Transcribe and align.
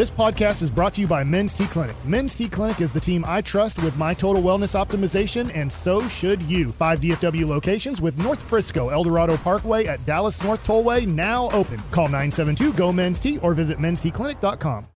This 0.00 0.10
podcast 0.10 0.62
is 0.62 0.70
brought 0.70 0.94
to 0.94 1.02
you 1.02 1.06
by 1.06 1.22
Men's 1.24 1.52
T 1.52 1.66
Clinic. 1.66 1.94
Men's 2.06 2.34
T 2.34 2.48
Clinic 2.48 2.80
is 2.80 2.94
the 2.94 3.00
team 3.00 3.22
I 3.28 3.42
trust 3.42 3.82
with 3.82 3.98
my 3.98 4.14
total 4.14 4.42
wellness 4.42 4.74
optimization, 4.74 5.54
and 5.54 5.70
so 5.70 6.08
should 6.08 6.40
you. 6.44 6.72
Five 6.72 7.02
DFW 7.02 7.46
locations 7.46 8.00
with 8.00 8.16
North 8.16 8.40
Frisco, 8.40 8.88
Eldorado 8.88 9.36
Parkway 9.36 9.84
at 9.84 10.02
Dallas 10.06 10.42
North 10.42 10.66
Tollway 10.66 11.06
now 11.06 11.50
open. 11.50 11.76
Call 11.90 12.06
972 12.06 12.72
GO 12.72 12.90
Men's 12.90 13.20
T 13.20 13.36
or 13.40 13.52
visit 13.52 13.76
mensteclinic.com. 13.76 14.86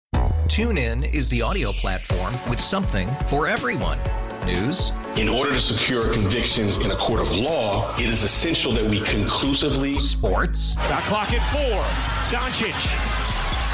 TuneIn 0.47 1.15
is 1.15 1.29
the 1.29 1.43
audio 1.43 1.73
platform 1.73 2.33
with 2.49 2.59
something 2.59 3.07
for 3.27 3.47
everyone. 3.47 3.99
News, 4.47 4.91
In 5.17 5.29
order 5.29 5.53
to 5.53 5.61
secure 5.61 6.15
convictions 6.15 6.79
in 6.79 6.93
a 6.93 6.97
court 6.97 7.21
of 7.21 7.35
law, 7.35 7.95
it 7.99 8.07
is 8.07 8.23
essential 8.23 8.73
that 8.73 8.85
we 8.85 9.01
conclusively 9.01 10.01
sports, 10.01 10.73
Shot 10.89 11.03
clock 11.03 11.31
at 11.31 11.43
four. 11.53 11.83
Doncic. 12.33 13.24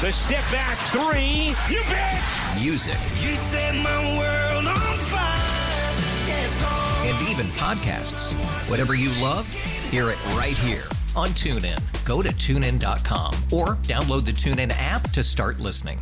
The 0.01 0.11
step 0.11 0.43
back 0.51 0.79
three. 0.89 1.53
You 1.71 1.79
bet. 1.87 2.59
music, 2.59 2.95
You 3.21 3.35
set 3.35 3.75
my 3.75 4.17
world 4.17 4.65
on 4.65 4.97
fire. 4.97 5.37
Yes, 6.25 6.59
oh. 6.65 7.03
and 7.05 7.29
even 7.29 7.45
podcasts. 7.51 8.33
Whatever 8.67 8.95
you 8.95 9.11
love, 9.21 9.47
hear 9.91 10.09
it 10.09 10.17
right 10.29 10.57
here 10.57 10.85
on 11.15 11.29
TuneIn. 11.29 11.79
Go 12.03 12.23
to 12.23 12.29
tunein.com 12.29 13.33
or 13.51 13.75
download 13.83 14.25
the 14.25 14.31
TuneIn 14.31 14.73
app 14.75 15.03
to 15.11 15.21
start 15.21 15.59
listening. 15.59 16.01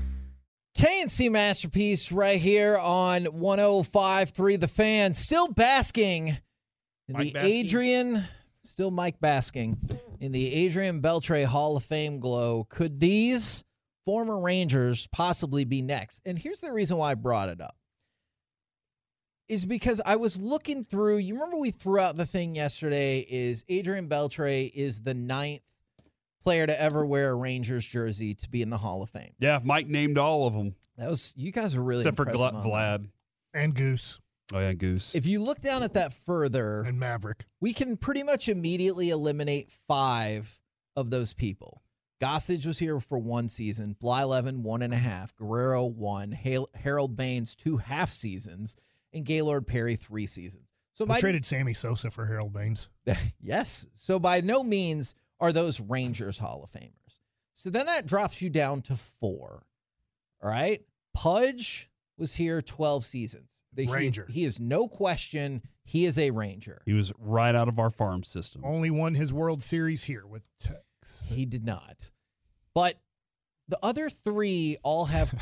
K&C 0.76 1.28
Masterpiece 1.28 2.10
right 2.10 2.40
here 2.40 2.78
on 2.78 3.26
105.3 3.26 4.60
The 4.62 4.68
Fan. 4.70 5.14
Still 5.14 5.50
basking 5.50 6.30
in 6.30 6.38
Mike 7.10 7.28
the 7.28 7.34
basking? 7.34 7.52
Adrian, 7.52 8.24
still 8.64 8.92
Mike 8.92 9.20
basking 9.20 9.78
in 10.22 10.32
the 10.32 10.54
Adrian 10.54 11.02
Beltre 11.02 11.44
Hall 11.44 11.76
of 11.76 11.84
Fame 11.84 12.22
glow. 12.22 12.66
Could 12.70 12.98
these 13.02 13.66
former 14.10 14.40
Rangers 14.40 15.06
possibly 15.12 15.66
be 15.66 15.84
next? 15.84 16.24
And 16.26 16.40
here's 16.40 16.62
the 16.62 16.74
reason 16.74 16.98
why 16.98 17.12
I 17.12 17.14
brought 17.14 17.50
it 17.50 17.62
up. 17.62 17.76
Is 19.48 19.68
because 19.68 20.02
I 20.04 20.16
was 20.16 20.42
looking 20.42 20.84
through. 20.84 21.18
You 21.18 21.36
remember 21.36 21.60
we 21.60 21.70
threw 21.70 22.00
out 22.00 22.16
the 22.16 22.26
thing 22.26 22.56
yesterday. 22.56 23.20
Is 23.20 23.64
Adrian 23.70 24.10
Beltre 24.10 24.72
is 24.74 25.02
the 25.02 25.14
ninth 25.14 25.62
player 26.42 26.66
to 26.66 26.82
ever 26.82 27.06
wear 27.06 27.30
a 27.30 27.36
Rangers 27.36 27.86
jersey 27.86 28.34
to 28.34 28.50
be 28.50 28.64
in 28.64 28.72
the 28.72 28.78
Hall 28.78 29.04
of 29.04 29.12
Fame. 29.12 29.34
Yeah, 29.38 29.60
Mike 29.64 29.86
named 29.86 30.18
all 30.18 30.48
of 30.48 30.54
them 30.54 30.74
That 30.98 31.12
was 31.12 31.36
you 31.38 31.52
guys 31.52 31.76
are 31.76 31.84
really 31.84 32.02
except 32.02 32.18
for 32.18 32.24
impressive 32.24 32.52
Glut 32.52 32.54
on 32.56 32.64
that. 32.64 33.02
Vlad. 33.02 33.10
And 33.54 33.76
Goose 33.76 34.20
Oh 34.52 34.60
yeah, 34.60 34.74
Goose. 34.74 35.14
If 35.14 35.28
you 35.28 35.44
look 35.44 35.60
down 35.60 35.84
at 35.84 35.94
that 35.94 36.14
further, 36.14 36.82
and 36.82 37.00
Maverick. 37.00 37.46
we 37.62 37.74
can 37.74 37.96
pretty 37.98 38.24
much 38.24 38.50
immediately 38.50 39.12
eliminate 39.12 39.72
five 39.72 40.60
of 40.96 41.12
those 41.12 41.34
people. 41.34 41.84
Gossage 42.20 42.66
was 42.66 42.80
here 42.80 43.00
for 43.00 43.18
one 43.18 43.48
season, 43.48 43.96
Bly 44.00 44.24
Blyleven 44.24 44.62
one 44.62 44.82
and 44.82 44.94
a 44.94 44.98
half, 44.98 45.36
Guerrero 45.36 45.86
one, 45.86 46.32
Hal- 46.32 46.70
Harold 46.76 47.16
Baines 47.16 47.56
two 47.56 47.78
half 47.78 48.10
seasons, 48.10 48.76
and 49.14 49.26
Gaylord 49.26 49.66
Perry 49.68 49.96
three 49.96 50.26
seasons. 50.26 50.74
So 50.94 51.06
We 51.06 51.10
by 51.10 51.20
traded 51.20 51.46
Sammy 51.46 51.74
Sosa 51.74 52.12
for 52.12 52.26
Harold 52.26 52.52
Baines. 52.54 52.90
yes, 53.40 53.86
so 53.94 54.20
by 54.20 54.42
no 54.42 54.64
means 54.64 55.16
are 55.40 55.54
those 55.54 55.80
Rangers 55.80 56.38
Hall 56.38 56.62
of 56.64 56.70
Famers. 56.72 57.20
So 57.54 57.70
then 57.70 57.86
that 57.86 58.06
drops 58.06 58.42
you 58.42 58.50
down 58.50 58.82
to 58.84 58.96
four. 58.96 59.66
All 60.42 60.50
right, 60.50 60.82
Pudge 61.14 61.90
was 62.18 62.36
here 62.36 62.62
twelve 62.62 63.06
seasons. 63.06 63.64
The- 63.74 63.88
Ranger. 63.88 64.26
he 64.30 64.44
is 64.44 64.60
no 64.60 64.88
question. 64.90 65.62
He 65.86 66.06
is 66.06 66.20
a 66.20 66.32
Ranger. 66.32 66.82
he 66.86 66.94
was 66.94 67.12
right 67.18 67.56
out 67.56 67.68
of 67.68 67.80
our 67.80 67.90
farm 67.90 68.24
system. 68.24 68.62
Only 68.64 68.92
won 68.92 69.16
his 69.16 69.34
World 69.34 69.62
Series 69.64 70.04
here 70.04 70.28
with 70.28 70.44
Tex. 71.02 71.28
He 71.30 71.46
did 71.46 71.66
not. 71.66 72.12
But 72.74 72.96
the 73.68 73.80
other 73.84 74.10
three 74.10 74.78
all 74.84 75.06
have 75.06 75.34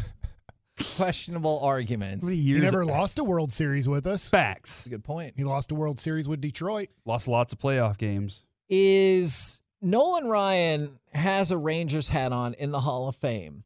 questionable 0.96 1.60
arguments. 1.62 2.28
He 2.28 2.36
years? 2.36 2.62
never 2.62 2.86
lost 2.86 3.20
a 3.20 3.24
World 3.24 3.52
Series 3.52 3.88
with 3.88 4.08
us. 4.08 4.30
Facts. 4.30 4.80
That's 4.80 4.88
a 4.88 4.90
good 4.90 5.04
point. 5.04 5.34
He 5.36 5.44
lost 5.44 5.72
a 5.72 5.76
World 5.76 6.00
Series 6.00 6.28
with 6.28 6.42
Detroit. 6.42 6.90
Lost 7.06 7.28
lots 7.28 7.54
of 7.54 7.60
playoff 7.60 7.98
games. 7.98 8.46
Is 8.70 9.62
Nolan 9.82 10.28
Ryan 10.28 11.00
has 11.14 11.52
a 11.52 11.58
Rangers 11.58 12.10
hat 12.10 12.32
on 12.34 12.54
in 12.56 12.72
the 12.72 12.82
Hall 12.82 13.08
of 13.08 13.16
Fame, 13.16 13.64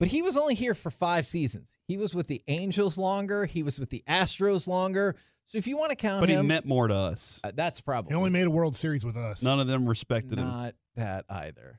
but 0.00 0.08
he 0.08 0.20
was 0.20 0.36
only 0.36 0.54
here 0.54 0.74
for 0.74 0.90
five 0.90 1.24
seasons. 1.26 1.78
He 1.86 1.96
was 1.96 2.14
with 2.14 2.26
the 2.26 2.42
Angels 2.48 2.98
longer. 2.98 3.46
He 3.46 3.62
was 3.62 3.78
with 3.78 3.90
the 3.90 4.02
Astros 4.08 4.66
longer. 4.66 5.14
So 5.44 5.58
if 5.58 5.66
you 5.66 5.76
want 5.76 5.90
to 5.90 5.96
count 5.96 6.16
him 6.16 6.20
But 6.36 6.42
he 6.42 6.46
meant 6.48 6.64
more 6.66 6.88
to 6.88 6.94
us. 6.94 7.40
uh, 7.44 7.52
that's 7.54 7.80
probably 7.80 8.10
He 8.10 8.14
only 8.16 8.30
made 8.30 8.46
a 8.46 8.50
World 8.50 8.74
Series 8.76 9.04
with 9.04 9.16
us. 9.16 9.42
None 9.42 9.60
of 9.60 9.66
them 9.66 9.86
respected 9.88 10.38
him. 10.38 10.46
not 10.46 10.74
that 10.96 11.24
either. 11.28 11.78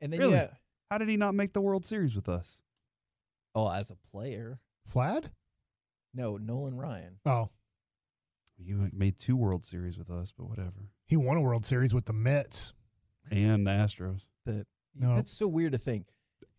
And 0.00 0.12
then 0.12 0.20
Really? 0.20 0.32
yeah, 0.34 0.48
How 0.90 0.98
did 0.98 1.08
he 1.08 1.16
not 1.16 1.34
make 1.34 1.52
the 1.52 1.60
World 1.62 1.86
Series 1.86 2.14
with 2.14 2.28
us? 2.28 2.60
oh, 3.54 3.70
as 3.72 3.90
a 3.90 3.96
player, 4.10 4.58
Vlad? 4.88 5.30
no, 6.12 6.36
Nolan 6.36 6.76
Ryan. 6.76 7.18
Oh, 7.24 7.48
You 8.58 8.90
made 8.92 9.16
two 9.16 9.36
World 9.36 9.64
Series 9.64 9.96
with 9.96 10.10
us, 10.10 10.32
but 10.36 10.48
whatever. 10.48 10.90
he 11.06 11.16
won 11.16 11.36
a 11.36 11.40
World 11.40 11.64
Series 11.64 11.94
with 11.94 12.04
the 12.06 12.12
Mets. 12.12 12.74
And 13.30 13.66
the 13.66 13.70
Astros. 13.70 14.26
That 14.44 14.66
No. 14.94 15.14
that's 15.16 15.30
so 15.32 15.48
weird 15.48 15.72
to 15.72 15.78
think. 15.78 16.08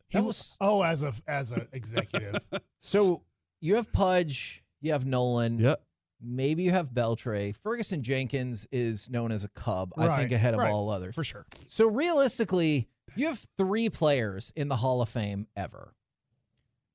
He 0.08 0.18
That 0.18 0.24
was 0.24 0.38
was 0.38 0.58
oh 0.62 0.82
as 0.84 1.04
a 1.04 1.12
as 1.28 1.52
a 1.52 1.68
executive. 1.74 2.38
So 2.80 3.24
you 3.62 3.76
have 3.76 3.92
Pudge, 3.92 4.64
you 4.82 4.92
have 4.94 5.06
Nolan, 5.06 5.60
Yep. 5.60 5.85
Maybe 6.22 6.64
you 6.64 6.72
have 6.72 6.92
Beltre. 6.92 7.56
Ferguson 7.56 8.02
Jenkins 8.02 8.68
is 8.72 9.10
known 9.10 9.32
as 9.32 9.44
a 9.44 9.50
Cub, 9.50 9.94
I 9.98 10.18
think, 10.18 10.32
ahead 10.32 10.54
of 10.54 10.62
right, 10.62 10.72
all 10.72 10.90
others. 10.90 11.14
for 11.14 11.24
sure. 11.24 11.46
So 11.68 11.88
realistically, 11.90 12.88
you 13.16 13.28
have 13.28 13.46
three 13.58 13.90
players 13.90 14.52
in 14.56 14.68
the 14.68 14.76
Hall 14.76 15.02
of 15.02 15.10
Fame 15.10 15.48
ever. 15.56 15.94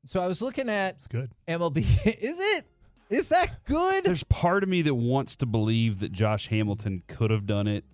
So 0.05 0.21
I 0.21 0.27
was 0.27 0.41
looking 0.41 0.69
at 0.69 0.95
It's 0.95 1.07
good. 1.07 1.31
MLB. 1.47 1.79
is 2.07 2.39
it? 2.57 2.65
Is 3.11 3.29
that 3.29 3.65
good? 3.65 4.05
There's 4.05 4.25
part 4.25 4.63
of 4.63 4.69
me 4.69 4.83
that 4.83 4.95
wants 4.95 5.37
to 5.37 5.47
believe 5.47 6.01
that 6.01 6.13
Josh 6.13 6.49
Hamilton 6.49 7.03
could 7.07 7.31
have 7.31 7.47
done 7.47 7.67
it 7.67 7.85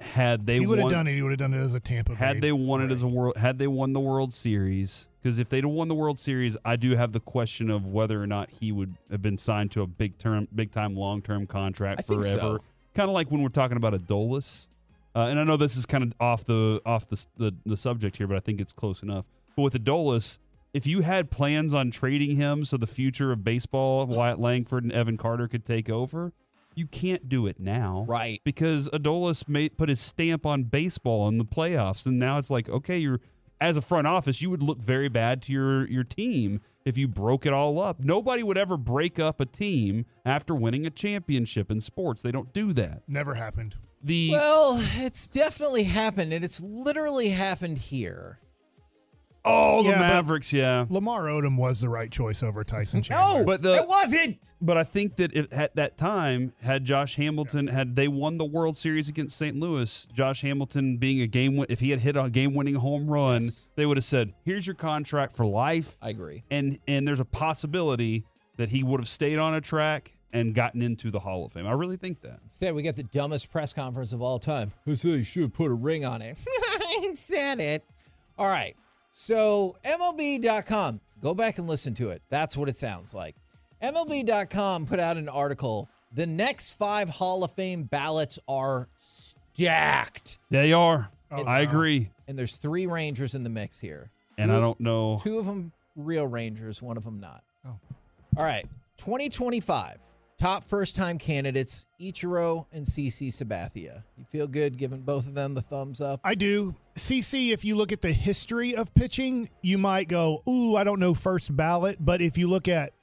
had 0.00 0.46
they 0.46 0.54
If 0.54 0.60
he 0.60 0.66
would 0.66 0.78
have 0.78 0.90
done 0.90 1.06
it, 1.06 1.14
he 1.14 1.22
would 1.22 1.30
have 1.32 1.38
done 1.38 1.54
it 1.54 1.58
as 1.58 1.74
a 1.74 1.80
Tampa. 1.80 2.14
had 2.14 2.34
Bay 2.36 2.40
they 2.40 2.52
won 2.52 2.82
it 2.82 2.90
as 2.90 3.02
a 3.02 3.08
world 3.08 3.36
had 3.36 3.58
they 3.58 3.66
won 3.66 3.92
the 3.92 4.00
World 4.00 4.32
Series 4.32 5.08
because 5.22 5.38
if 5.38 5.48
they'd 5.48 5.64
have 5.64 5.72
won 5.72 5.88
the 5.88 5.94
World 5.94 6.18
Series, 6.18 6.56
I 6.64 6.76
do 6.76 6.96
have 6.96 7.12
the 7.12 7.20
question 7.20 7.70
of 7.70 7.86
whether 7.86 8.22
or 8.22 8.26
not 8.26 8.50
he 8.50 8.72
would 8.72 8.94
have 9.10 9.22
been 9.22 9.36
signed 9.36 9.70
to 9.72 9.82
a 9.82 9.86
big 9.86 10.18
term, 10.18 10.48
big 10.54 10.70
time, 10.70 10.94
long 10.94 11.22
term 11.22 11.46
contract 11.46 12.00
I 12.00 12.02
forever. 12.02 12.24
so. 12.24 12.58
Kind 12.94 13.08
of 13.08 13.14
like 13.14 13.30
when 13.30 13.42
we're 13.42 13.48
talking 13.50 13.76
about 13.76 13.92
Adolis. 13.92 14.68
Uh, 15.14 15.26
and 15.30 15.38
I 15.38 15.44
know 15.44 15.56
this 15.56 15.76
is 15.76 15.86
kind 15.86 16.04
of 16.04 16.12
off 16.20 16.44
the 16.44 16.80
off 16.86 17.08
the, 17.08 17.24
the 17.36 17.54
the 17.66 17.76
subject 17.76 18.16
here, 18.16 18.26
but 18.26 18.36
I 18.36 18.40
think 18.40 18.60
it's 18.60 18.72
close 18.72 19.02
enough. 19.02 19.26
But 19.56 19.62
with 19.62 19.74
Adolis, 19.74 20.38
if 20.72 20.86
you 20.86 21.00
had 21.00 21.30
plans 21.30 21.74
on 21.74 21.90
trading 21.90 22.36
him 22.36 22.64
so 22.64 22.76
the 22.76 22.86
future 22.86 23.32
of 23.32 23.42
baseball, 23.42 24.06
Wyatt 24.06 24.38
Langford 24.38 24.84
and 24.84 24.92
Evan 24.92 25.16
Carter 25.16 25.48
could 25.48 25.64
take 25.64 25.90
over, 25.90 26.32
you 26.74 26.86
can't 26.86 27.28
do 27.28 27.46
it 27.46 27.58
now 27.58 28.04
right. 28.08 28.40
because 28.44 28.88
Adolis 28.90 29.48
made 29.48 29.76
put 29.76 29.88
his 29.88 30.00
stamp 30.00 30.46
on 30.46 30.64
baseball 30.64 31.28
in 31.28 31.38
the 31.38 31.44
playoffs, 31.44 32.06
and 32.06 32.18
now 32.18 32.38
it's 32.38 32.50
like, 32.50 32.68
okay, 32.68 32.98
you're 32.98 33.20
as 33.60 33.76
a 33.76 33.82
front 33.82 34.06
office, 34.06 34.40
you 34.40 34.50
would 34.50 34.62
look 34.62 34.80
very 34.80 35.08
bad 35.08 35.42
to 35.42 35.52
your 35.52 35.88
your 35.88 36.04
team 36.04 36.60
if 36.84 36.96
you 36.96 37.06
broke 37.06 37.46
it 37.46 37.52
all 37.52 37.80
up. 37.80 38.02
Nobody 38.02 38.42
would 38.42 38.58
ever 38.58 38.76
break 38.76 39.18
up 39.18 39.40
a 39.40 39.46
team 39.46 40.06
after 40.24 40.54
winning 40.54 40.86
a 40.86 40.90
championship 40.90 41.70
in 41.70 41.80
sports. 41.80 42.22
They 42.22 42.32
don't 42.32 42.52
do 42.52 42.72
that. 42.74 43.02
Never 43.06 43.34
happened. 43.34 43.76
The 44.02 44.30
Well, 44.32 44.78
it's 44.96 45.26
definitely 45.26 45.84
happened, 45.84 46.32
and 46.32 46.44
it's 46.44 46.62
literally 46.62 47.30
happened 47.30 47.78
here. 47.78 48.40
Oh, 49.44 49.82
the 49.82 49.90
Yeah, 49.90 49.94
but- 49.98 50.06
Mavericks, 50.08 50.52
yeah. 50.52 50.86
Lamar 50.88 51.22
Odom 51.22 51.56
was 51.56 51.80
the 51.80 51.88
right 51.88 52.10
choice 52.10 52.42
over 52.42 52.62
Tyson 52.64 53.02
Chandler. 53.02 53.40
No, 53.40 53.44
But 53.46 53.62
the 53.62 53.74
it 53.76 53.88
wasn't. 53.88 54.54
But 54.60 54.76
I 54.76 54.84
think 54.84 55.16
that 55.16 55.32
if, 55.34 55.46
at 55.52 55.74
that 55.76 55.96
time, 55.98 56.52
had 56.62 56.84
Josh 56.84 57.16
Hamilton 57.16 57.66
had 57.66 57.96
they 57.96 58.08
won 58.08 58.36
the 58.38 58.44
World 58.44 58.76
Series 58.76 59.08
against 59.08 59.36
St. 59.36 59.58
Louis, 59.58 60.06
Josh 60.12 60.42
Hamilton 60.42 60.96
being 60.98 61.22
a 61.22 61.26
game 61.26 61.56
win- 61.56 61.66
if 61.70 61.80
he 61.80 61.90
had 61.90 62.00
hit 62.00 62.16
a 62.16 62.28
game 62.30 62.54
winning 62.54 62.74
home 62.74 63.06
run, 63.08 63.42
Yes. 63.42 63.68
they 63.76 63.86
would 63.86 63.96
have 63.96 64.04
said, 64.04 64.32
"Here's 64.44 64.66
your 64.66 64.74
contract 64.76 65.34
for 65.36 65.46
life." 65.46 65.96
I 66.02 66.10
agree. 66.10 66.42
And 66.50 66.78
and 66.88 67.06
there's 67.06 67.20
a 67.20 67.24
possibility 67.24 68.24
that 68.56 68.68
he 68.68 68.82
would 68.82 69.00
have 69.00 69.08
stayed 69.08 69.38
on 69.38 69.54
a 69.54 69.60
track 69.60 70.12
and 70.32 70.54
gotten 70.54 70.80
into 70.82 71.10
the 71.10 71.18
Hall 71.18 71.44
of 71.44 71.52
Fame. 71.52 71.66
I 71.66 71.72
really 71.72 71.96
think 71.96 72.20
that. 72.20 72.38
Instead, 72.44 72.74
we 72.74 72.82
got 72.82 72.94
the 72.94 73.02
dumbest 73.02 73.50
press 73.50 73.72
conference 73.72 74.12
of 74.12 74.22
all 74.22 74.38
time. 74.38 74.70
Who 74.84 74.94
said 74.94 75.10
you 75.10 75.24
should 75.24 75.52
put 75.52 75.70
a 75.70 75.74
ring 75.74 76.04
on 76.04 76.22
it? 76.22 76.38
I 76.46 77.10
said 77.14 77.58
it. 77.58 77.82
All 78.38 78.46
right. 78.48 78.76
So, 79.22 79.76
MLB.com, 79.84 80.98
go 81.20 81.34
back 81.34 81.58
and 81.58 81.68
listen 81.68 81.92
to 81.96 82.08
it. 82.08 82.22
That's 82.30 82.56
what 82.56 82.70
it 82.70 82.76
sounds 82.76 83.12
like. 83.12 83.36
MLB.com 83.82 84.86
put 84.86 84.98
out 84.98 85.18
an 85.18 85.28
article. 85.28 85.90
The 86.14 86.24
next 86.24 86.78
five 86.78 87.10
Hall 87.10 87.44
of 87.44 87.52
Fame 87.52 87.82
ballots 87.82 88.38
are 88.48 88.88
stacked. 88.96 90.38
They 90.48 90.72
are. 90.72 91.10
Oh, 91.30 91.44
I 91.44 91.62
wow. 91.62 91.70
agree. 91.70 92.10
And 92.28 92.38
there's 92.38 92.56
three 92.56 92.86
Rangers 92.86 93.34
in 93.34 93.44
the 93.44 93.50
mix 93.50 93.78
here. 93.78 94.10
And 94.38 94.50
I 94.50 94.58
don't 94.58 94.80
know. 94.80 95.20
Two 95.22 95.38
of 95.38 95.44
them 95.44 95.70
real 95.96 96.26
Rangers, 96.26 96.80
one 96.80 96.96
of 96.96 97.04
them 97.04 97.20
not. 97.20 97.44
Oh. 97.66 97.78
All 98.38 98.44
right. 98.44 98.64
2025. 98.96 99.98
Top 100.40 100.64
first 100.64 100.96
time 100.96 101.18
candidates 101.18 101.84
Ichiro 102.00 102.64
and 102.72 102.82
CC 102.82 103.28
Sabathia. 103.28 104.02
You 104.16 104.24
feel 104.24 104.46
good 104.46 104.78
giving 104.78 105.02
both 105.02 105.26
of 105.26 105.34
them 105.34 105.52
the 105.52 105.60
thumbs 105.60 106.00
up? 106.00 106.18
I 106.24 106.34
do. 106.34 106.74
CC, 106.94 107.52
if 107.52 107.62
you 107.62 107.76
look 107.76 107.92
at 107.92 108.00
the 108.00 108.10
history 108.10 108.74
of 108.74 108.94
pitching, 108.94 109.50
you 109.60 109.76
might 109.76 110.08
go, 110.08 110.42
ooh, 110.48 110.76
I 110.76 110.84
don't 110.84 110.98
know 110.98 111.12
first 111.12 111.54
ballot. 111.54 111.98
But 112.00 112.22
if 112.22 112.38
you 112.38 112.48
look 112.48 112.68
at 112.68 112.94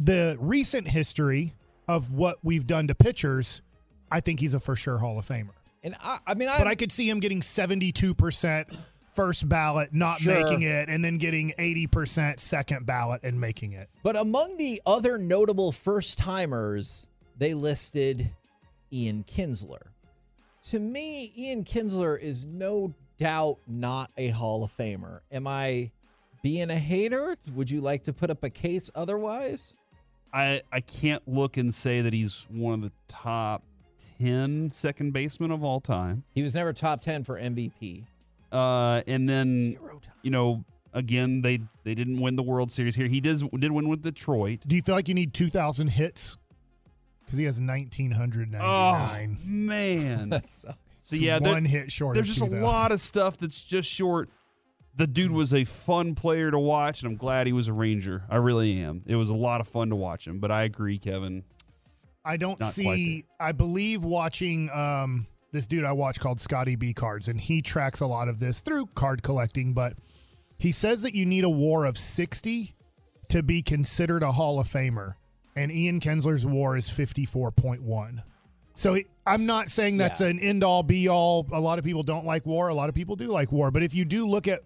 the 0.00 0.38
recent 0.40 0.88
history 0.88 1.52
of 1.88 2.10
what 2.10 2.38
we've 2.42 2.66
done 2.66 2.86
to 2.86 2.94
pitchers, 2.94 3.60
I 4.10 4.20
think 4.20 4.40
he's 4.40 4.54
a 4.54 4.60
for 4.60 4.74
sure 4.74 4.96
Hall 4.96 5.18
of 5.18 5.26
Famer. 5.26 5.50
And 5.82 5.94
I, 6.02 6.20
I 6.26 6.32
mean, 6.32 6.48
I, 6.48 6.56
But 6.56 6.68
I 6.68 6.74
could 6.74 6.90
see 6.90 7.06
him 7.06 7.20
getting 7.20 7.40
72% 7.40 8.78
first 9.12 9.48
ballot, 9.48 9.92
not 9.94 10.18
Sure. 10.18 10.34
making 10.34 10.62
it, 10.62 10.88
and 10.88 11.04
then 11.04 11.18
getting 11.18 11.52
80% 11.58 12.40
second 12.40 12.86
ballot 12.86 13.22
and 13.24 13.40
making 13.40 13.72
it. 13.72 13.88
But 14.02 14.16
among 14.16 14.56
the 14.56 14.80
other 14.86 15.18
notable 15.18 15.72
first 15.72 16.18
timers, 16.18 17.08
they 17.36 17.54
listed 17.54 18.30
Ian 18.92 19.24
Kinsler. 19.24 19.92
To 20.70 20.78
me, 20.78 21.32
Ian 21.36 21.64
Kinsler 21.64 22.20
is 22.20 22.44
no 22.44 22.94
doubt 23.18 23.58
not 23.66 24.10
a 24.16 24.28
Hall 24.28 24.64
of 24.64 24.72
Famer. 24.72 25.20
Am 25.32 25.46
I 25.46 25.90
being 26.42 26.70
a 26.70 26.78
hater? 26.78 27.36
Would 27.54 27.70
you 27.70 27.80
like 27.80 28.04
to 28.04 28.12
put 28.12 28.30
up 28.30 28.44
a 28.44 28.50
case 28.50 28.90
otherwise? 28.94 29.76
I 30.32 30.62
I 30.70 30.80
can't 30.80 31.26
look 31.26 31.56
and 31.56 31.74
say 31.74 32.00
that 32.02 32.12
he's 32.12 32.46
one 32.50 32.74
of 32.74 32.82
the 32.82 32.92
top 33.08 33.62
10 34.20 34.70
second 34.72 35.12
basemen 35.12 35.50
of 35.50 35.64
all 35.64 35.80
time. 35.80 36.22
He 36.34 36.42
was 36.42 36.54
never 36.54 36.72
top 36.72 37.00
10 37.00 37.24
for 37.24 37.38
MVP. 37.40 38.04
Uh, 38.50 39.02
and 39.06 39.28
then 39.28 39.76
you 40.22 40.30
know, 40.30 40.64
again, 40.92 41.42
they 41.42 41.60
they 41.84 41.94
didn't 41.94 42.18
win 42.20 42.36
the 42.36 42.42
World 42.42 42.72
Series 42.72 42.94
here. 42.94 43.06
He 43.06 43.20
did 43.20 43.40
did 43.58 43.70
win 43.70 43.88
with 43.88 44.02
Detroit. 44.02 44.60
Do 44.66 44.76
you 44.76 44.82
feel 44.82 44.94
like 44.94 45.08
you 45.08 45.14
need 45.14 45.34
2,000 45.34 45.88
hits? 45.88 46.38
Because 47.24 47.38
he 47.38 47.44
has 47.44 47.60
1,999. 47.60 48.60
Oh 48.62 49.46
man. 49.46 50.28
That's 50.30 50.64
uh, 50.64 50.72
so 50.90 51.16
yeah, 51.16 51.38
one 51.38 51.64
hit 51.64 51.90
short. 51.90 52.14
there's 52.14 52.28
just 52.28 52.40
a 52.40 52.56
lot 52.56 52.92
of 52.92 53.00
stuff 53.00 53.38
that's 53.38 53.64
just 53.64 53.90
short. 53.90 54.28
The 54.96 55.06
dude 55.06 55.30
was 55.30 55.54
a 55.54 55.64
fun 55.64 56.14
player 56.14 56.50
to 56.50 56.58
watch, 56.58 57.02
and 57.02 57.10
I'm 57.10 57.16
glad 57.16 57.46
he 57.46 57.54
was 57.54 57.68
a 57.68 57.72
Ranger. 57.72 58.24
I 58.28 58.36
really 58.36 58.80
am. 58.80 59.02
It 59.06 59.16
was 59.16 59.30
a 59.30 59.34
lot 59.34 59.62
of 59.62 59.68
fun 59.68 59.88
to 59.88 59.96
watch 59.96 60.26
him. 60.26 60.38
But 60.38 60.50
I 60.50 60.64
agree, 60.64 60.98
Kevin. 60.98 61.44
I 62.24 62.36
don't 62.36 62.60
see. 62.60 63.24
I 63.40 63.52
believe 63.52 64.04
watching 64.04 64.68
um, 64.70 65.26
this 65.50 65.66
dude 65.66 65.84
I 65.84 65.92
watch 65.92 66.20
called 66.20 66.38
Scotty 66.40 66.76
B 66.76 66.92
Cards, 66.92 67.28
and 67.28 67.40
he 67.40 67.62
tracks 67.62 68.00
a 68.00 68.06
lot 68.06 68.28
of 68.28 68.38
this 68.38 68.60
through 68.60 68.86
card 68.94 69.22
collecting. 69.22 69.72
But 69.72 69.94
he 70.58 70.72
says 70.72 71.02
that 71.02 71.14
you 71.14 71.24
need 71.26 71.44
a 71.44 71.48
WAR 71.50 71.84
of 71.86 71.96
60 71.96 72.74
to 73.30 73.42
be 73.42 73.62
considered 73.62 74.22
a 74.22 74.32
Hall 74.32 74.58
of 74.60 74.66
Famer, 74.66 75.12
and 75.56 75.70
Ian 75.70 76.00
Kinsler's 76.00 76.46
WAR 76.46 76.76
is 76.76 76.88
54.1. 76.88 78.22
So 78.74 78.94
he, 78.94 79.06
I'm 79.26 79.44
not 79.46 79.68
saying 79.70 79.96
that's 79.96 80.20
Yeah. 80.20 80.28
an 80.28 80.38
end 80.38 80.62
all 80.62 80.82
be 80.82 81.08
all. 81.08 81.46
A 81.52 81.60
lot 81.60 81.78
of 81.78 81.84
people 81.84 82.02
don't 82.02 82.24
like 82.24 82.46
WAR. 82.46 82.68
A 82.68 82.74
lot 82.74 82.88
of 82.88 82.94
people 82.94 83.16
do 83.16 83.26
like 83.26 83.50
WAR. 83.50 83.70
But 83.70 83.82
if 83.82 83.94
you 83.94 84.04
do 84.04 84.26
look 84.26 84.46
at 84.46 84.60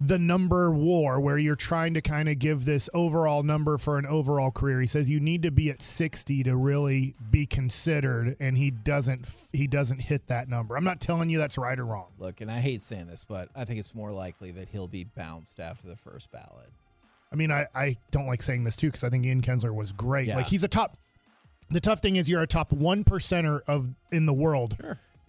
the 0.00 0.18
number 0.18 0.70
war 0.72 1.20
where 1.20 1.38
you're 1.38 1.54
trying 1.54 1.94
to 1.94 2.00
kind 2.00 2.28
of 2.28 2.38
give 2.38 2.64
this 2.64 2.90
overall 2.92 3.42
number 3.42 3.78
for 3.78 3.96
an 3.96 4.06
overall 4.06 4.50
career. 4.50 4.80
He 4.80 4.86
says 4.86 5.08
you 5.08 5.20
need 5.20 5.42
to 5.42 5.50
be 5.50 5.70
at 5.70 5.82
60 5.82 6.42
to 6.42 6.56
really 6.56 7.14
be 7.30 7.46
considered 7.46 8.36
and 8.40 8.58
he 8.58 8.70
doesn't 8.70 9.32
he 9.52 9.66
doesn't 9.66 10.02
hit 10.02 10.26
that 10.28 10.48
number. 10.48 10.76
I'm 10.76 10.84
not 10.84 11.00
telling 11.00 11.30
you 11.30 11.38
that's 11.38 11.56
right 11.56 11.78
or 11.78 11.86
wrong. 11.86 12.08
Look, 12.18 12.40
and 12.40 12.50
I 12.50 12.58
hate 12.60 12.82
saying 12.82 13.06
this, 13.06 13.24
but 13.24 13.48
I 13.54 13.64
think 13.64 13.78
it's 13.78 13.94
more 13.94 14.10
likely 14.12 14.50
that 14.52 14.68
he'll 14.68 14.88
be 14.88 15.04
bounced 15.04 15.60
after 15.60 15.86
the 15.86 15.96
first 15.96 16.30
ballot. 16.32 16.70
i 17.32 17.36
mean 17.36 17.50
i, 17.50 17.66
I 17.74 17.96
don't 18.10 18.26
like 18.26 18.42
saying 18.42 18.64
this 18.64 18.76
too 18.76 18.88
because 18.88 19.04
i 19.04 19.08
think 19.10 19.24
ian 19.24 19.42
kinsler 19.42 19.74
was 19.74 19.92
great. 19.92 20.26
Yeah. 20.28 20.36
like 20.36 20.48
he's 20.48 20.64
a 20.64 20.68
top 20.68 20.98
the 21.70 21.80
tough 21.80 22.00
thing 22.00 22.16
is 22.16 22.28
you're 22.28 22.42
a 22.42 22.46
top 22.46 22.72
one 22.72 23.04
percenter 23.04 23.60
of 23.66 23.88
in 24.12 24.26
the 24.26 24.34
world 24.34 24.76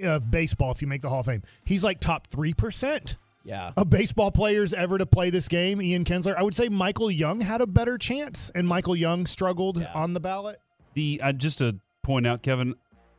of 0.03 0.29
baseball 0.29 0.71
if 0.71 0.81
you 0.81 0.88
make 0.88 1.01
the 1.01 1.09
hall 1.09 1.21
of 1.21 1.27
fame. 1.27 1.44
He's 1.63 1.83
like 1.83 2.00
top 2.01 2.27
three 2.27 2.53
percent 2.53 3.15
Yeah. 3.45 3.71
of 3.77 3.89
baseball 3.92 4.31
players 4.31 4.74
ever 4.74 4.97
to 4.97 5.06
play 5.06 5.30
this 5.30 5.47
game, 5.47 5.80
Ian 5.81 6.03
Kinsler. 6.03 6.36
I 6.36 6.42
would 6.44 6.56
say 6.56 6.68
Michael 6.68 7.12
Young 7.12 7.39
had 7.42 7.62
a 7.62 7.68
better 7.68 7.97
chance, 7.97 8.50
and 8.56 8.68
Michael 8.68 8.95
Young 8.95 9.25
struggled 9.27 9.80
Yeah. 9.80 9.94
on 9.94 10.13
the 10.13 10.19
ballot. 10.19 10.59
The 10.95 11.21
uh, 11.24 11.31
just 11.31 11.59
to 11.59 11.77
point 12.01 12.25
out, 12.25 12.42
Kevin, 12.42 12.74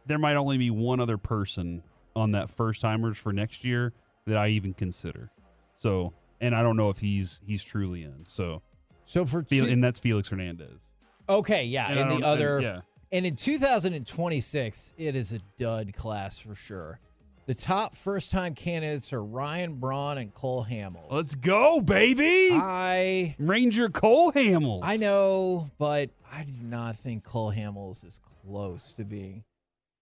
there 0.06 0.18
might 0.18 0.34
only 0.36 0.58
be 0.58 0.70
one 0.70 0.98
other 1.00 1.16
person 1.16 1.82
on 2.16 2.32
that 2.32 2.50
first 2.50 2.80
timers 2.80 3.16
for 3.18 3.32
next 3.32 3.64
year 3.64 3.92
that 4.26 4.36
I 4.36 4.48
even 4.48 4.74
consider. 4.74 5.30
So, 5.76 6.12
and 6.40 6.54
I 6.56 6.62
don't 6.62 6.76
know 6.76 6.90
if 6.90 6.98
he's 6.98 7.40
he's 7.46 7.62
truly 7.62 8.02
in. 8.02 8.24
So, 8.26 8.62
So 9.04 9.24
for 9.24 9.42
two, 9.44 9.64
and 9.66 9.82
that's 9.84 10.00
Felix 10.00 10.28
Hernandez. 10.30 10.90
okay, 11.28 11.64
yeah, 11.64 11.88
And 11.88 12.00
and 12.00 12.10
the 12.22 12.26
other, 12.26 12.56
and- 12.56 12.62
yeah. 12.64 12.80
and 13.12 13.26
in 13.26 13.36
2026, 13.36 14.94
it 14.96 15.14
is 15.14 15.32
a 15.32 15.38
dud 15.56 15.92
class 15.94 16.38
for 16.38 16.54
sure. 16.54 16.98
The 17.46 17.54
top 17.54 17.94
first-time 17.94 18.54
candidates 18.56 19.12
are 19.12 19.22
Ryan 19.24 19.74
Braun 19.76 20.18
and 20.18 20.34
Cole 20.34 20.64
Hamels. 20.68 21.06
Let's 21.12 21.36
go, 21.36 21.80
baby! 21.80 22.48
I 22.52 23.36
Ranger 23.38 23.88
Cole 23.88 24.32
Hamels. 24.32 24.80
I 24.82 24.96
know, 24.96 25.70
but 25.78 26.10
I 26.32 26.42
do 26.42 26.52
not 26.60 26.96
think 26.96 27.22
Cole 27.22 27.52
Hamels 27.52 28.04
is 28.04 28.20
close 28.42 28.92
to 28.94 29.04
being 29.04 29.44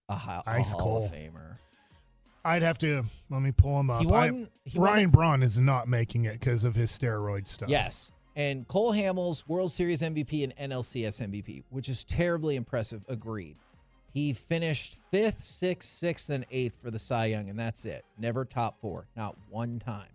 a, 0.09 0.15
ho- 0.15 0.41
a 0.47 0.49
Ice 0.49 0.71
Hall 0.73 0.81
Cole. 0.81 1.05
of 1.05 1.11
Famer. 1.11 1.57
I'd 2.43 2.63
have 2.63 2.79
to 2.79 3.03
let 3.29 3.41
me 3.43 3.51
pull 3.51 3.79
him 3.79 3.91
up. 3.91 4.01
He 4.01 4.07
I- 4.07 4.31
won- 4.31 4.47
he 4.65 4.79
won 4.79 4.87
Ryan 4.93 5.09
Braun 5.11 5.43
is 5.43 5.59
not 5.59 5.87
making 5.87 6.25
it 6.25 6.33
because 6.39 6.63
of 6.63 6.73
his 6.73 6.89
steroid 6.91 7.47
stuff. 7.47 7.69
Yes. 7.69 8.11
And 8.35 8.67
Cole 8.67 8.91
Hamels, 8.91 9.47
World 9.47 9.71
Series 9.71 10.01
MVP 10.01 10.43
and 10.43 10.71
NLCS 10.71 11.21
MVP, 11.21 11.63
which 11.69 11.89
is 11.89 12.03
terribly 12.03 12.55
impressive. 12.55 13.05
Agreed. 13.07 13.55
He 14.15 14.31
finished 14.31 14.99
fifth, 15.11 15.41
sixth, 15.41 15.89
sixth, 15.89 16.29
and 16.29 16.45
eighth 16.49 16.81
for 16.81 16.89
the 16.89 16.97
Cy 16.97 17.25
Young, 17.25 17.49
and 17.49 17.59
that's 17.59 17.83
it. 17.83 18.05
Never 18.17 18.45
top 18.45 18.79
four, 18.79 19.07
not 19.17 19.35
one 19.49 19.77
time. 19.77 20.07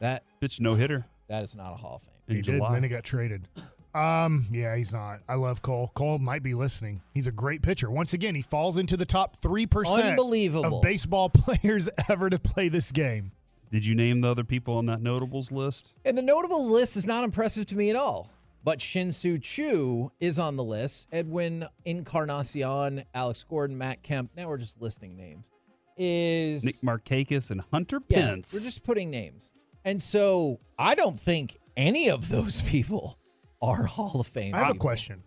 That 0.00 0.24
Pitch 0.40 0.62
no 0.62 0.74
hitter 0.74 1.04
that 1.28 1.44
is 1.44 1.54
not 1.54 1.74
a 1.74 1.76
Hall 1.76 1.96
of 1.96 2.02
Fame. 2.02 2.14
in 2.28 2.36
he 2.36 2.42
did. 2.42 2.56
July. 2.56 2.72
Then 2.72 2.82
he 2.82 2.88
got 2.88 3.04
traded. 3.04 3.46
Um, 3.94 4.46
yeah, 4.50 4.74
he's 4.74 4.94
not. 4.94 5.20
I 5.28 5.34
love 5.34 5.60
Cole. 5.60 5.92
Cole 5.94 6.18
might 6.18 6.42
be 6.42 6.54
listening. 6.54 7.02
He's 7.12 7.26
a 7.26 7.32
great 7.32 7.60
pitcher. 7.60 7.90
Once 7.90 8.14
again, 8.14 8.34
he 8.34 8.40
falls 8.40 8.78
into 8.78 8.96
the 8.96 9.04
top 9.04 9.36
three 9.36 9.66
percent 9.66 10.06
Unbelievable. 10.08 10.78
of 10.78 10.82
baseball 10.82 11.28
players 11.34 11.90
ever 12.08 12.30
to 12.30 12.38
play 12.38 12.68
this 12.68 12.92
game. 12.92 13.30
Did 13.70 13.84
you 13.84 13.94
name 13.94 14.22
the 14.22 14.30
other 14.30 14.44
people 14.44 14.78
on 14.78 14.86
that 14.86 15.02
notables 15.02 15.52
list? 15.52 15.94
And 16.06 16.16
the 16.16 16.22
notable 16.22 16.72
list 16.72 16.96
is 16.96 17.06
not 17.06 17.24
impressive 17.24 17.66
to 17.66 17.76
me 17.76 17.90
at 17.90 17.96
all. 17.96 18.30
But 18.64 18.80
Shin-Soo 18.80 19.38
Choo 19.38 20.10
is 20.20 20.38
on 20.38 20.56
the 20.56 20.64
list. 20.64 21.08
Edwin 21.12 21.66
Encarnacion, 21.84 23.04
Alex 23.14 23.44
Gordon, 23.44 23.76
Matt 23.76 24.02
Kemp. 24.02 24.30
Now 24.34 24.48
we're 24.48 24.56
just 24.56 24.80
listing 24.80 25.16
names. 25.16 25.50
Is 25.98 26.64
Nick 26.64 26.76
Markakis 26.76 27.50
and 27.50 27.60
Hunter 27.70 28.00
Yeah, 28.08 28.30
Pence. 28.30 28.54
we're 28.54 28.60
just 28.60 28.82
putting 28.82 29.10
names. 29.10 29.52
And 29.84 30.00
so 30.00 30.60
I 30.78 30.94
don't 30.94 31.18
think 31.18 31.58
any 31.76 32.08
of 32.08 32.30
those 32.30 32.62
people 32.70 33.18
are 33.60 33.84
Hall 33.84 34.18
of 34.18 34.26
Fame. 34.26 34.54
I 34.54 34.58
have 34.60 34.76
a 34.76 34.78
question. 34.78 35.22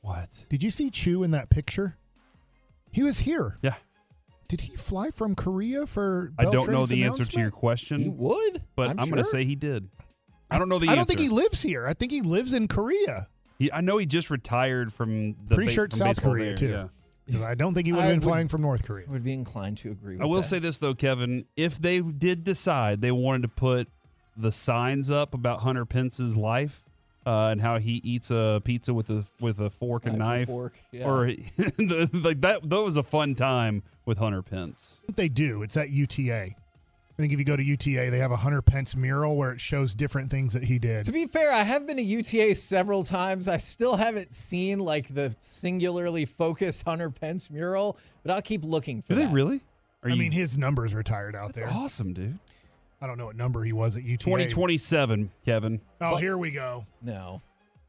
what? 0.00 0.46
Did 0.48 0.62
you 0.62 0.70
see 0.70 0.88
Chu 0.90 1.24
in 1.24 1.32
that 1.32 1.50
picture? 1.50 1.96
He 2.92 3.02
was 3.02 3.18
here. 3.18 3.58
Yeah, 3.60 3.74
Did 4.46 4.62
he 4.62 4.76
fly 4.76 5.10
from 5.10 5.34
Korea 5.34 5.86
for? 5.86 6.32
I 6.38 6.44
don't 6.44 6.70
know 6.70 6.86
the 6.86 7.04
answer 7.04 7.24
to 7.24 7.40
your 7.40 7.50
question, 7.50 8.00
He 8.00 8.08
would, 8.08 8.62
but 8.76 8.88
I'm, 8.90 9.00
I'm, 9.00 9.10
going 9.10 9.22
to 9.22 9.28
say 9.28 9.44
he 9.44 9.56
did. 9.56 9.88
I 10.50 10.58
don't 10.58 10.68
know 10.68 10.78
the 10.78 10.86
I 10.88 10.92
answer. 10.92 10.96
don't 10.96 11.06
think 11.06 11.20
he 11.20 11.28
lives 11.28 11.62
here. 11.62 11.86
I 11.86 11.94
think 11.94 12.10
he 12.12 12.20
lives 12.22 12.52
in 12.54 12.68
Korea. 12.68 13.28
He- 13.58 13.72
I 13.72 13.80
know 13.80 13.98
he 13.98 14.06
just 14.06 14.30
retired 14.30 14.92
from 14.92 15.34
the 15.48 15.54
Pretty 15.54 15.68
ba- 15.68 15.72
sure 15.72 15.84
it's 15.84 15.98
from 15.98 16.08
South 16.08 16.22
Korea 16.22 16.46
there, 16.46 16.54
too. 16.56 16.68
yeah. 16.68 16.88
'Cause 17.30 17.42
I 17.42 17.54
don't 17.54 17.74
think 17.74 17.86
he 17.86 17.92
would 17.92 18.00
have 18.00 18.08
been 18.10 18.16
would- 18.20 18.24
flying 18.24 18.48
from 18.48 18.62
North 18.62 18.82
Korea. 18.84 19.04
I 19.06 19.10
would 19.12 19.22
be 19.24 19.34
inclined 19.34 19.76
to 19.78 19.90
agree 19.90 20.14
with 20.14 20.22
I 20.22 20.26
will 20.26 20.36
that. 20.36 20.44
say 20.44 20.58
this 20.58 20.78
though, 20.78 20.94
Kevin. 20.94 21.44
If 21.56 21.78
they 21.78 22.00
did 22.00 22.42
decide 22.44 23.02
they 23.02 23.12
wanted 23.12 23.42
to 23.42 23.48
put 23.48 23.88
the 24.36 24.50
signs 24.52 25.10
up 25.10 25.34
about 25.34 25.60
Hunter 25.60 25.84
Pence's 25.84 26.36
life 26.36 26.84
uh, 27.26 27.48
and 27.52 27.60
how 27.60 27.78
he 27.78 28.00
eats 28.02 28.30
a 28.30 28.62
pizza 28.64 28.94
with 28.94 29.10
a 29.10 29.26
with 29.40 29.60
a 29.60 29.68
fork 29.68 30.06
and 30.06 30.16
Knife 30.16 30.28
and 30.30 30.38
knife, 30.38 30.48
fork, 30.48 30.74
yeah. 30.92 31.04
or 31.06 31.26
the, 31.56 32.08
like 32.14 32.40
that, 32.40 32.62
that 32.70 32.80
was 32.80 32.96
a 32.96 33.02
fun 33.02 33.34
time 33.34 33.82
with 34.06 34.16
Hunter 34.16 34.40
Pence. 34.40 35.02
They 35.14 35.28
do. 35.28 35.62
It's 35.62 35.76
at 35.76 35.90
UTA. 35.90 36.52
I 37.18 37.22
think 37.22 37.32
if 37.32 37.40
you 37.40 37.44
go 37.44 37.56
to 37.56 37.62
UTA, 37.64 38.10
they 38.12 38.18
have 38.18 38.30
a 38.30 38.36
Hunter 38.36 38.62
Pence 38.62 38.94
mural 38.94 39.36
where 39.36 39.50
it 39.50 39.60
shows 39.60 39.92
different 39.96 40.30
things 40.30 40.52
that 40.54 40.62
he 40.62 40.78
did. 40.78 41.04
To 41.06 41.10
be 41.10 41.26
fair, 41.26 41.52
I 41.52 41.64
have 41.64 41.84
been 41.84 41.96
to 41.96 42.02
UTA 42.02 42.54
several 42.54 43.02
times. 43.02 43.48
I 43.48 43.56
still 43.56 43.96
haven't 43.96 44.32
seen 44.32 44.78
like 44.78 45.08
the 45.08 45.34
singularly 45.40 46.24
focused 46.26 46.84
Hunter 46.86 47.10
Pence 47.10 47.50
mural, 47.50 47.98
but 48.22 48.30
I'll 48.32 48.40
keep 48.42 48.62
looking 48.62 49.02
for 49.02 49.08
Do 49.08 49.14
they 49.16 49.24
that. 49.24 49.32
really? 49.32 49.60
Are 50.04 50.10
I 50.10 50.12
you, 50.12 50.18
mean, 50.20 50.30
his 50.30 50.56
number's 50.58 50.94
retired 50.94 51.34
out 51.34 51.54
that's 51.54 51.58
there. 51.58 51.68
awesome, 51.76 52.12
dude. 52.12 52.38
I 53.02 53.08
don't 53.08 53.18
know 53.18 53.26
what 53.26 53.36
number 53.36 53.64
he 53.64 53.72
was 53.72 53.96
at 53.96 54.04
UTA. 54.04 54.22
Twenty 54.22 54.46
twenty 54.48 54.78
seven, 54.78 55.32
Kevin. 55.44 55.80
Oh, 56.00 56.16
here 56.18 56.38
we 56.38 56.52
go. 56.52 56.86
No. 57.02 57.40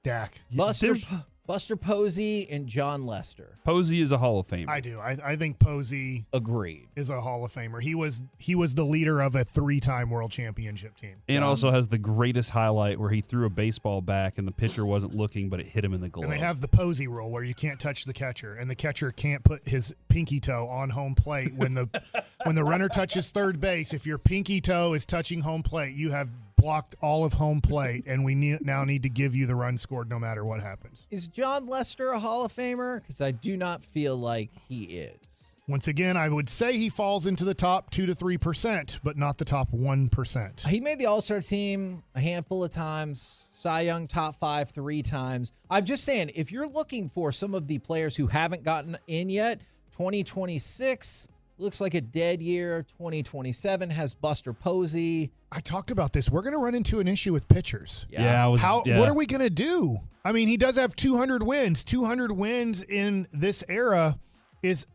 Dak. 0.02 0.42
Buster 0.56 0.88
There's- 0.88 1.06
Po- 1.06 1.18
Buster 1.50 1.76
Posey 1.76 2.48
and 2.52 2.68
Jon 2.68 3.08
Lester. 3.08 3.58
Posey 3.64 4.02
is 4.02 4.12
a 4.12 4.20
Hall 4.20 4.40
of 4.40 4.48
Famer. 4.48 4.70
I 4.70 4.82
do. 4.82 5.00
I, 5.00 5.18
I 5.26 5.36
think 5.36 5.58
Posey 5.58 6.28
Agreed. 6.32 6.90
is 6.96 7.10
a 7.10 7.20
Hall 7.20 7.44
of 7.44 7.52
Famer. 7.52 7.82
He 7.82 7.96
was 7.96 8.22
he 8.38 8.54
was 8.54 8.76
the 8.76 8.84
leader 8.84 9.20
of 9.20 9.34
a 9.34 9.44
three-time 9.44 10.12
world 10.12 10.30
championship 10.30 10.96
team. 10.96 11.16
and 11.28 11.44
also 11.44 11.72
has 11.72 11.88
the 11.88 11.98
greatest 11.98 12.52
highlight 12.52 13.00
where 13.00 13.10
he 13.10 13.22
threw 13.22 13.48
a 13.48 13.50
baseball 13.50 14.00
back 14.00 14.38
and 14.38 14.48
the 14.48 14.52
pitcher 14.52 14.86
wasn't 14.86 15.16
looking, 15.16 15.50
but 15.50 15.60
it 15.60 15.66
hit 15.66 15.84
him 15.84 15.96
in 15.96 16.02
the 16.02 16.10
glove. 16.10 16.26
And 16.26 16.32
they 16.32 16.38
have 16.38 16.62
the 16.62 16.68
Posey 16.68 17.08
rule 17.08 17.32
where 17.32 17.44
you 17.44 17.56
can't 17.56 17.80
touch 17.80 18.06
the 18.06 18.14
catcher, 18.14 18.54
and 18.54 18.70
the 18.70 18.76
catcher 18.76 19.12
can't 19.12 19.44
put 19.44 19.68
his 19.68 19.96
pinky 20.08 20.40
toe 20.40 20.68
on 20.68 20.92
home 20.92 21.16
plate 21.16 21.50
when 21.58 21.74
the 21.74 21.90
when 22.44 22.54
the 22.54 22.64
runner 22.64 22.90
touches 22.90 23.32
third 23.32 23.60
base. 23.60 23.92
If 23.92 24.06
your 24.06 24.20
pinky 24.20 24.62
toe 24.62 24.94
is 24.94 25.04
touching 25.04 25.42
home 25.42 25.64
plate, 25.64 25.96
you 25.96 26.12
have 26.12 26.30
blocked 26.60 26.96
all 27.02 27.26
of 27.26 27.34
home 27.34 27.62
plate, 27.62 28.04
and 28.06 28.24
we 28.24 28.36
need, 28.36 28.66
now 28.66 28.84
need 28.84 29.04
to 29.04 29.10
give 29.10 29.36
you 29.36 29.46
the 29.46 29.56
run 29.56 29.78
scored 29.78 30.10
no 30.10 30.20
matter 30.20 30.44
what 30.44 30.62
happens. 30.62 31.08
Is 31.10 31.28
Jon 31.28 31.68
Lester 31.68 32.10
a 32.10 32.20
Hall 32.20 32.46
of 32.46 32.52
Famer? 32.52 33.02
Because 33.02 33.22
I 33.22 33.32
do 33.32 33.56
not 33.56 33.84
feel 33.84 34.18
like 34.18 34.50
he 34.68 34.84
is. 34.84 35.58
Once 35.68 35.88
again, 35.88 36.18
I 36.18 36.30
would 36.30 36.50
say 36.50 36.74
he 36.74 36.90
falls 36.90 37.28
into 37.28 37.46
the 37.46 37.54
top 37.54 37.92
two 37.92 38.08
to 38.08 38.16
three 38.16 38.38
percent, 38.38 39.00
but 39.04 39.18
not 39.18 39.38
the 39.38 39.46
top 39.46 39.72
one 39.72 40.10
percent. 40.10 40.64
He 40.68 40.80
made 40.80 41.00
the 41.00 41.06
All 41.06 41.22
Star 41.22 41.42
team 41.42 42.02
a 42.16 42.20
handful 42.20 42.64
of 42.64 42.72
times, 42.72 43.48
Cy 43.52 43.82
Young 43.82 44.08
top 44.08 44.36
five 44.36 44.72
three 44.72 45.04
times. 45.04 45.54
I'm 45.70 45.86
just 45.86 46.04
saying, 46.04 46.32
if 46.36 46.52
you're 46.52 46.68
looking 46.68 47.08
for 47.08 47.32
some 47.32 47.54
of 47.54 47.68
the 47.68 47.78
players 47.78 48.16
who 48.16 48.28
haven't 48.28 48.64
gotten 48.64 48.98
in 49.08 49.30
yet, 49.30 49.60
2026 49.92 51.28
looks 51.60 51.82
like 51.82 51.94
a 51.94 52.02
dead 52.02 52.42
year. 52.42 52.84
2027 52.98 53.90
has 53.90 54.16
Buster 54.16 54.54
Posey. 54.54 55.32
I 55.52 55.60
talked 55.60 55.92
about 55.92 56.14
this. 56.14 56.30
We're 56.30 56.42
going 56.42 56.54
to 56.54 56.60
run 56.60 56.76
into 56.76 57.00
an 57.00 57.08
issue 57.08 57.34
with 57.34 57.48
pitchers. 57.48 58.08
yeah, 58.10 58.44
I 58.44 58.48
was, 58.48 58.62
How? 58.62 58.84
yeah. 58.86 59.00
What 59.00 59.10
are 59.10 59.16
we 59.16 59.26
going 59.26 59.42
to 59.42 59.50
do? 59.50 59.98
I 60.24 60.32
mean, 60.32 60.48
he 60.48 60.58
does 60.58 60.78
have 60.78 60.96
200 60.96 61.44
wins. 61.44 61.84
200 61.84 62.32
wins 62.32 62.84
in 62.84 63.28
this 63.32 63.64
era 63.68 64.18
is 64.62 64.86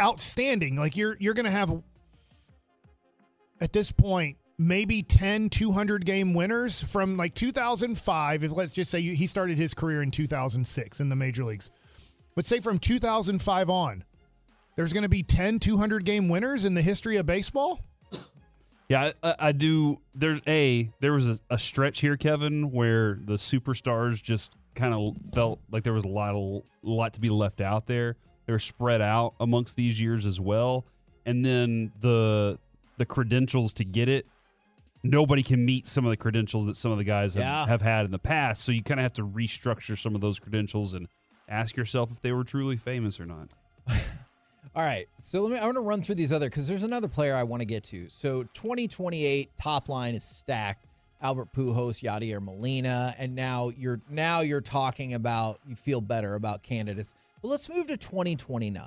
outstanding. 0.00 0.76
Like 0.76 0.96
you're 0.96 1.16
you're 1.20 1.34
going 1.34 1.44
to 1.44 1.50
have 1.50 1.70
at 3.60 3.72
this 3.72 3.92
point 3.92 4.36
maybe 4.58 5.02
10 5.02 5.48
200 5.48 6.04
game 6.04 6.34
winners 6.34 6.82
from 6.82 7.16
like 7.16 7.34
2005 7.34 8.44
if 8.44 8.52
let's 8.52 8.72
just 8.72 8.90
say 8.90 9.00
he 9.00 9.26
started 9.26 9.56
his 9.58 9.74
career 9.74 10.02
in 10.02 10.10
2006 10.10 11.00
in 11.00 11.08
the 11.08 11.16
major 11.16 11.44
leagues. 11.44 11.70
But 12.34 12.44
say 12.44 12.60
from 12.60 12.78
2005 12.78 13.70
on, 13.70 14.04
there's 14.76 14.92
going 14.92 15.02
to 15.02 15.08
be 15.08 15.22
10 15.22 15.58
200 15.58 16.04
game 16.04 16.28
winners 16.28 16.64
in 16.64 16.74
the 16.74 16.82
history 16.82 17.16
of 17.16 17.26
baseball? 17.26 17.80
Yeah, 18.88 19.12
I, 19.22 19.28
I- 19.30 19.36
I 19.48 19.52
do. 19.52 20.00
There's 20.14 20.40
a 20.48 20.90
there 21.00 21.12
was 21.12 21.28
a, 21.28 21.38
a 21.50 21.58
stretch 21.58 22.00
here, 22.00 22.16
Kevin, 22.16 22.70
where 22.72 23.18
the 23.24 23.34
superstars 23.34 24.20
just 24.22 24.54
kind 24.74 24.94
of 24.94 25.14
felt 25.32 25.60
like 25.70 25.84
there 25.84 25.92
was 25.92 26.04
a 26.04 26.08
lot 26.08 26.34
of 26.34 26.62
lot 26.82 27.12
to 27.14 27.20
be 27.20 27.30
left 27.30 27.60
out 27.60 27.86
there. 27.86 28.16
They're 28.46 28.58
spread 28.58 29.00
out 29.00 29.34
amongst 29.38 29.76
these 29.76 30.00
years 30.00 30.26
as 30.26 30.40
well, 30.40 30.86
and 31.24 31.44
then 31.44 31.92
the 32.00 32.58
the 32.96 33.06
credentials 33.06 33.72
to 33.74 33.84
get 33.84 34.08
it. 34.08 34.26
Nobody 35.04 35.42
can 35.44 35.64
meet 35.64 35.86
some 35.86 36.04
of 36.04 36.10
the 36.10 36.16
credentials 36.16 36.66
that 36.66 36.76
some 36.76 36.90
of 36.92 36.98
the 36.98 37.04
guys 37.04 37.32
have, 37.34 37.42
Yeah. 37.42 37.66
have 37.66 37.80
had 37.80 38.04
in 38.06 38.10
the 38.10 38.18
past. 38.18 38.64
So 38.64 38.72
you 38.72 38.82
kind 38.82 39.00
of 39.00 39.02
have 39.04 39.14
to 39.14 39.22
restructure 39.26 39.96
some 39.96 40.14
of 40.14 40.20
those 40.20 40.38
credentials 40.38 40.92
and 40.94 41.06
ask 41.48 41.74
yourself 41.76 42.10
if 42.10 42.20
they 42.20 42.32
were 42.32 42.44
truly 42.44 42.76
famous 42.76 43.18
or 43.20 43.24
not. 43.24 43.54
All 44.74 44.82
right. 44.82 45.06
So 45.18 45.42
let 45.42 45.52
me 45.52 45.58
I 45.58 45.64
want 45.64 45.76
to 45.76 45.82
run 45.82 46.02
through 46.02 46.16
these 46.16 46.32
other 46.32 46.48
because 46.48 46.68
there's 46.68 46.84
another 46.84 47.08
player 47.08 47.34
I 47.34 47.42
want 47.42 47.60
to 47.60 47.66
get 47.66 47.84
to. 47.84 48.08
So 48.08 48.44
2028 48.44 49.50
top 49.60 49.88
line 49.88 50.14
is 50.14 50.24
stacked. 50.24 50.86
Albert 51.22 51.52
Pujols, 51.52 52.02
Yadier 52.02 52.40
Molina, 52.40 53.14
and 53.18 53.34
now 53.34 53.70
you're 53.76 54.00
now 54.08 54.40
you're 54.40 54.62
talking 54.62 55.12
about 55.14 55.60
you 55.66 55.76
feel 55.76 56.00
better 56.00 56.34
about 56.34 56.62
candidates. 56.62 57.14
But 57.42 57.48
let's 57.48 57.68
move 57.68 57.88
to 57.88 57.96
2029. 57.98 58.82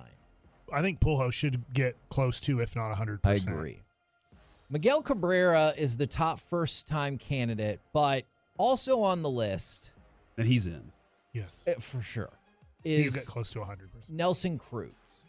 I 0.73 0.81
think 0.81 0.99
Pujols 0.99 1.33
should 1.33 1.63
get 1.73 1.95
close 2.09 2.39
to, 2.41 2.59
if 2.59 2.75
not 2.75 2.95
100%. 2.95 3.19
I 3.23 3.33
agree. 3.33 3.79
Miguel 4.71 5.03
Cabrera 5.03 5.73
is 5.77 5.97
the 5.97 6.07
top 6.07 6.39
first 6.39 6.87
time 6.87 7.17
candidate, 7.17 7.79
but 7.93 8.23
also 8.57 9.01
on 9.01 9.21
the 9.21 9.29
list 9.29 9.93
And 10.37 10.47
he's 10.47 10.65
in. 10.65 10.91
Yes. 11.33 11.63
eh, 11.67 11.75
for 11.79 12.01
sure 12.01 12.29
He'll 12.83 13.05
is 13.05 13.15
get 13.15 13.25
close 13.25 13.51
to 13.51 13.59
100%. 13.59 14.11
Nelson 14.11 14.57
Cruz. 14.57 15.25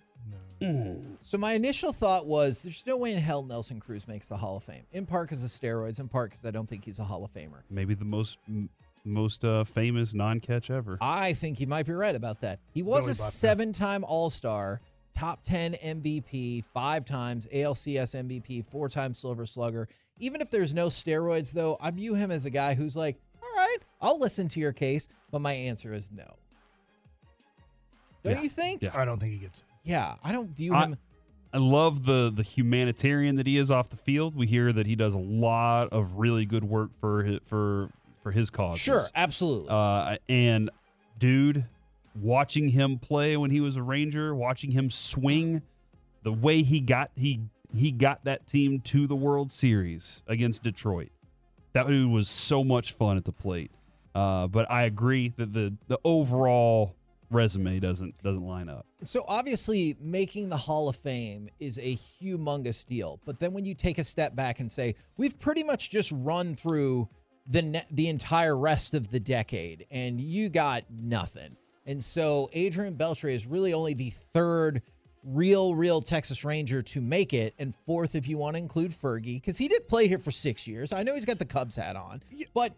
So 1.21 1.37
my 1.39 1.53
initial 1.53 1.93
thought 1.93 2.27
was 2.27 2.63
there's 2.63 2.87
no 2.87 2.97
way 2.97 3.13
in 3.13 3.19
hell 3.19 3.43
Nelson 3.43 3.81
Cruz 3.81 4.09
makes 4.09 4.29
the 4.29 4.37
Hall 4.37 4.57
of 4.57 4.65
Fame. 4.65 4.85
In 4.93 5.05
part 5.07 5.29
because 5.29 5.45
of 5.45 5.51
steroids, 5.51 6.01
in 6.01 6.09
part 6.09 6.31
because 6.31 6.45
I 6.45 6.51
don't 6.51 6.69
think 6.69 6.85
he's 6.85 6.99
a 6.99 7.05
Hall 7.05 7.25
of 7.25 7.33
Famer. 7.33 7.63
Maybe 7.71 7.95
the 7.95 8.05
most 8.05 8.39
m- 8.49 8.69
most 9.05 9.45
uh, 9.45 9.65
famous 9.65 10.15
non-catch 10.15 10.71
ever. 10.71 10.97
I 11.01 11.35
think 11.35 11.59
he 11.59 11.67
might 11.67 11.87
be 11.87 11.93
right 11.93 12.15
about 12.15 12.41
that. 12.41 12.61
He 12.73 12.83
was 12.83 13.01
Billy 13.05 13.11
a 13.13 13.13
Buckner. 13.13 13.31
seven-time 13.31 14.05
All-Star, 14.05 14.81
top 15.13 15.43
10 15.43 15.75
MVP, 15.75 16.65
five 16.65 17.05
times 17.05 17.47
ALCS 17.53 18.15
MVP, 18.25 18.65
four-time 18.65 19.13
Silver 19.13 19.45
Slugger. 19.45 19.87
Even 20.21 20.41
if 20.41 20.51
there's 20.51 20.75
no 20.75 20.87
steroids, 20.87 21.53
though, 21.53 21.77
I 21.83 21.91
view 21.91 22.15
him 22.15 22.31
as 22.31 22.47
a 22.47 22.51
guy 22.51 22.73
who's 22.73 22.97
like, 22.97 23.19
all 23.43 23.49
right, 23.55 23.77
I'll 24.01 24.19
listen 24.19 24.49
to 24.49 24.61
your 24.61 24.73
case, 24.73 25.09
but 25.31 25.41
my 25.41 25.53
answer 25.53 25.93
is 25.93 26.11
no. 26.11 26.25
Don't 28.23 28.37
Yeah. 28.37 28.41
you 28.43 28.49
think? 28.49 28.81
Yeah. 28.83 28.91
I 28.95 29.05
don't 29.05 29.19
think 29.19 29.33
he 29.33 29.39
gets 29.39 29.59
it. 29.61 29.65
Yeah, 29.85 30.17
I 30.25 30.33
don't 30.33 30.51
view 30.57 30.75
I- 30.75 30.85
him. 30.87 30.97
I 31.53 31.59
love 31.59 32.05
the 32.05 32.33
the 32.35 32.43
humanitarian 32.43 33.37
that 33.37 33.47
he 33.47 33.59
is 33.59 33.71
off 33.71 33.89
the 33.89 33.97
field. 33.97 34.35
We 34.35 34.47
hear 34.49 34.73
that 34.73 34.87
he 34.87 34.97
does 34.97 35.15
a 35.15 35.19
lot 35.19 35.93
of 35.93 36.15
really 36.15 36.47
good 36.47 36.65
work 36.65 36.91
for 37.01 37.23
his, 37.23 37.39
for 37.45 37.91
for 38.25 38.33
his 38.33 38.51
cause. 38.51 38.81
Sure, 38.81 39.03
absolutely. 39.15 39.69
Uh, 39.71 40.17
and 40.29 40.69
dude, 41.21 41.65
watching 42.21 42.69
him 42.69 42.99
play 42.99 43.37
when 43.37 43.53
he 43.53 43.61
was 43.61 43.77
a 43.77 43.83
Ranger, 43.85 44.35
watching 44.35 44.73
him 44.73 44.91
swing, 44.91 45.63
the 46.25 46.33
way 46.33 46.63
he 46.63 46.81
got 46.81 47.13
he 47.15 47.41
he 47.73 47.93
got 47.93 48.25
that 48.25 48.49
team 48.49 48.81
to 48.81 49.07
the 49.07 49.15
World 49.17 49.53
Series 49.53 50.25
against 50.27 50.65
Detroit. 50.65 51.11
That 51.73 51.87
dude 51.87 52.11
was 52.11 52.29
so 52.29 52.65
much 52.65 52.93
fun 52.95 53.17
at 53.17 53.25
the 53.25 53.33
plate. 53.33 53.71
Uh, 54.13 54.49
but 54.49 54.69
I 54.69 54.85
agree 54.85 55.33
that 55.37 55.53
the 55.53 55.73
the 55.87 56.01
overall 56.05 56.97
resume 57.31 57.81
doesn't 57.81 58.23
doesn't 58.23 58.47
line 58.47 58.69
up. 58.69 58.87
So 59.05 59.25
obviously, 59.29 59.97
making 60.01 60.49
the 60.49 60.57
Hall 60.57 60.89
of 60.89 60.97
Fame 60.97 61.49
is 61.59 61.79
a 61.79 61.97
humongous 61.97 62.87
deal. 62.87 63.21
But 63.25 63.39
then 63.39 63.53
when 63.53 63.65
you 63.65 63.75
take 63.75 63.99
a 63.99 64.05
step 64.05 64.35
back 64.35 64.61
and 64.61 64.71
say 64.71 64.95
we've 65.17 65.39
pretty 65.39 65.65
much 65.65 65.91
just 65.91 66.13
run 66.17 66.55
through 66.55 67.09
the 67.47 67.63
ne- 67.63 67.87
the 67.91 68.09
entire 68.09 68.57
rest 68.57 68.95
of 68.95 69.11
the 69.11 69.21
decade, 69.21 69.87
and 69.91 70.21
you 70.21 70.49
got 70.49 70.85
nothing. 70.91 71.57
And 71.87 72.03
so 72.03 72.49
Adrian 72.55 72.95
Beltre 72.95 73.31
is 73.31 73.47
really 73.47 73.75
only 73.75 73.95
the 73.95 74.11
third 74.11 74.81
real, 75.23 75.75
real 75.75 76.01
Texas 76.01 76.45
Ranger 76.45 76.83
to 76.83 77.01
make 77.01 77.33
it, 77.33 77.55
and 77.59 77.75
fourth 77.75 78.15
if 78.15 78.29
you 78.29 78.39
want 78.39 78.57
to 78.57 78.63
include 78.63 78.91
Fergie, 78.91 79.37
because 79.41 79.59
he 79.59 79.69
did 79.69 79.89
play 79.89 80.07
here 80.09 80.19
for 80.19 80.31
six 80.31 80.67
years. 80.67 80.93
I 80.93 81.03
know 81.03 81.15
he's 81.15 81.25
got 81.25 81.39
the 81.39 81.45
Cubs 81.45 81.77
hat 81.77 81.97
on, 81.97 82.23
but 82.55 82.73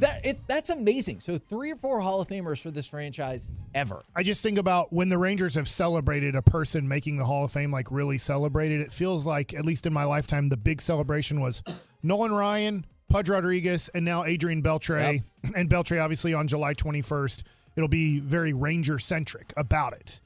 that 0.00 0.24
it 0.24 0.40
that's 0.46 0.70
amazing. 0.70 1.20
So 1.20 1.38
three 1.38 1.70
or 1.70 1.76
four 1.76 2.00
Hall 2.00 2.20
of 2.20 2.28
Famers 2.28 2.62
for 2.62 2.70
this 2.70 2.86
franchise 2.86 3.50
ever. 3.74 4.02
I 4.14 4.22
just 4.22 4.42
think 4.42 4.58
about 4.58 4.92
when 4.92 5.08
the 5.08 5.18
Rangers 5.18 5.54
have 5.54 5.68
celebrated 5.68 6.34
a 6.34 6.42
person 6.42 6.86
making 6.86 7.16
the 7.16 7.24
Hall 7.24 7.44
of 7.44 7.50
Fame, 7.52 7.70
like 7.70 7.90
really 7.90 8.18
celebrated. 8.18 8.80
It 8.80 8.92
feels 8.92 9.26
like, 9.26 9.54
at 9.54 9.64
least 9.64 9.86
in 9.86 9.92
my 9.92 10.04
lifetime, 10.04 10.48
the 10.48 10.56
big 10.56 10.80
celebration 10.80 11.40
was 11.40 11.62
Nolan 12.02 12.32
Ryan, 12.32 12.86
Pudge 13.08 13.28
Rodriguez, 13.28 13.88
and 13.90 14.04
now 14.04 14.24
Adrian 14.24 14.62
Beltre. 14.62 15.22
And 15.56 15.68
Beltre, 15.68 16.00
obviously, 16.00 16.34
on 16.34 16.46
July 16.46 16.72
21st, 16.72 17.42
it'll 17.74 17.88
be 17.88 18.20
very 18.20 18.52
Ranger 18.52 19.00
centric 19.00 19.52
about 19.56 19.92
it. 19.92 20.20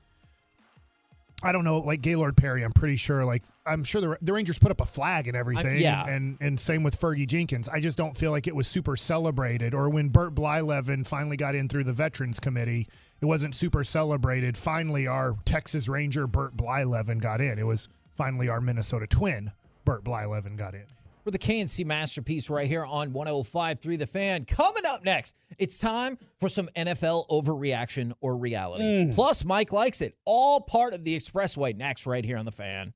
I 1.47 1.53
don't 1.53 1.65
know, 1.65 1.79
like 1.79 2.03
Gaylord 2.03 2.37
Perry, 2.37 2.63
I'm 2.63 2.73
pretty 2.73 2.97
sure, 2.97 3.25
like, 3.25 3.43
I'm 3.65 3.85
sure 3.85 4.01
the, 4.01 4.19
the 4.21 4.33
Rangers 4.33 4.59
put 4.59 4.71
up 4.71 4.81
a 4.81 4.85
flag 4.85 5.29
and 5.29 5.37
everything. 5.37 5.79
yeah. 5.79 6.07
And, 6.07 6.37
and 6.41 6.59
same 6.59 6.83
with 6.83 6.95
Fergie 7.01 7.27
Jenkins. 7.27 7.69
I 7.69 7.81
just 7.81 7.97
don't 7.97 8.17
feel 8.17 8.33
like 8.33 8.47
it 8.47 8.55
was 8.55 8.67
super 8.67 8.97
celebrated. 8.97 9.73
Or 9.73 9.89
when 9.89 10.09
Burt 10.09 10.35
Blyleven 10.35 11.07
finally 11.07 11.37
got 11.37 11.55
in 11.55 11.69
through 11.69 11.85
the 11.85 11.93
Veterans 11.93 12.41
Committee, 12.41 12.89
it 13.21 13.27
wasn't 13.27 13.55
super 13.55 13.85
celebrated. 13.85 14.57
Finally, 14.57 15.07
our 15.07 15.35
Texas 15.45 15.89
Ranger 15.89 16.27
Burt 16.27 16.57
Blyleven 16.57 17.21
got 17.21 17.41
in. 17.41 17.59
It 17.59 17.67
was 17.67 17.89
finally 18.15 18.49
our 18.49 18.61
Minnesota 18.61 19.07
twin 19.07 19.53
Burt 19.85 20.05
Blyleven 20.05 20.57
got 20.57 20.75
in. 20.75 20.85
We're 21.27 21.33
the 21.33 21.39
K&C 21.39 21.83
masterpiece 21.83 22.49
right 22.49 22.69
here 22.69 22.87
on 22.87 23.11
105.3 23.11 23.99
The 23.99 24.07
Fan. 24.07 24.45
Coming 24.45 24.85
up 24.87 25.05
next, 25.05 25.35
it's 25.59 25.81
time 25.81 26.19
for 26.39 26.49
some 26.49 26.69
NFL 26.77 27.29
overreaction 27.29 28.13
or 28.21 28.37
reality. 28.37 28.85
Mm. 28.85 29.13
Plus, 29.13 29.45
Mike 29.45 29.73
likes 29.73 30.03
it. 30.03 30.17
All 30.25 30.61
part 30.61 30.95
of 30.95 31.03
the 31.03 31.17
Expressway 31.17 31.77
next, 31.77 32.07
right 32.07 32.25
here 32.25 32.37
on 32.37 32.45
The 32.45 32.53
Fan. 32.53 32.95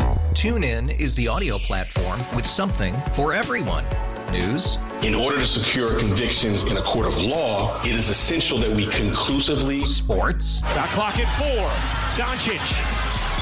TuneIn 0.00 0.98
is 1.00 1.14
the 1.14 1.28
audio 1.28 1.56
platform 1.58 2.18
with 2.34 2.46
something 2.46 2.94
for 3.12 3.32
everyone. 3.32 3.84
News, 4.32 4.76
In 5.02 5.14
order 5.14 5.38
to 5.38 5.46
secure 5.46 5.98
convictions 6.00 6.64
in 6.64 6.78
a 6.78 6.82
court 6.82 7.06
of 7.06 7.20
law, 7.20 7.80
it 7.82 7.94
is 7.94 8.08
essential 8.08 8.58
that 8.58 8.70
we 8.70 8.86
conclusively 8.86 9.86
sports, 9.86 10.60
Shot 10.74 10.88
clock 10.88 11.18
at 11.20 11.28
four. 11.38 11.68
Doncic. 12.24 13.11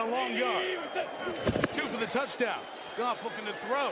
Fourth 0.00 0.12
and 0.12 0.12
a 0.12 0.16
long 0.16 0.34
yard. 0.34 0.64
Two 1.74 1.82
for 1.82 1.98
the 1.98 2.06
touchdown. 2.06 2.58
Goff 2.96 3.22
looking 3.24 3.44
to 3.46 3.52
throw. 3.52 3.90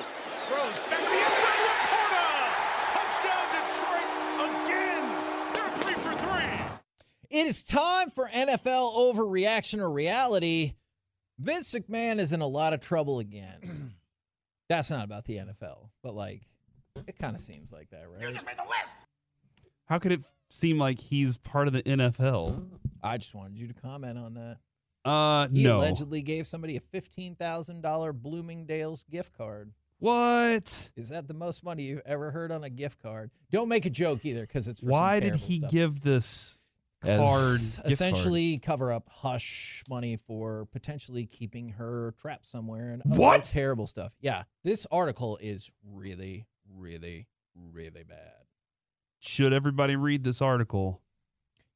Throws 0.48 0.78
back 0.88 0.98
to 0.98 1.04
the 1.04 1.18
end 1.18 1.34
zone. 1.40 1.58
LaPorta! 1.68 2.48
Touchdown 2.92 3.44
Detroit 3.52 4.64
again. 4.64 5.52
They're 5.54 5.70
three 5.82 5.94
for 5.94 6.12
three. 6.18 7.38
It 7.38 7.46
is 7.46 7.62
time 7.62 8.10
for 8.10 8.28
NFL 8.28 8.96
overreaction 8.96 9.80
or 9.80 9.90
reality. 9.90 10.74
Vince 11.38 11.72
McMahon 11.72 12.18
is 12.18 12.32
in 12.32 12.40
a 12.40 12.46
lot 12.46 12.72
of 12.72 12.80
trouble 12.80 13.18
again. 13.18 13.94
That's 14.68 14.90
not 14.90 15.04
about 15.04 15.24
the 15.24 15.36
NFL, 15.36 15.90
but 16.02 16.14
like, 16.14 16.42
it 17.06 17.16
kind 17.16 17.36
of 17.36 17.40
seems 17.40 17.70
like 17.70 17.90
that, 17.90 18.04
right? 18.10 18.42
How 19.86 19.98
could 19.98 20.12
it 20.12 20.20
seem 20.50 20.78
like 20.78 20.98
he's 20.98 21.36
part 21.36 21.68
of 21.68 21.72
the 21.72 21.82
NFL? 21.82 22.66
I 23.02 23.18
just 23.18 23.34
wanted 23.34 23.58
you 23.58 23.68
to 23.68 23.74
comment 23.74 24.18
on 24.18 24.34
that. 24.34 24.58
Uh, 25.04 25.48
He 25.48 25.62
no. 25.64 25.78
allegedly 25.78 26.22
gave 26.22 26.46
somebody 26.46 26.76
a 26.76 26.80
fifteen 26.80 27.34
thousand 27.36 27.82
dollar 27.82 28.12
Bloomingdale's 28.12 29.04
gift 29.04 29.32
card. 29.36 29.72
What? 30.00 30.90
Is 30.96 31.08
that 31.08 31.26
the 31.28 31.34
most 31.34 31.64
money 31.64 31.84
you've 31.84 32.02
ever 32.06 32.30
heard 32.30 32.52
on 32.52 32.62
a 32.64 32.70
gift 32.70 33.02
card? 33.02 33.30
Don't 33.50 33.68
make 33.68 33.84
a 33.84 33.90
joke 33.90 34.24
either, 34.24 34.42
because 34.42 34.68
it's 34.68 34.82
Why 34.82 35.18
did 35.18 35.34
he 35.34 35.56
stuff. 35.58 35.70
give 35.72 36.00
this 36.02 36.58
As 37.02 37.18
card? 37.18 37.58
gift 37.60 37.76
card? 37.82 37.92
essentially 37.92 38.58
cover 38.58 38.92
up 38.92 39.08
hush 39.10 39.82
money 39.88 40.16
for 40.16 40.66
potentially 40.66 41.26
keeping 41.26 41.70
her 41.70 42.14
trapped 42.18 42.46
somewhere 42.46 42.90
and 42.92 43.02
What? 43.06 43.44
terrible 43.44 43.86
stuff. 43.88 44.12
Yeah, 44.20 44.42
this 44.62 44.86
article 44.92 45.36
is 45.40 45.72
really, 45.84 46.46
really, 46.72 47.26
really 47.56 48.04
bad. 48.04 48.34
Should 49.20 49.52
everybody 49.52 49.96
read 49.96 50.22
this 50.22 50.40
article? 50.40 51.00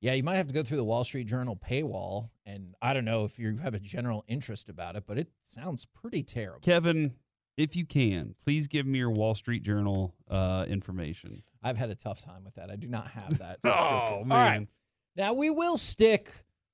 Yeah, 0.02 0.14
you 0.14 0.24
might 0.24 0.34
have 0.34 0.48
to 0.48 0.52
go 0.52 0.64
through 0.64 0.78
the 0.78 0.84
Wall 0.84 1.04
Street 1.04 1.28
Journal 1.28 1.56
paywall, 1.56 2.30
and 2.44 2.74
I 2.82 2.92
don't 2.92 3.04
know 3.04 3.24
if 3.24 3.38
you 3.38 3.56
have 3.58 3.74
a 3.74 3.78
general 3.78 4.24
interest 4.26 4.68
about 4.68 4.96
it, 4.96 5.04
but 5.06 5.16
it 5.16 5.28
sounds 5.42 5.84
pretty 5.86 6.24
terrible. 6.24 6.58
Kevin, 6.60 7.14
if 7.56 7.76
you 7.76 7.86
can, 7.86 8.34
please 8.44 8.66
give 8.66 8.84
me 8.84 8.98
your 8.98 9.12
Wall 9.12 9.36
Street 9.36 9.62
Journal 9.62 10.12
uh, 10.28 10.66
information. 10.68 11.40
I've 11.62 11.78
had 11.78 11.90
a 11.90 11.94
tough 11.94 12.20
time 12.24 12.42
with 12.44 12.56
that. 12.56 12.68
I 12.68 12.74
do 12.74 12.88
not 12.88 13.06
have 13.12 13.38
that. 13.38 13.58
Oh, 13.64 13.68
subscription. 13.70 14.32
All 14.32 14.38
right. 14.38 14.54
man. 14.58 14.68
Now 15.14 15.34
we 15.34 15.50
will 15.50 15.78
stick 15.78 16.32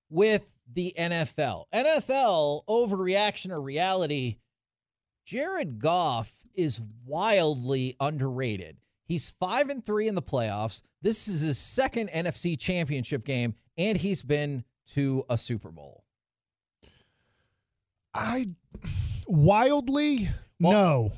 with 0.09 0.59
the 0.73 0.95
NFL. 0.99 1.65
NFL 1.75 2.63
overreaction 2.67 3.51
or 3.51 3.61
reality. 3.61 4.39
Jared 5.27 5.79
Goff 5.79 6.33
is 6.55 6.81
wildly 7.05 7.95
underrated. 8.01 8.79
He's 9.05 9.29
5 9.31 9.69
and 9.69 9.85
3 9.85 10.09
in 10.09 10.15
the 10.15 10.23
playoffs. 10.23 10.83
This 11.03 11.29
is 11.29 11.43
his 11.43 11.59
second 11.59 12.11
NFC 12.11 12.59
championship 12.59 13.25
game 13.25 13.55
and 13.77 13.97
he's 13.97 14.23
been 14.23 14.65
to 14.95 15.25
a 15.31 15.37
Super 15.39 15.71
Bowl. 15.71 16.05
I 18.15 18.47
wildly 19.27 20.29
Well- 20.61 20.73
no. 20.73 21.13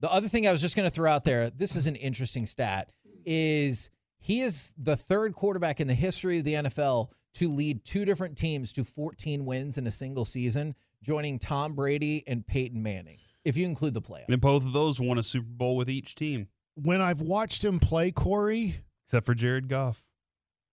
The 0.00 0.12
other 0.12 0.28
thing 0.28 0.46
I 0.46 0.52
was 0.52 0.60
just 0.60 0.76
going 0.76 0.88
to 0.88 0.94
throw 0.94 1.10
out 1.10 1.24
there, 1.24 1.48
this 1.50 1.74
is 1.74 1.86
an 1.86 1.96
interesting 1.96 2.44
stat, 2.44 2.90
is 3.24 3.90
he 4.18 4.42
is 4.42 4.74
the 4.76 4.94
third 4.94 5.32
quarterback 5.32 5.80
in 5.80 5.88
the 5.88 5.94
history 5.94 6.38
of 6.38 6.44
the 6.44 6.52
NFL 6.54 7.10
to 7.34 7.48
lead 7.48 7.82
two 7.82 8.04
different 8.04 8.36
teams 8.36 8.74
to 8.74 8.84
14 8.84 9.46
wins 9.46 9.78
in 9.78 9.86
a 9.86 9.90
single 9.90 10.26
season, 10.26 10.74
joining 11.02 11.38
Tom 11.38 11.74
Brady 11.74 12.22
and 12.26 12.46
Peyton 12.46 12.82
Manning, 12.82 13.18
if 13.44 13.56
you 13.56 13.64
include 13.64 13.94
the 13.94 14.02
playoffs. 14.02 14.28
And 14.28 14.40
both 14.40 14.64
of 14.66 14.72
those 14.74 15.00
won 15.00 15.18
a 15.18 15.22
Super 15.22 15.48
Bowl 15.48 15.76
with 15.76 15.88
each 15.88 16.14
team, 16.14 16.46
When 16.74 17.00
I've 17.00 17.22
watched 17.22 17.64
him 17.64 17.78
play 17.78 18.10
Corey, 18.12 18.74
except 19.06 19.26
for 19.26 19.34
Jared 19.34 19.68
Goff. 19.68 20.04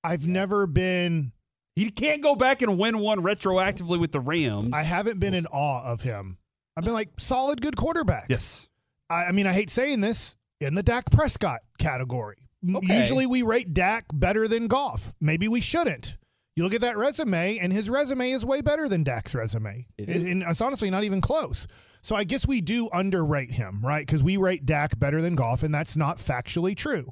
I've 0.03 0.27
never 0.27 0.67
been 0.67 1.31
He 1.75 1.89
can't 1.89 2.21
go 2.21 2.35
back 2.35 2.61
and 2.61 2.77
win 2.77 2.99
one 2.99 3.21
retroactively 3.21 3.99
with 3.99 4.11
the 4.11 4.19
Rams. 4.19 4.71
I 4.73 4.83
haven't 4.83 5.19
been 5.19 5.33
in 5.33 5.45
awe 5.47 5.83
of 5.85 6.01
him. 6.01 6.37
I've 6.75 6.83
been 6.83 6.93
like 6.93 7.09
solid 7.19 7.61
good 7.61 7.75
quarterback. 7.75 8.25
Yes. 8.29 8.67
I, 9.09 9.25
I 9.25 9.31
mean, 9.31 9.47
I 9.47 9.53
hate 9.53 9.69
saying 9.69 10.01
this 10.01 10.35
in 10.59 10.75
the 10.75 10.83
Dak 10.83 11.09
Prescott 11.11 11.61
category. 11.77 12.37
Okay. 12.75 12.97
Usually 12.97 13.25
we 13.27 13.43
rate 13.43 13.73
Dak 13.73 14.05
better 14.13 14.47
than 14.47 14.67
Goff. 14.67 15.13
Maybe 15.21 15.47
we 15.47 15.61
shouldn't. 15.61 16.17
You 16.55 16.63
look 16.63 16.73
at 16.75 16.81
that 16.81 16.97
resume, 16.97 17.57
and 17.57 17.73
his 17.73 17.89
resume 17.89 18.29
is 18.31 18.45
way 18.45 18.61
better 18.61 18.87
than 18.87 19.03
Dak's 19.03 19.33
resume. 19.33 19.87
It 19.97 20.07
And- 20.07 20.15
is. 20.15 20.23
And 20.25 20.43
it's 20.43 20.61
honestly 20.61 20.89
not 20.91 21.03
even 21.03 21.19
close. 21.19 21.65
So 22.03 22.15
I 22.15 22.23
guess 22.25 22.47
we 22.47 22.61
do 22.61 22.89
underrate 22.93 23.51
him, 23.51 23.81
right? 23.83 24.05
Because 24.05 24.21
we 24.23 24.37
rate 24.37 24.65
Dak 24.65 24.99
better 24.99 25.21
than 25.21 25.35
Goff, 25.35 25.63
and 25.63 25.73
that's 25.73 25.97
not 25.97 26.17
factually 26.17 26.75
true. 26.75 27.09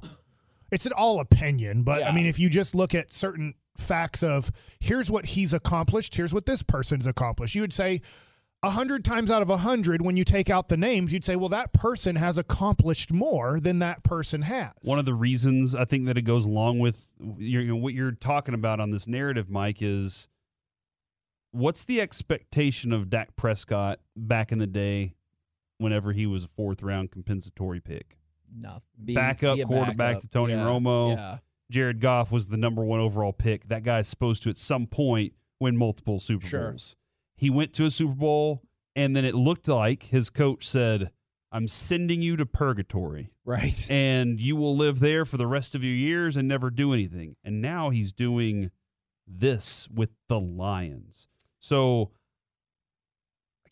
It's 0.72 0.86
an 0.86 0.92
all 0.96 1.20
opinion, 1.20 1.82
but 1.82 2.02
I 2.02 2.12
mean, 2.12 2.26
if 2.26 2.40
you 2.40 2.48
just 2.48 2.74
look 2.74 2.94
at 2.94 3.12
certain 3.12 3.54
facts 3.76 4.22
of 4.22 4.50
here's 4.80 5.10
what 5.10 5.26
he's 5.26 5.52
accomplished, 5.52 6.14
here's 6.14 6.32
what 6.32 6.46
this 6.46 6.62
person's 6.62 7.06
accomplished, 7.06 7.54
you 7.54 7.60
would 7.60 7.74
say 7.74 8.00
a 8.62 8.70
hundred 8.70 9.04
times 9.04 9.30
out 9.30 9.42
of 9.42 9.50
a 9.50 9.56
hundred, 9.56 10.02
when 10.02 10.16
you 10.16 10.24
take 10.24 10.48
out 10.48 10.68
the 10.68 10.76
names, 10.76 11.12
you'd 11.12 11.24
say, 11.24 11.36
well, 11.36 11.48
that 11.48 11.72
person 11.72 12.16
has 12.16 12.38
accomplished 12.38 13.12
more 13.12 13.58
than 13.60 13.80
that 13.80 14.04
person 14.04 14.42
has. 14.42 14.72
One 14.84 14.98
of 14.98 15.04
the 15.04 15.14
reasons 15.14 15.74
I 15.74 15.84
think 15.84 16.06
that 16.06 16.16
it 16.16 16.22
goes 16.22 16.46
along 16.46 16.78
with 16.78 17.06
you 17.36 17.64
know, 17.64 17.76
what 17.76 17.92
you're 17.92 18.12
talking 18.12 18.54
about 18.54 18.80
on 18.80 18.90
this 18.90 19.08
narrative, 19.08 19.50
Mike, 19.50 19.82
is 19.82 20.28
what's 21.50 21.84
the 21.84 22.00
expectation 22.00 22.92
of 22.92 23.10
Dak 23.10 23.36
Prescott 23.36 23.98
back 24.16 24.52
in 24.52 24.58
the 24.58 24.66
day 24.66 25.14
whenever 25.78 26.12
he 26.12 26.26
was 26.26 26.44
a 26.44 26.48
fourth 26.48 26.82
round 26.82 27.10
compensatory 27.10 27.80
pick? 27.80 28.16
Nothing. 28.54 29.04
Be- 29.04 29.14
Backup 29.14 29.56
be 29.56 29.64
quarterback 29.64 29.96
backup. 29.96 30.22
to 30.22 30.28
Tony 30.28 30.52
Yeah, 30.52 30.64
Romo. 30.64 31.14
Yeah. 31.16 31.38
Jared 31.70 32.00
Goff 32.00 32.30
was 32.30 32.48
the 32.48 32.56
number 32.58 32.84
one 32.84 33.00
overall 33.00 33.32
pick. 33.32 33.66
That 33.68 33.82
guy's 33.82 34.06
supposed 34.08 34.42
to 34.42 34.50
at 34.50 34.58
some 34.58 34.86
point 34.86 35.32
win 35.60 35.76
multiple 35.76 36.20
Super 36.20 36.46
Sure. 36.46 36.70
Bowls. 36.70 36.96
He 37.36 37.48
went 37.50 37.72
to 37.74 37.86
a 37.86 37.90
Super 37.90 38.14
Bowl, 38.14 38.62
and 38.94 39.16
then 39.16 39.24
it 39.24 39.34
looked 39.34 39.68
like 39.68 40.02
his 40.04 40.28
coach 40.28 40.66
said, 40.66 41.10
I'm 41.50 41.66
sending 41.68 42.20
you 42.22 42.36
to 42.36 42.46
purgatory 42.46 43.30
Right. 43.44 43.86
and 43.90 44.40
you 44.40 44.54
will 44.56 44.76
live 44.76 45.00
there 45.00 45.24
for 45.24 45.36
the 45.38 45.46
rest 45.46 45.74
of 45.74 45.82
your 45.82 45.94
years 45.94 46.36
and 46.36 46.46
never 46.46 46.70
do 46.70 46.92
anything. 46.92 47.36
And 47.44 47.60
now 47.62 47.90
he's 47.90 48.12
doing 48.12 48.70
this 49.26 49.88
with 49.92 50.10
the 50.28 50.38
Lions. 50.40 51.26
So 51.58 52.10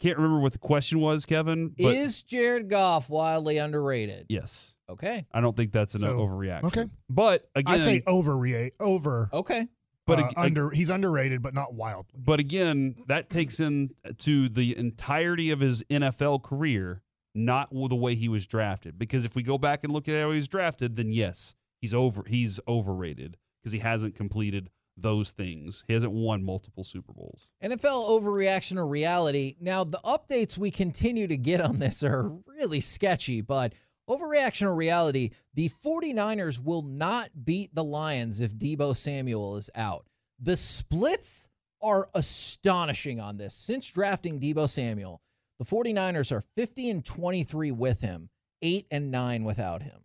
can't 0.00 0.16
remember 0.16 0.40
what 0.40 0.52
the 0.52 0.58
question 0.58 0.98
was, 1.00 1.24
Kevin. 1.26 1.74
But 1.78 1.94
is 1.94 2.22
Jared 2.22 2.68
Goff 2.68 3.08
wildly 3.10 3.58
underrated? 3.58 4.26
yes, 4.28 4.74
Okay. 4.88 5.24
I 5.32 5.40
don't 5.40 5.56
think 5.56 5.70
that's 5.72 5.94
an 5.94 6.00
So, 6.00 6.18
overreaction. 6.18 6.64
okay. 6.64 6.84
but 7.08 7.48
again, 7.54 7.74
I 7.74 7.78
say 7.78 8.02
overreate, 8.08 8.72
over, 8.80 9.28
Okay. 9.32 9.68
but 10.06 10.18
uh, 10.18 10.22
ag- 10.24 10.34
under. 10.36 10.70
He's 10.70 10.90
underrated, 10.90 11.42
but 11.42 11.54
not 11.54 11.74
wildly. 11.74 12.20
But 12.24 12.40
again, 12.40 12.96
that 13.06 13.30
takes 13.30 13.60
in 13.60 13.90
to 14.18 14.48
the 14.48 14.76
entirety 14.76 15.52
of 15.52 15.60
his 15.60 15.84
NFL 15.84 16.42
career, 16.42 17.02
not 17.36 17.68
the 17.70 17.94
way 17.94 18.16
he 18.16 18.28
was 18.28 18.46
drafted. 18.48 18.98
Because 18.98 19.24
if 19.24 19.36
we 19.36 19.44
go 19.44 19.58
back 19.58 19.84
and 19.84 19.92
look 19.92 20.08
at 20.08 20.20
how 20.20 20.30
he 20.30 20.36
was 20.38 20.48
drafted, 20.48 20.96
then 20.96 21.12
yes, 21.12 21.54
he's 21.80 21.94
over. 21.94 22.24
He's 22.26 22.58
overrated 22.66 23.36
because 23.62 23.70
he 23.72 23.78
hasn't 23.78 24.16
completed 24.16 24.70
those 25.02 25.30
things. 25.30 25.84
He 25.86 25.94
hasn't 25.94 26.12
won 26.12 26.44
multiple 26.44 26.84
Super 26.84 27.12
Bowls. 27.12 27.50
NFL 27.62 28.08
overreaction 28.08 28.76
or 28.76 28.86
reality. 28.86 29.56
Now, 29.60 29.84
the 29.84 30.00
updates 30.04 30.58
we 30.58 30.70
continue 30.70 31.26
to 31.26 31.36
get 31.36 31.60
on 31.60 31.78
this 31.78 32.02
are 32.02 32.30
really 32.46 32.80
sketchy, 32.80 33.40
but 33.40 33.74
overreaction 34.08 34.62
or 34.62 34.74
reality, 34.74 35.30
the 35.54 35.68
49ers 35.68 36.62
will 36.62 36.82
not 36.82 37.28
beat 37.44 37.74
the 37.74 37.84
Lions 37.84 38.40
if 38.40 38.54
Deebo 38.56 38.96
Samuel 38.96 39.56
is 39.56 39.70
out. 39.74 40.06
The 40.40 40.56
splits 40.56 41.48
are 41.82 42.08
astonishing 42.14 43.20
on 43.20 43.36
this. 43.36 43.54
Since 43.54 43.88
drafting 43.90 44.40
Deebo 44.40 44.68
Samuel, 44.68 45.20
the 45.58 45.64
49ers 45.64 46.32
are 46.32 46.42
50 46.56 46.90
and 46.90 47.04
23 47.04 47.70
with 47.70 48.00
him, 48.00 48.30
8 48.62 48.86
and 48.90 49.10
9 49.10 49.44
without 49.44 49.82
him. 49.82 50.00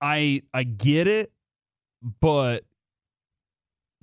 I 0.00 0.42
I 0.52 0.64
get 0.64 1.08
it, 1.08 1.32
but 2.20 2.64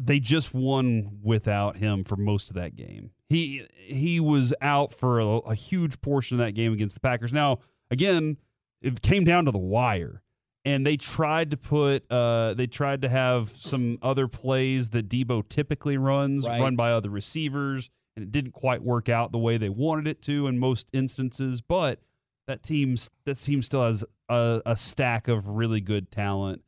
they 0.03 0.19
just 0.19 0.53
won 0.53 1.19
without 1.21 1.77
him 1.77 2.03
for 2.03 2.15
most 2.15 2.49
of 2.49 2.55
that 2.55 2.75
game. 2.75 3.11
He 3.29 3.65
he 3.73 4.19
was 4.19 4.53
out 4.61 4.91
for 4.93 5.19
a, 5.19 5.25
a 5.25 5.55
huge 5.55 6.01
portion 6.01 6.39
of 6.39 6.45
that 6.45 6.53
game 6.53 6.73
against 6.73 6.95
the 6.95 7.01
Packers. 7.01 7.31
Now, 7.33 7.59
again, 7.89 8.37
it 8.81 9.01
came 9.01 9.23
down 9.23 9.45
to 9.45 9.51
the 9.51 9.57
wire. 9.59 10.21
And 10.63 10.85
they 10.85 10.95
tried 10.95 11.49
to 11.51 11.57
put 11.57 12.03
uh 12.11 12.53
they 12.53 12.67
tried 12.67 13.01
to 13.01 13.09
have 13.09 13.49
some 13.49 13.97
other 14.03 14.27
plays 14.27 14.89
that 14.89 15.09
Deebo 15.09 15.49
typically 15.49 15.97
runs, 15.97 16.45
Right. 16.45 16.61
run 16.61 16.75
by 16.75 16.91
other 16.91 17.09
receivers, 17.09 17.89
and 18.15 18.21
it 18.23 18.31
didn't 18.31 18.51
quite 18.51 18.83
work 18.83 19.09
out 19.09 19.31
the 19.31 19.39
way 19.39 19.57
they 19.57 19.69
wanted 19.69 20.07
it 20.07 20.21
to 20.23 20.45
in 20.45 20.59
most 20.59 20.87
instances, 20.93 21.61
but 21.61 21.99
that 22.45 22.61
team's 22.61 23.09
that 23.25 23.37
team 23.37 23.63
still 23.63 23.83
has 23.85 24.05
a, 24.29 24.61
a 24.67 24.75
stack 24.75 25.27
of 25.27 25.47
really 25.47 25.81
good 25.81 26.11
talent 26.11 26.61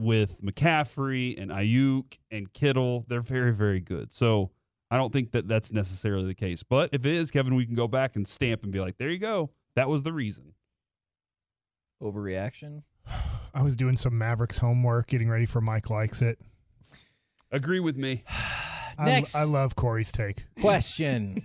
with 0.00 0.40
McCaffrey 0.42 1.40
and 1.40 1.50
Aiyuk 1.50 2.18
and 2.30 2.52
Kittle. 2.52 3.04
They're 3.08 3.20
very, 3.20 3.52
very 3.52 3.80
good. 3.80 4.12
So 4.12 4.50
I 4.90 4.96
don't 4.96 5.12
think 5.12 5.32
that 5.32 5.46
that's 5.46 5.72
necessarily 5.72 6.26
the 6.26 6.34
case. 6.34 6.62
But 6.62 6.90
if 6.92 7.04
it 7.06 7.12
is, 7.14 7.30
Kevin, 7.30 7.54
we 7.54 7.66
can 7.66 7.74
go 7.74 7.86
back 7.88 8.16
and 8.16 8.26
stamp 8.26 8.64
and 8.64 8.72
be 8.72 8.80
like, 8.80 8.96
there 8.98 9.10
you 9.10 9.18
go. 9.18 9.50
That 9.76 9.88
was 9.88 10.02
the 10.02 10.12
reason. 10.12 10.54
Overreaction. 12.02 12.82
I 13.54 13.62
was 13.62 13.76
doing 13.76 13.96
some 13.96 14.16
Mavericks 14.16 14.58
homework, 14.58 15.08
getting 15.08 15.28
ready 15.28 15.46
for 15.46 15.60
Mike 15.60 15.90
likes 15.90 16.22
it. 16.22 16.38
Agree 17.50 17.80
with 17.80 17.96
me. 17.96 18.24
I, 18.98 19.06
Next. 19.06 19.34
I 19.34 19.44
love 19.44 19.76
Corey's 19.76 20.12
take. 20.12 20.44
Question. 20.60 21.42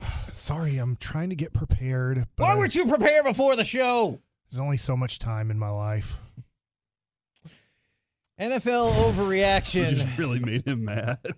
Sorry, 0.32 0.78
I'm 0.78 0.96
trying 0.96 1.30
to 1.30 1.36
get 1.36 1.52
prepared, 1.52 2.24
but 2.36 2.44
Why 2.44 2.56
weren't 2.56 2.74
you 2.74 2.86
prepared 2.86 3.24
before 3.24 3.56
the 3.56 3.64
show? 3.64 4.20
there's 4.50 4.60
only 4.60 4.76
so 4.76 4.96
much 4.96 5.18
time 5.18 5.50
in 5.50 5.58
my 5.58 5.68
life. 5.68 6.16
NFL 8.40 8.90
overreaction. 8.92 9.90
You 9.90 9.96
just 9.96 10.18
really 10.18 10.38
made 10.38 10.66
him 10.66 10.84
mad. 10.84 11.18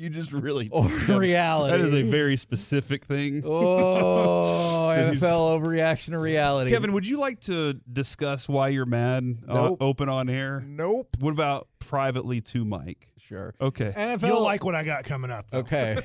You 0.00 0.10
just 0.10 0.32
really 0.32 0.68
or 0.68 0.84
reality? 1.08 1.76
That 1.76 1.80
is 1.84 1.92
a 1.92 2.02
very 2.02 2.36
specific 2.36 3.04
thing. 3.04 3.42
Oh, 3.44 4.94
NFL 4.96 5.58
overreaction 5.58 6.10
to 6.10 6.18
reality. 6.20 6.70
Kevin, 6.70 6.92
would 6.92 7.04
you 7.04 7.18
like 7.18 7.40
to 7.40 7.74
discuss 7.92 8.48
why 8.48 8.68
you're 8.68 8.86
mad 8.86 9.38
uh, 9.48 9.74
open 9.80 10.08
on 10.08 10.28
air? 10.28 10.62
Nope. 10.64 11.08
What 11.18 11.32
about 11.32 11.66
privately 11.80 12.40
to 12.42 12.64
Mike? 12.64 13.08
Sure. 13.18 13.56
Okay. 13.60 13.92
NFL. 13.96 14.28
You'll 14.28 14.44
like 14.44 14.64
what 14.64 14.76
I 14.76 14.84
got 14.84 15.02
coming 15.02 15.32
up. 15.32 15.48
though. 15.48 15.58
Okay. 15.58 15.98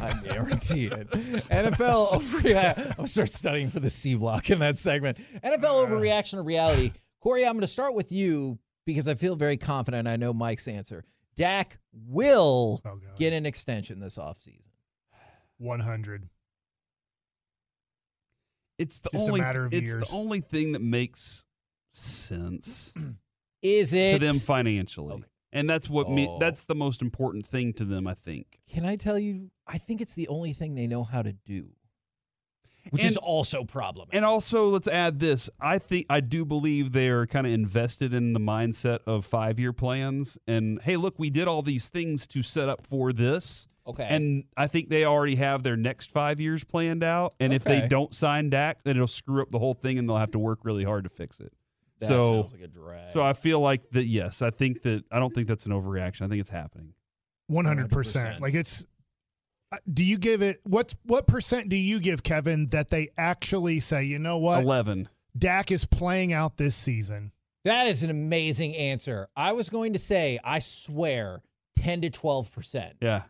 I 0.00 0.12
guarantee 0.24 0.86
it. 0.86 1.08
NFL 1.10 2.08
overreaction. 2.08 2.98
I'll 2.98 3.06
start 3.06 3.28
studying 3.28 3.70
for 3.70 3.78
the 3.78 3.90
C 3.90 4.16
block 4.16 4.50
in 4.50 4.58
that 4.58 4.80
segment. 4.80 5.18
NFL 5.44 5.86
overreaction 5.86 6.32
to 6.32 6.42
reality. 6.42 6.90
Corey, 7.20 7.46
I'm 7.46 7.52
going 7.52 7.60
to 7.60 7.68
start 7.68 7.94
with 7.94 8.10
you 8.10 8.58
because 8.86 9.08
I 9.08 9.14
feel 9.14 9.36
very 9.36 9.56
confident. 9.56 10.08
I 10.08 10.16
know 10.16 10.32
Mike's 10.32 10.68
answer. 10.68 11.04
Dak 11.36 11.78
will 11.92 12.80
Oh, 12.84 12.98
get 13.18 13.32
an 13.32 13.46
extension 13.46 14.00
this 14.00 14.18
offseason. 14.18 14.68
100. 15.58 16.28
It's 18.78 19.00
the 19.00 19.10
Just 19.12 19.26
a 19.26 19.28
only 19.30 19.40
matter 19.40 19.66
of 19.66 19.72
it's 19.74 19.82
years. 19.86 20.08
the 20.10 20.16
only 20.16 20.40
thing 20.40 20.72
that 20.72 20.82
makes 20.82 21.44
sense 21.92 22.94
Is 23.62 23.92
it? 23.94 24.18
to 24.18 24.24
them 24.26 24.34
financially. 24.36 25.14
Okay. 25.14 25.24
And 25.52 25.68
that's 25.68 25.90
what 25.90 26.08
me 26.08 26.26
Oh. 26.28 26.38
that's 26.38 26.64
the 26.64 26.74
most 26.74 27.02
important 27.02 27.44
thing 27.46 27.72
to 27.74 27.84
them, 27.84 28.06
I 28.06 28.14
think. 28.14 28.46
Can 28.68 28.86
I 28.86 28.96
tell 28.96 29.18
you? 29.18 29.50
I 29.66 29.78
think 29.78 30.00
it's 30.00 30.14
the 30.14 30.28
only 30.28 30.52
thing 30.52 30.74
they 30.74 30.86
know 30.86 31.04
how 31.04 31.22
to 31.22 31.32
do, 31.32 31.68
which 32.90 33.02
And- 33.02 33.10
is 33.10 33.16
also 33.18 33.64
problematic. 33.64 34.14
And 34.14 34.24
also, 34.24 34.68
let's 34.68 34.88
add 34.88 35.18
this. 35.18 35.50
I 35.60 35.78
think 35.78 36.06
I 36.08 36.20
do 36.20 36.44
believe 36.44 36.92
they're 36.92 37.26
kind 37.26 37.46
of 37.46 37.52
invested 37.52 38.14
in 38.14 38.32
the 38.32 38.40
mindset 38.40 39.00
of 39.06 39.24
five 39.26 39.60
year 39.60 39.72
plans. 39.72 40.38
And 40.46 40.80
hey, 40.82 40.96
look, 40.96 41.18
we 41.18 41.30
did 41.30 41.46
all 41.48 41.62
these 41.62 41.88
things 41.88 42.26
to 42.28 42.42
set 42.42 42.68
up 42.68 42.86
for 42.86 43.12
this. 43.12 43.68
okay. 43.86 44.06
And 44.08 44.44
I 44.56 44.66
think 44.66 44.88
they 44.88 45.04
already 45.04 45.34
have 45.36 45.62
their 45.62 45.76
next 45.76 46.10
five 46.10 46.40
years 46.40 46.64
planned 46.64 47.02
out. 47.04 47.34
And 47.40 47.52
if 47.52 47.64
they 47.64 47.86
don't 47.88 48.14
sign 48.14 48.50
Dak, 48.50 48.82
then 48.84 48.96
it'll 48.96 49.06
screw 49.08 49.42
up 49.42 49.50
the 49.50 49.58
whole 49.58 49.74
thing 49.74 49.98
and 49.98 50.08
they'll 50.08 50.16
have 50.16 50.30
to 50.32 50.38
work 50.38 50.60
really 50.64 50.84
hard 50.84 51.04
to 51.04 51.10
fix 51.10 51.40
it. 51.40 51.52
that 52.00 52.06
so 52.06 52.20
sounds 52.20 52.52
like 52.52 52.62
a 52.62 52.68
drag. 52.68 53.08
so 53.08 53.22
I 53.22 53.32
feel 53.34 53.60
like 53.60 53.90
that 53.90 54.04
yes, 54.04 54.42
I 54.42 54.50
think 54.50 54.82
that 54.82 55.04
I 55.10 55.18
don't 55.18 55.34
think 55.34 55.48
that's 55.48 55.66
an 55.66 55.72
overreaction. 55.72 56.22
I 56.22 56.28
think 56.28 56.40
it's 56.40 56.50
happening. 56.50 56.94
100%. 57.50 57.88
100%. 57.88 58.40
Like 58.40 58.54
it's 58.54 58.86
Uh, 59.72 59.76
do 59.92 60.04
you 60.04 60.18
give 60.18 60.42
it 60.42 60.60
what's 60.64 60.96
what 61.04 61.26
percent 61.26 61.68
do 61.68 61.76
you 61.76 62.00
give 62.00 62.22
Kevin 62.22 62.66
that 62.68 62.90
they 62.90 63.08
actually 63.16 63.80
say, 63.80 64.04
"You 64.04 64.18
know 64.18 64.38
what? 64.38 64.62
Eleven. 64.62 65.08
Dak 65.36 65.70
is 65.70 65.84
playing 65.86 66.32
out 66.32 66.56
this 66.56 66.74
season." 66.74 67.32
That 67.64 67.86
is 67.86 68.02
an 68.02 68.10
amazing 68.10 68.74
answer. 68.74 69.28
I 69.36 69.52
was 69.52 69.68
going 69.68 69.92
to 69.92 69.98
say, 69.98 70.38
I 70.42 70.60
swear, 70.60 71.42
ten 71.76 72.00
to 72.00 72.10
twelve 72.10 72.50
percent. 72.52 72.96
Yeah. 73.00 73.22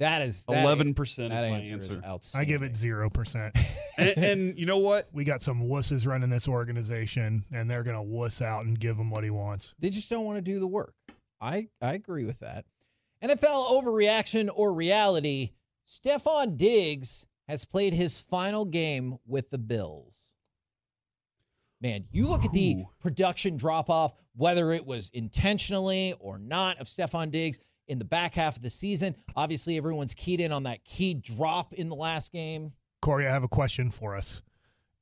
That 0.00 0.22
is 0.22 0.44
that- 0.46 0.64
Eleven 0.64 0.92
percent 0.94 1.32
is 1.32 1.40
That 1.40 1.50
my 1.50 1.58
answer, 1.58 1.74
answer. 1.74 2.02
is 2.20 2.34
I 2.34 2.44
give 2.44 2.62
it 2.62 2.72
0%. 2.72 3.50
and, 3.98 4.18
and 4.18 4.58
you 4.58 4.64
know 4.64 4.78
what? 4.78 5.08
we 5.12 5.24
got 5.24 5.42
some 5.42 5.62
wusses 5.68 6.06
running 6.06 6.30
this 6.30 6.48
organization 6.48 7.44
and 7.52 7.70
they're 7.70 7.82
going 7.82 7.96
to 7.96 8.02
wuss 8.02 8.40
out 8.40 8.64
and 8.64 8.80
give 8.80 8.96
him 8.96 9.10
what 9.10 9.24
he 9.24 9.30
wants. 9.30 9.74
They 9.78 9.90
just 9.90 10.08
don't 10.08 10.24
want 10.24 10.36
to 10.38 10.42
do 10.42 10.58
the 10.58 10.66
work. 10.66 10.94
I 11.38 11.68
I 11.82 11.92
agree 11.92 12.24
with 12.24 12.40
that. 12.40 12.64
NFL 13.22 13.70
overreaction 13.70 14.48
or 14.54 14.72
reality? 14.72 15.50
Stefon 15.90 16.56
Diggs 16.56 17.26
has 17.48 17.64
played 17.64 17.92
his 17.92 18.20
final 18.20 18.64
game 18.64 19.18
with 19.26 19.50
the 19.50 19.58
Bills. 19.58 20.34
Man, 21.80 22.04
you 22.12 22.28
look 22.28 22.44
at 22.44 22.52
the 22.52 22.84
production 23.00 23.56
drop 23.56 23.90
off, 23.90 24.14
whether 24.36 24.70
it 24.70 24.86
was 24.86 25.10
intentionally 25.12 26.14
or 26.20 26.38
not, 26.38 26.78
of 26.78 26.86
Stefon 26.86 27.32
Diggs 27.32 27.58
in 27.88 27.98
the 27.98 28.04
back 28.04 28.34
half 28.34 28.56
of 28.56 28.62
the 28.62 28.70
season. 28.70 29.16
Obviously, 29.34 29.76
everyone's 29.76 30.14
keyed 30.14 30.38
in 30.38 30.52
on 30.52 30.62
that 30.62 30.84
key 30.84 31.14
drop 31.14 31.72
in 31.72 31.88
the 31.88 31.96
last 31.96 32.30
game. 32.30 32.72
Corey, 33.02 33.26
I 33.26 33.32
have 33.32 33.42
a 33.42 33.48
question 33.48 33.90
for 33.90 34.14
us. 34.14 34.42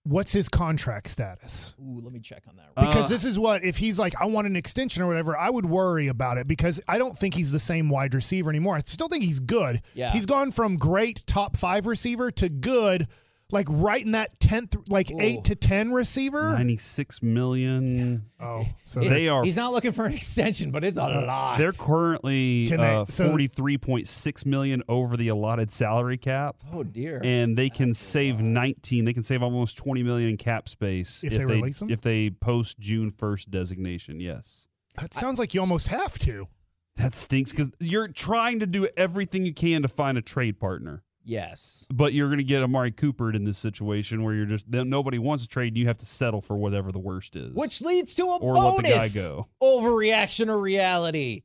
What's 0.09 0.33
his 0.33 0.49
contract 0.49 1.09
status? 1.09 1.75
Ooh, 1.79 2.01
let 2.03 2.15
me 2.15 2.21
check 2.21 2.45
on 2.49 2.57
that. 2.57 2.75
Because 2.75 3.07
Uh, 3.07 3.09
this 3.15 3.25
is 3.27 3.39
what 3.39 3.63
if 3.63 3.77
he's 3.77 3.99
like 3.99 4.15
I 4.21 4.25
want 4.25 4.47
an 4.47 4.57
extension 4.57 5.03
or 5.03 5.07
whatever, 5.07 5.37
I 5.37 5.51
would 5.51 5.67
worry 5.67 6.09
about 6.09 6.39
it 6.39 6.49
because 6.49 6.81
I 6.89 6.97
don't 6.97 7.15
think 7.15 7.35
he's 7.35 7.53
the 7.53 7.59
same 7.59 7.91
wide 7.91 8.15
receiver 8.15 8.49
anymore. 8.49 8.75
I 8.77 8.81
still 8.81 9.09
think 9.09 9.23
he's 9.23 9.39
good. 9.41 9.83
Yeah. 9.95 10.11
He's 10.13 10.25
gone 10.25 10.51
from 10.51 10.77
great 10.79 11.25
top 11.27 11.57
5 11.59 11.87
receiver 11.87 12.31
to 12.33 12.49
good 12.49 13.07
like 13.51 13.67
right 13.71 14.05
in 14.05 14.13
that 14.13 14.39
10th 14.41 14.77
like 14.91 15.11
Ooh. 15.11 15.19
8 15.21 15.45
to 15.45 15.55
10 15.55 15.93
receiver. 15.93 16.53
Ninety-six 16.53 17.23
million. 17.23 18.27
Oh, 18.39 18.67
so 18.85 19.01
It's- 19.01 19.17
They 19.17 19.29
are- 19.29 19.43
He's 19.45 19.57
not 19.57 19.73
looking 19.73 19.93
for 19.93 20.05
an 20.07 20.13
extension, 20.13 20.71
but 20.71 20.85
it's 20.85 20.99
a 20.99 21.03
lot. 21.03 21.59
They're 21.59 21.73
currently 21.73 22.67
Can 22.69 22.81
they- 22.81 22.95
uh, 22.95 23.05
so- 23.07 23.29
forty-three 23.31 23.79
point 23.79 24.07
six 24.07 24.45
million 24.45 24.83
over 24.89 25.17
the 25.17 25.29
allotted 25.29 25.73
salary 25.73 26.19
cap, 26.19 26.57
oh 26.73 26.83
dear. 26.85 27.21
and 27.25 27.57
they 27.57 27.71
can 27.71 27.89
That's 27.91 27.99
save 27.99 28.41
nineteen. 28.41 29.05
They 29.07 29.13
can 29.15 29.23
save 29.23 29.43
almost 29.43 29.77
twenty 29.79 30.03
million 30.03 30.31
in 30.31 30.37
cap 30.37 30.69
space 30.69 31.25
If 31.25 31.33
they 31.33 31.45
release 31.47 31.81
'em? 31.81 31.91
if 31.91 32.01
they 32.03 32.31
post 32.31 32.79
June 32.79 33.11
first 33.11 33.51
designation. 33.51 34.21
Yes, 34.21 34.69
that 34.97 35.15
sounds 35.15 35.39
like 35.39 35.55
you 35.55 35.61
almost 35.61 35.89
have 35.89 36.19
to. 36.21 36.49
that 36.97 37.15
stinks 37.15 37.53
because 37.53 37.69
you're 37.81 38.09
trying 38.09 38.59
to 38.61 38.67
do 38.67 38.89
everything 38.97 39.47
you 39.47 39.55
can 39.55 39.83
to 39.83 39.89
find 39.89 40.19
a 40.19 40.23
trade 40.23 40.59
partner, 40.59 41.03
yes. 41.29 41.87
but 41.93 42.13
you're 42.13 42.29
going 42.29 42.39
to 42.39 42.45
get 42.45 42.63
Amari 42.63 42.91
Cooper 42.91 43.31
in 43.33 43.45
this 43.45 43.59
situation 43.59 44.23
where 44.25 44.35
you're 44.35 44.47
just 44.47 44.67
nobody 44.69 45.19
wants 45.19 45.45
to 45.45 45.49
trade. 45.49 45.69
and 45.69 45.77
You 45.79 45.87
have 45.87 45.99
to 45.99 46.07
settle 46.07 46.41
for 46.41 46.57
whatever 46.57 46.91
the 46.91 46.99
worst 46.99 47.37
is. 47.37 47.53
Which 47.55 47.81
leads 47.83 48.15
to 48.15 48.23
a 48.25 48.37
Or 48.39 48.55
let 48.55 48.77
the 48.79 48.83
guy 48.83 49.09
go. 49.15 49.47
overreaction 49.63 50.49
or 50.49 50.61
reality. 50.61 51.43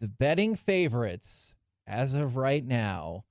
The 0.00 0.08
betting 0.08 0.56
favorites, 0.56 1.54
as 1.86 2.14
of 2.14 2.36
right 2.36 2.64
now, 2.64 3.24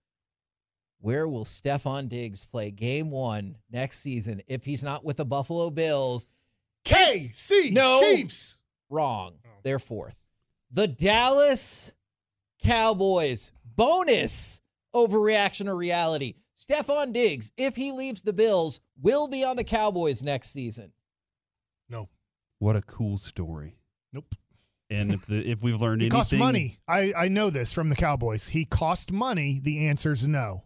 where 1.00 1.28
will 1.28 1.44
Stefon 1.46 2.08
Diggs 2.10 2.46
play 2.46 2.72
game 2.72 3.10
one 3.10 3.58
next 3.72 4.00
season 4.00 4.42
if 4.48 4.64
he's 4.66 4.84
not 4.84 5.04
with 5.04 5.18
the 5.18 5.26
Buffalo 5.26 5.70
Bills? 5.70 6.28
KC 6.86 7.74
No. 7.74 8.00
Chiefs. 8.00 8.62
Wrong. 8.90 9.34
Oh. 9.46 9.50
They're 9.64 9.80
fourth. 9.80 10.20
The 10.72 10.88
Dallas 10.88 11.94
Cowboys. 12.64 13.52
Bonus 13.76 14.62
overreaction 14.94 15.68
or 15.68 15.76
reality. 15.76 16.36
Stefon 16.58 17.12
Diggs, 17.12 17.52
if 17.58 17.76
he 17.76 17.92
leaves 17.92 18.22
the 18.22 18.34
Bills, 18.34 18.80
will 19.02 19.28
be 19.28 19.44
on 19.44 19.56
the 19.56 19.64
Cowboys 19.64 20.24
next 20.24 20.52
season. 20.52 20.92
No. 21.90 22.10
what 22.60 22.76
a 22.76 22.82
cool 22.82 23.18
story. 23.18 23.76
Nope. 24.14 24.36
And 24.90 25.14
if 25.14 25.26
the 25.26 25.50
if 25.50 25.64
we've 25.64 25.82
learned 25.82 26.02
He 26.02 26.08
anything, 26.08 26.18
cost 26.20 26.34
money. 26.34 26.78
I, 26.88 27.14
I 27.18 27.28
know 27.30 27.50
this 27.50 27.74
from 27.74 27.90
the 27.90 27.96
Cowboys. 27.96 28.50
He 28.50 28.66
cost 28.66 29.12
money. 29.12 29.60
The 29.64 29.88
answer's 29.88 30.28
no. 30.28 30.62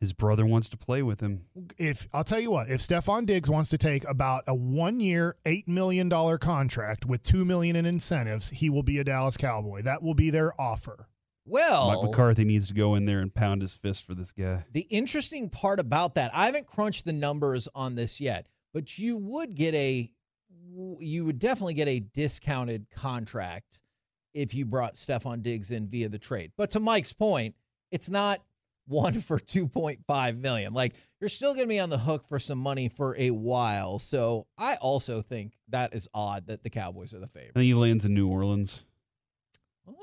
his 0.00 0.12
brother 0.12 0.44
wants 0.46 0.68
to 0.70 0.76
play 0.76 1.02
with 1.02 1.20
him. 1.20 1.46
If 1.78 2.06
I'll 2.12 2.24
tell 2.24 2.40
you 2.40 2.50
what, 2.50 2.68
if 2.70 2.80
Stefon 2.80 3.26
Diggs 3.26 3.50
wants 3.50 3.70
to 3.70 3.78
take 3.78 4.06
about 4.06 4.44
a 4.46 4.54
one 4.54 5.00
year, 5.00 5.36
eight 5.46 5.66
million 5.66 6.08
dollar 6.08 6.38
contract 6.38 7.06
with 7.06 7.22
two 7.22 7.44
million 7.44 7.74
in 7.74 7.86
incentives, 7.86 8.50
he 8.50 8.68
will 8.70 8.82
be 8.82 8.98
a 8.98 9.04
Dallas 9.04 9.36
Cowboy. 9.36 9.82
That 9.82 10.02
will 10.02 10.14
be 10.14 10.30
their 10.30 10.52
offer. 10.60 11.08
Well, 11.50 11.88
Mike 11.88 12.10
McCarthy 12.10 12.44
needs 12.44 12.68
to 12.68 12.74
go 12.74 12.94
in 12.94 13.04
there 13.04 13.20
and 13.20 13.34
pound 13.34 13.62
his 13.62 13.74
fist 13.74 14.04
for 14.06 14.14
this 14.14 14.32
guy. 14.32 14.64
The 14.72 14.82
interesting 14.82 15.50
part 15.50 15.80
about 15.80 16.14
that, 16.14 16.30
I 16.34 16.46
haven't 16.46 16.66
crunched 16.66 17.04
the 17.04 17.12
numbers 17.12 17.68
on 17.74 17.96
this 17.96 18.20
yet, 18.20 18.46
but 18.72 18.98
you 18.98 19.16
would 19.18 19.54
get 19.54 19.74
a 19.74 20.10
you 21.00 21.24
would 21.24 21.40
definitely 21.40 21.74
get 21.74 21.88
a 21.88 21.98
discounted 21.98 22.86
contract 22.94 23.80
if 24.34 24.54
you 24.54 24.64
brought 24.64 24.94
Stefon 24.94 25.42
Diggs 25.42 25.72
in 25.72 25.88
via 25.88 26.08
the 26.08 26.18
trade. 26.18 26.52
But 26.56 26.70
to 26.70 26.80
Mike's 26.80 27.12
point, 27.12 27.56
it's 27.90 28.08
not 28.08 28.38
one 28.86 29.14
for 29.20 29.38
2.5 29.38 30.38
million. 30.38 30.72
Like 30.72 30.94
you're 31.20 31.28
still 31.28 31.54
going 31.54 31.66
to 31.66 31.68
be 31.68 31.80
on 31.80 31.90
the 31.90 31.98
hook 31.98 32.26
for 32.28 32.38
some 32.38 32.58
money 32.58 32.88
for 32.88 33.16
a 33.18 33.30
while. 33.30 33.98
So 33.98 34.46
I 34.56 34.76
also 34.76 35.22
think 35.22 35.54
that 35.68 35.94
is 35.94 36.08
odd 36.14 36.46
that 36.46 36.62
the 36.62 36.70
Cowboys 36.70 37.14
are 37.14 37.18
the 37.18 37.26
I 37.26 37.28
favorite. 37.28 37.54
think 37.54 37.64
he 37.64 37.74
lands 37.74 38.04
in 38.04 38.14
New 38.14 38.28
Orleans. 38.28 38.84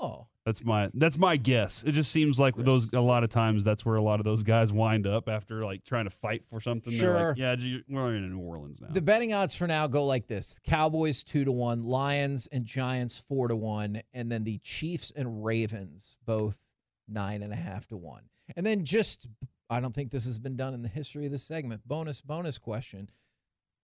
Oh, 0.01 0.27
That's 0.47 0.63
my 0.63 0.89
that's 0.93 1.17
my 1.17 1.36
guess. 1.36 1.83
It 1.83 1.91
just 1.91 2.10
seems 2.10 2.39
like 2.39 2.55
those 2.55 2.93
a 2.93 3.01
lot 3.01 3.25
of 3.25 3.29
times 3.29 3.65
that's 3.65 3.86
where 3.86 3.97
a 3.97 4.01
lot 4.01 4.21
of 4.21 4.23
those 4.23 4.43
guys 4.43 4.71
wind 4.71 5.05
up 5.05 5.27
after 5.27 5.62
like 5.62 5.83
trying 5.83 6.05
to 6.05 6.10
fight 6.10 6.45
for 6.45 6.62
something. 6.62 6.97
They're 6.97 7.10
Sure. 7.17 7.27
like, 7.31 7.38
yeah, 7.38 7.55
we're 7.89 8.15
in 8.15 8.31
New 8.31 8.39
Orleans 8.39 8.79
now. 8.79 8.88
The 8.89 9.01
betting 9.01 9.33
odds 9.33 9.57
for 9.57 9.67
now 9.67 9.88
go 9.88 10.05
like 10.05 10.25
this: 10.27 10.57
Cowboys 10.63 11.25
two 11.25 11.43
to 11.43 11.51
one, 11.51 11.83
Lions 11.83 12.47
and 12.47 12.63
Giants 12.63 13.19
four 13.19 13.49
to 13.49 13.57
one, 13.57 13.99
and 14.13 14.31
then 14.31 14.45
the 14.45 14.57
Chiefs 14.60 15.12
and 15.13 15.43
Ravens 15.43 16.15
both 16.25 16.71
nine 17.10 17.43
and 17.43 17.51
a 17.51 17.57
half 17.57 17.88
to 17.88 17.97
one. 17.97 18.23
And 18.55 18.65
then 18.65 18.86
just, 18.86 19.27
I 19.69 19.81
don't 19.81 19.93
think 19.93 20.12
this 20.12 20.23
has 20.27 20.39
been 20.39 20.55
done 20.55 20.73
in 20.73 20.81
the 20.81 20.88
history 20.88 21.25
of 21.25 21.33
this 21.33 21.43
segment. 21.43 21.81
Bonus, 21.86 22.21
bonus 22.21 22.57
question: 22.57 23.10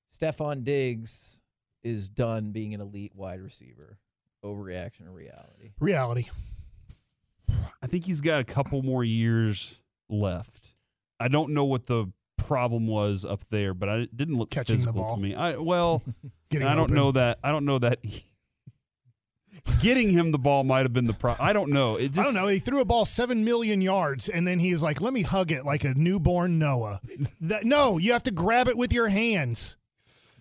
Stefon 0.10 0.64
Diggs 0.64 1.42
is 1.84 2.08
done 2.08 2.52
being 2.52 2.74
an 2.74 2.80
elite 2.80 3.12
wide 3.14 3.42
receiver. 3.42 4.00
Overreaction 4.46 5.08
or 5.08 5.12
reality? 5.12 5.72
Reality. 5.80 6.24
I 7.82 7.88
think 7.88 8.06
he's 8.06 8.22
got 8.22 8.42
a 8.42 8.44
couple 8.44 8.82
more 8.82 9.04
years 9.04 9.80
left. 10.10 10.76
I 11.20 11.28
don't 11.28 11.54
know 11.54 11.66
what 11.66 11.86
the 11.86 12.12
problem 12.38 12.88
was 12.88 13.26
up 13.26 13.44
there, 13.50 13.74
but 13.74 13.90
I 13.90 13.96
it 14.00 14.16
didn't 14.16 14.36
look 14.38 14.50
Catching 14.50 14.76
physical 14.78 15.16
to 15.16 15.22
me. 15.22 15.36
I 15.36 15.58
well, 15.58 16.02
Getting 16.50 16.68
I 16.68 16.76
don't 16.76 16.86
open. 16.86 16.96
know 16.96 17.12
that. 17.14 17.40
I 17.44 17.52
don't 17.52 17.66
know 17.66 17.80
that. 17.80 18.00
getting 19.82 20.10
him 20.10 20.32
the 20.32 20.38
ball 20.38 20.64
might 20.64 20.82
have 20.82 20.94
been 20.94 21.06
the 21.06 21.14
problem. 21.14 21.48
I 21.48 21.54
don't 21.54 21.70
know. 21.72 21.96
It 21.96 22.12
just 22.12 22.20
I 22.20 22.24
don't 22.24 22.34
know. 22.36 22.48
He 22.48 22.60
threw 22.60 22.82
a 22.82 22.86
ball 22.86 23.06
seven 23.06 23.44
million 23.44 23.82
yards, 23.82 24.30
and 24.30 24.48
then 24.48 24.60
he 24.60 24.72
was 24.72 24.84
like, 24.84 25.02
"Let 25.02 25.14
me 25.14 25.22
hug 25.22 25.52
it 25.52 25.66
like 25.66 25.84
a 25.84 25.94
newborn 25.94 26.60
Noah." 26.60 27.00
that 27.42 27.64
no, 27.64 27.98
you 27.98 28.14
have 28.14 28.24
to 28.24 28.32
grab 28.32 28.68
it 28.68 28.78
with 28.78 28.94
your 28.94 29.08
hands. 29.08 29.78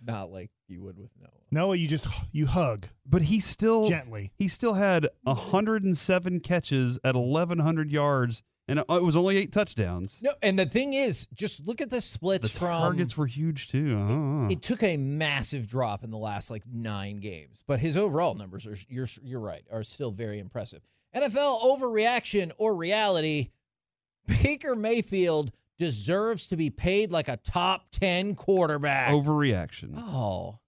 Not 0.05 0.31
like 0.31 0.51
you 0.67 0.81
would 0.83 0.97
with 0.97 1.11
Noah. 1.19 1.29
Noah, 1.51 1.75
you 1.75 1.87
just 1.87 2.07
you 2.33 2.45
hug 2.45 2.87
But 3.05 3.21
he 3.21 3.39
still 3.39 3.85
gently. 3.85 4.31
he 4.37 4.47
still 4.47 4.73
had 4.73 5.07
107 5.23 6.39
catches 6.41 6.99
at 7.03 7.15
1100 7.15 7.91
yards 7.91 8.43
and 8.67 8.79
it 8.79 8.87
was 8.87 9.17
only 9.17 9.37
8 9.37 9.51
touchdowns. 9.51 10.21
No, 10.23 10.31
and 10.41 10.57
the 10.57 10.65
thing 10.65 10.93
is, 10.93 11.27
just 11.33 11.67
look 11.67 11.81
at 11.81 11.89
the 11.89 11.97
The 11.97 12.01
splits 12.01 12.57
from 12.57 12.69
targets 12.69 13.17
were 13.17 13.25
huge 13.25 13.67
too. 13.67 13.97
Uh-huh. 13.97 14.47
it 14.49 14.61
took 14.61 14.83
a 14.83 14.95
massive 14.95 15.67
drop 15.67 16.03
in 16.03 16.11
the 16.11 16.17
last 16.17 16.49
like 16.49 16.63
nine 16.65 17.17
games, 17.17 17.63
but 17.67 17.79
his 17.79 17.97
overall 17.97 18.35
numbers 18.35 18.65
are 18.65 18.77
you're 18.87 19.07
you're 19.21 19.39
right 19.41 19.63
are 19.71 19.83
still 19.83 20.11
very 20.11 20.39
impressive. 20.39 20.81
NFL 21.15 21.61
overreaction 21.61 22.51
or 22.57 22.75
reality? 22.75 23.49
Baker 24.27 24.75
Mayfield 24.75 25.51
deserves 25.77 26.47
to 26.47 26.57
be 26.57 26.69
paid 26.69 27.11
like 27.11 27.27
a 27.27 27.37
top 27.37 27.85
ten 27.91 28.35
quarterback. 28.35 29.11
Overreaction. 29.11 29.93
oh, 29.97 30.59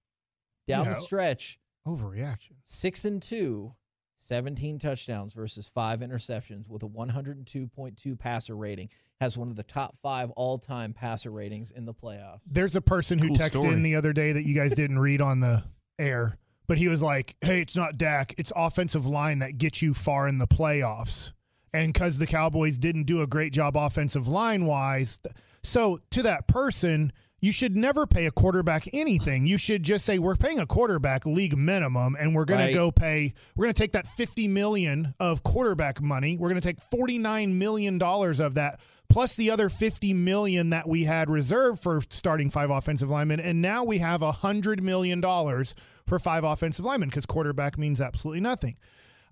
down 0.68 0.86
the 0.86 0.96
stretch, 0.96 1.60
Overreaction. 1.88 2.54
six 2.64 3.06
and 3.06 3.22
two, 3.22 3.74
17 4.18 4.80
touchdowns 4.80 5.34
versus 5.34 5.68
five 5.68 6.00
interceptions 6.00 6.68
with 6.68 6.82
a 6.84 6.88
102.2 6.88 8.18
passer 8.20 8.56
rating. 8.56 8.90
Has 9.22 9.38
one 9.38 9.48
of 9.50 9.56
the 9.56 9.64
top 9.64 9.96
five 10.04 10.30
all 10.32 10.58
time 10.58 10.92
passer 10.94 11.32
ratings 11.32 11.72
in 11.72 11.86
the 11.86 11.94
playoffs. 11.94 12.40
There's 12.46 12.76
a 12.76 12.82
person 12.82 13.18
who 13.18 13.28
Cool 13.28 13.38
texted 13.38 13.56
story. 13.56 13.74
in 13.74 13.82
the 13.84 13.96
other 13.96 14.12
day 14.12 14.34
that 14.34 14.44
you 14.44 14.54
guys 14.56 14.76
didn't 14.76 15.00
read 15.00 15.22
on 15.22 15.40
the 15.40 15.64
air, 15.98 16.38
but 16.68 16.78
he 16.78 16.90
was 16.90 17.02
like, 17.02 17.36
"Hey, 17.40 17.62
it's 17.62 17.78
not 17.78 17.98
Dak. 17.98 18.36
It's 18.38 18.52
offensive 18.56 19.06
line 19.06 19.40
that 19.40 19.58
gets 19.58 19.82
you 19.82 19.94
far 19.94 20.28
in 20.28 20.38
the 20.38 20.48
playoffs." 20.48 21.32
And 21.76 21.94
because 21.94 22.18
the 22.20 22.28
Cowboys 22.28 22.78
didn't 22.78 23.04
do 23.04 23.22
a 23.22 23.28
great 23.28 23.54
job 23.54 23.76
offensive 23.76 24.28
line 24.28 24.66
wise, 24.66 25.20
so 25.64 26.00
to 26.12 26.24
that 26.24 26.48
person, 26.48 27.12
you 27.42 27.52
should 27.52 27.76
never 27.76 28.08
pay 28.08 28.26
a 28.26 28.32
quarterback 28.32 28.88
anything. 28.94 29.46
You 29.46 29.58
should 29.58 29.84
just 29.84 30.06
say 30.06 30.18
we're 30.18 30.36
paying 30.36 30.60
a 30.60 30.66
quarterback 30.66 31.26
league 31.26 31.56
minimum, 31.58 32.16
and 32.20 32.34
we're 32.34 32.46
going 32.46 32.60
Right. 32.62 32.68
to 32.68 32.74
go 32.74 32.92
pay. 32.92 33.34
We're 33.56 33.66
going 33.66 33.74
to 33.74 33.82
take 33.82 33.92
that 33.92 34.08
fifty 34.08 34.48
million 34.48 35.14
of 35.20 35.44
quarterback 35.44 36.02
money. 36.02 36.38
We're 36.38 36.50
going 36.50 36.62
to 36.62 36.68
take 36.68 36.80
forty 36.80 37.20
nine 37.20 37.60
million 37.60 37.98
dollars 38.00 38.40
of 38.40 38.56
that, 38.56 38.80
plus 39.10 39.36
the 39.36 39.52
other 39.52 39.70
fifty 39.70 40.14
million 40.14 40.72
that 40.72 40.88
we 40.88 41.04
had 41.04 41.30
reserved 41.30 41.84
for 41.84 42.02
starting 42.10 42.50
five 42.50 42.72
offensive 42.72 43.10
linemen, 43.12 43.40
and 43.40 43.62
now 43.62 43.84
we 43.84 44.00
have 44.00 44.22
a 44.24 44.32
hundred 44.32 44.82
million 44.82 45.22
dollars 45.22 45.76
for 46.08 46.18
five 46.18 46.44
offensive 46.44 46.86
linemen 46.86 47.10
because 47.10 47.26
quarterback 47.28 47.78
means 47.78 48.02
absolutely 48.02 48.42
nothing. 48.42 48.78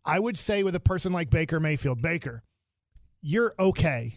I 0.06 0.20
would 0.20 0.38
say 0.38 0.64
with 0.64 0.76
a 0.76 0.80
person 0.80 1.14
like 1.14 1.30
Baker 1.30 1.60
Mayfield, 1.60 2.02
Baker, 2.02 2.44
you're 3.22 3.54
okay. 3.58 4.16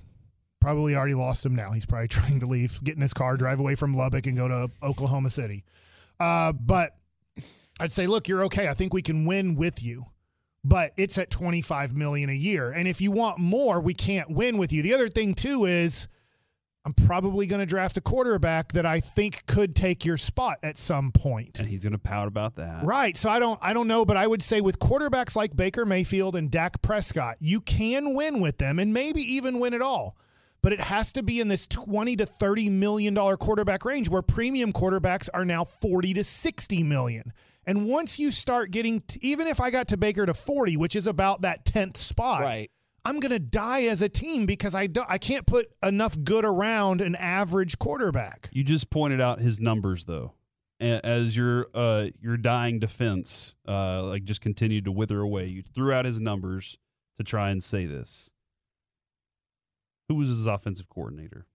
Probably 0.61 0.97
already 0.97 1.15
lost 1.15 1.47
him 1.47 1.55
now. 1.55 1.71
He's 1.73 1.87
probably 1.87 2.09
trying 2.09 2.41
to 2.41 2.47
leave, 2.47 2.83
get 2.83 2.97
in 2.97 3.01
his 3.01 3.15
car, 3.15 3.37
drive 3.37 3.61
away 3.61 3.75
from 3.75 3.95
Lubbock, 3.95 4.27
and 4.27 4.37
go 4.37 4.49
to 4.49 4.71
Oklahoma 4.83 5.31
City. 5.31 5.65
Uh, 6.19 6.53
but 6.53 6.97
I'd 7.79 7.93
say, 7.93 8.07
look, 8.07 8.29
you're 8.29 8.45
okay. 8.45 8.69
I 8.69 8.75
think 8.75 8.93
we 8.93 9.03
can 9.03 9.27
win 9.27 9.55
with 9.55 9.83
you, 9.83 10.07
but 10.65 10.93
it's 10.97 11.19
at 11.19 11.31
25 11.31 11.95
million 11.95 12.31
a 12.31 12.35
year. 12.35 12.73
And 12.73 12.89
if 12.89 13.01
you 13.01 13.13
want 13.13 13.39
more, 13.39 13.81
we 13.81 13.95
can't 13.95 14.31
win 14.31 14.57
with 14.59 14.73
you. 14.73 14.83
The 14.83 14.95
other 14.95 15.09
thing 15.09 15.35
too 15.35 15.67
is 15.67 16.09
I'm 16.87 16.95
probably 16.95 17.49
going 17.49 17.59
to 17.59 17.67
draft 17.67 17.97
a 17.97 18.01
quarterback 18.01 18.71
that 18.75 18.87
I 18.87 19.01
think 19.01 19.45
could 19.47 19.75
take 19.75 20.05
your 20.05 20.17
spot 20.17 20.59
at 20.63 20.79
some 20.79 21.11
point. 21.11 21.59
And 21.59 21.69
he's 21.69 21.83
going 21.83 21.95
to 21.95 21.99
pout 21.99 22.29
about 22.29 22.55
that. 22.57 22.85
Right. 22.85 23.17
So 23.17 23.29
I 23.29 23.41
don't 23.41 23.59
I 23.61 23.73
don't 23.73 23.89
know, 23.89 24.05
but 24.05 24.17
I 24.17 24.25
would 24.25 24.41
say 24.41 24.61
with 24.61 24.79
quarterbacks 24.79 25.35
like 25.35 25.57
Baker 25.57 25.85
Mayfield 25.85 26.37
and 26.37 26.49
Dak 26.49 26.81
Prescott, 26.83 27.39
you 27.41 27.59
can 27.59 28.15
win 28.15 28.41
with 28.41 28.59
them 28.59 28.79
and 28.79 28.93
maybe 28.93 29.21
even 29.21 29.59
win 29.59 29.75
it 29.75 29.83
all. 29.83 30.17
But 30.63 30.73
it 30.73 30.81
has 30.81 31.13
to 31.15 31.25
be 31.25 31.41
in 31.41 31.49
this 31.49 31.67
20 31.67 32.15
to 32.17 32.27
30 32.27 32.71
million 32.71 33.15
dollar 33.15 33.37
quarterback 33.37 33.85
range 33.85 34.09
where 34.09 34.23
premium 34.23 34.73
quarterbacks 34.73 35.29
are 35.35 35.45
now 35.45 35.65
40 35.65 36.15
to 36.15 36.23
60 36.23 36.85
million. 36.85 37.33
And 37.67 37.89
once 37.89 38.21
you 38.21 38.31
start 38.31 38.71
getting 38.71 39.03
even 39.23 39.49
if 39.49 39.61
I 39.61 39.71
got 39.71 39.89
to 39.89 39.97
Baker 39.97 40.25
to 40.25 40.35
40, 40.35 40.77
which 40.77 40.95
is 40.95 41.09
about 41.09 41.43
that 41.43 41.65
10th 41.65 41.97
spot, 41.97 42.43
Right. 42.43 42.71
I'm 43.07 43.21
going 43.21 43.31
to 43.31 43.39
die 43.39 43.85
as 43.85 44.03
a 44.03 44.09
team 44.09 44.47
because 44.47 44.75
I 44.75 44.89
don't, 44.89 45.09
I 45.09 45.19
can't 45.19 45.47
put 45.47 45.69
enough 45.85 46.17
good 46.25 46.45
around 46.45 47.01
an 47.01 47.15
average 47.15 47.79
quarterback. 47.79 48.49
You 48.53 48.65
just 48.65 48.91
pointed 48.91 49.21
out 49.21 49.39
his 49.39 49.61
numbers 49.61 50.05
though. 50.07 50.33
As 50.81 51.35
your 51.35 51.69
uh 51.73 52.09
your 52.21 52.37
dying 52.37 52.81
defense 52.81 53.55
uh 53.67 54.03
like 54.03 54.25
just 54.25 54.41
continued 54.41 54.85
to 54.87 54.93
wither 54.93 55.21
away. 55.21 55.47
You 55.47 55.63
threw 55.63 55.93
out 55.93 56.05
his 56.05 56.21
numbers 56.21 56.79
to 57.17 57.23
try 57.23 57.51
and 57.51 57.63
say 57.63 57.87
this. 57.87 58.31
Who 60.09 60.17
was 60.17 60.29
his 60.29 60.47
offensive 60.47 60.89
coordinator? 60.89 61.47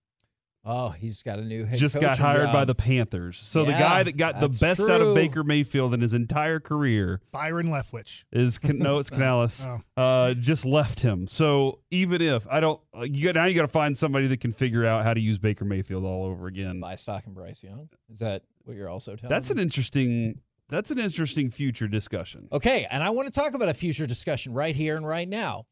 Oh, 0.64 0.90
he's 0.90 1.24
got 1.24 1.40
a 1.40 1.42
new 1.42 1.66
head 1.66 1.80
just 1.80 1.96
got 1.96 2.12
coaching 2.12 2.26
hired 2.26 2.52
by 2.54 2.66
the 2.66 2.76
Panthers. 2.76 3.38
So 3.38 3.66
the 3.66 3.72
guy 3.72 4.04
that 4.04 4.16
got 4.16 4.36
the 4.36 4.42
that's 4.42 4.60
best 4.60 4.88
out 4.88 5.02
of. 5.02 5.16
Baker 5.16 5.44
Mayfield 5.44 5.94
in 5.96 6.02
his 6.02 6.14
entire 6.14 6.60
career 6.60 7.20
Byron 7.32 7.68
Leftwich. 7.68 8.26
is 8.32 8.64
no, 8.64 9.00
it's 9.00 9.10
Canales. 9.12 9.66
Oh. 9.68 9.80
Uh, 10.02 10.34
just 10.36 10.66
left 10.66 11.00
him. 11.00 11.26
So 11.26 11.80
even 11.90 12.22
if 12.22 12.48
I 12.50 12.60
don't, 12.60 12.80
uh, 12.96 13.02
you 13.02 13.26
got 13.26 13.36
now 13.36 13.46
you 13.46 13.56
got 13.56 13.62
to 13.62 13.68
find 13.68 13.98
somebody 13.98 14.28
that 14.28 14.40
can 14.40 14.52
figure 14.52 14.86
out 14.86 15.04
how 15.04 15.16
to 15.16 15.20
use 15.20 15.40
Baker 15.40 15.66
Mayfield 15.66 16.06
all 16.06 16.26
over 16.26 16.46
again. 16.46 16.80
by 16.80 16.94
Stock 16.94 17.26
and 17.26 17.34
Bryce 17.34 17.64
Young. 17.64 17.90
Is 18.12 18.20
that 18.20 18.44
what 18.64 18.76
you're 18.76 18.90
also 18.90 19.16
telling? 19.16 19.32
That's 19.32 19.50
an 19.50 19.58
interesting. 19.58 20.42
That's 20.70 20.92
an 20.92 21.00
interesting 21.00 21.50
future 21.50 21.88
discussion. 21.88 22.48
Okay, 22.52 22.86
and 22.90 23.04
I 23.04 23.10
want 23.10 23.28
to 23.28 23.38
talk 23.38 23.56
about 23.56 23.68
a 23.68 23.74
future 23.74 24.06
discussion 24.06 24.54
right 24.54 24.76
here 24.76 24.96
and 24.96 25.06
right 25.06 25.28
now. 25.28 25.66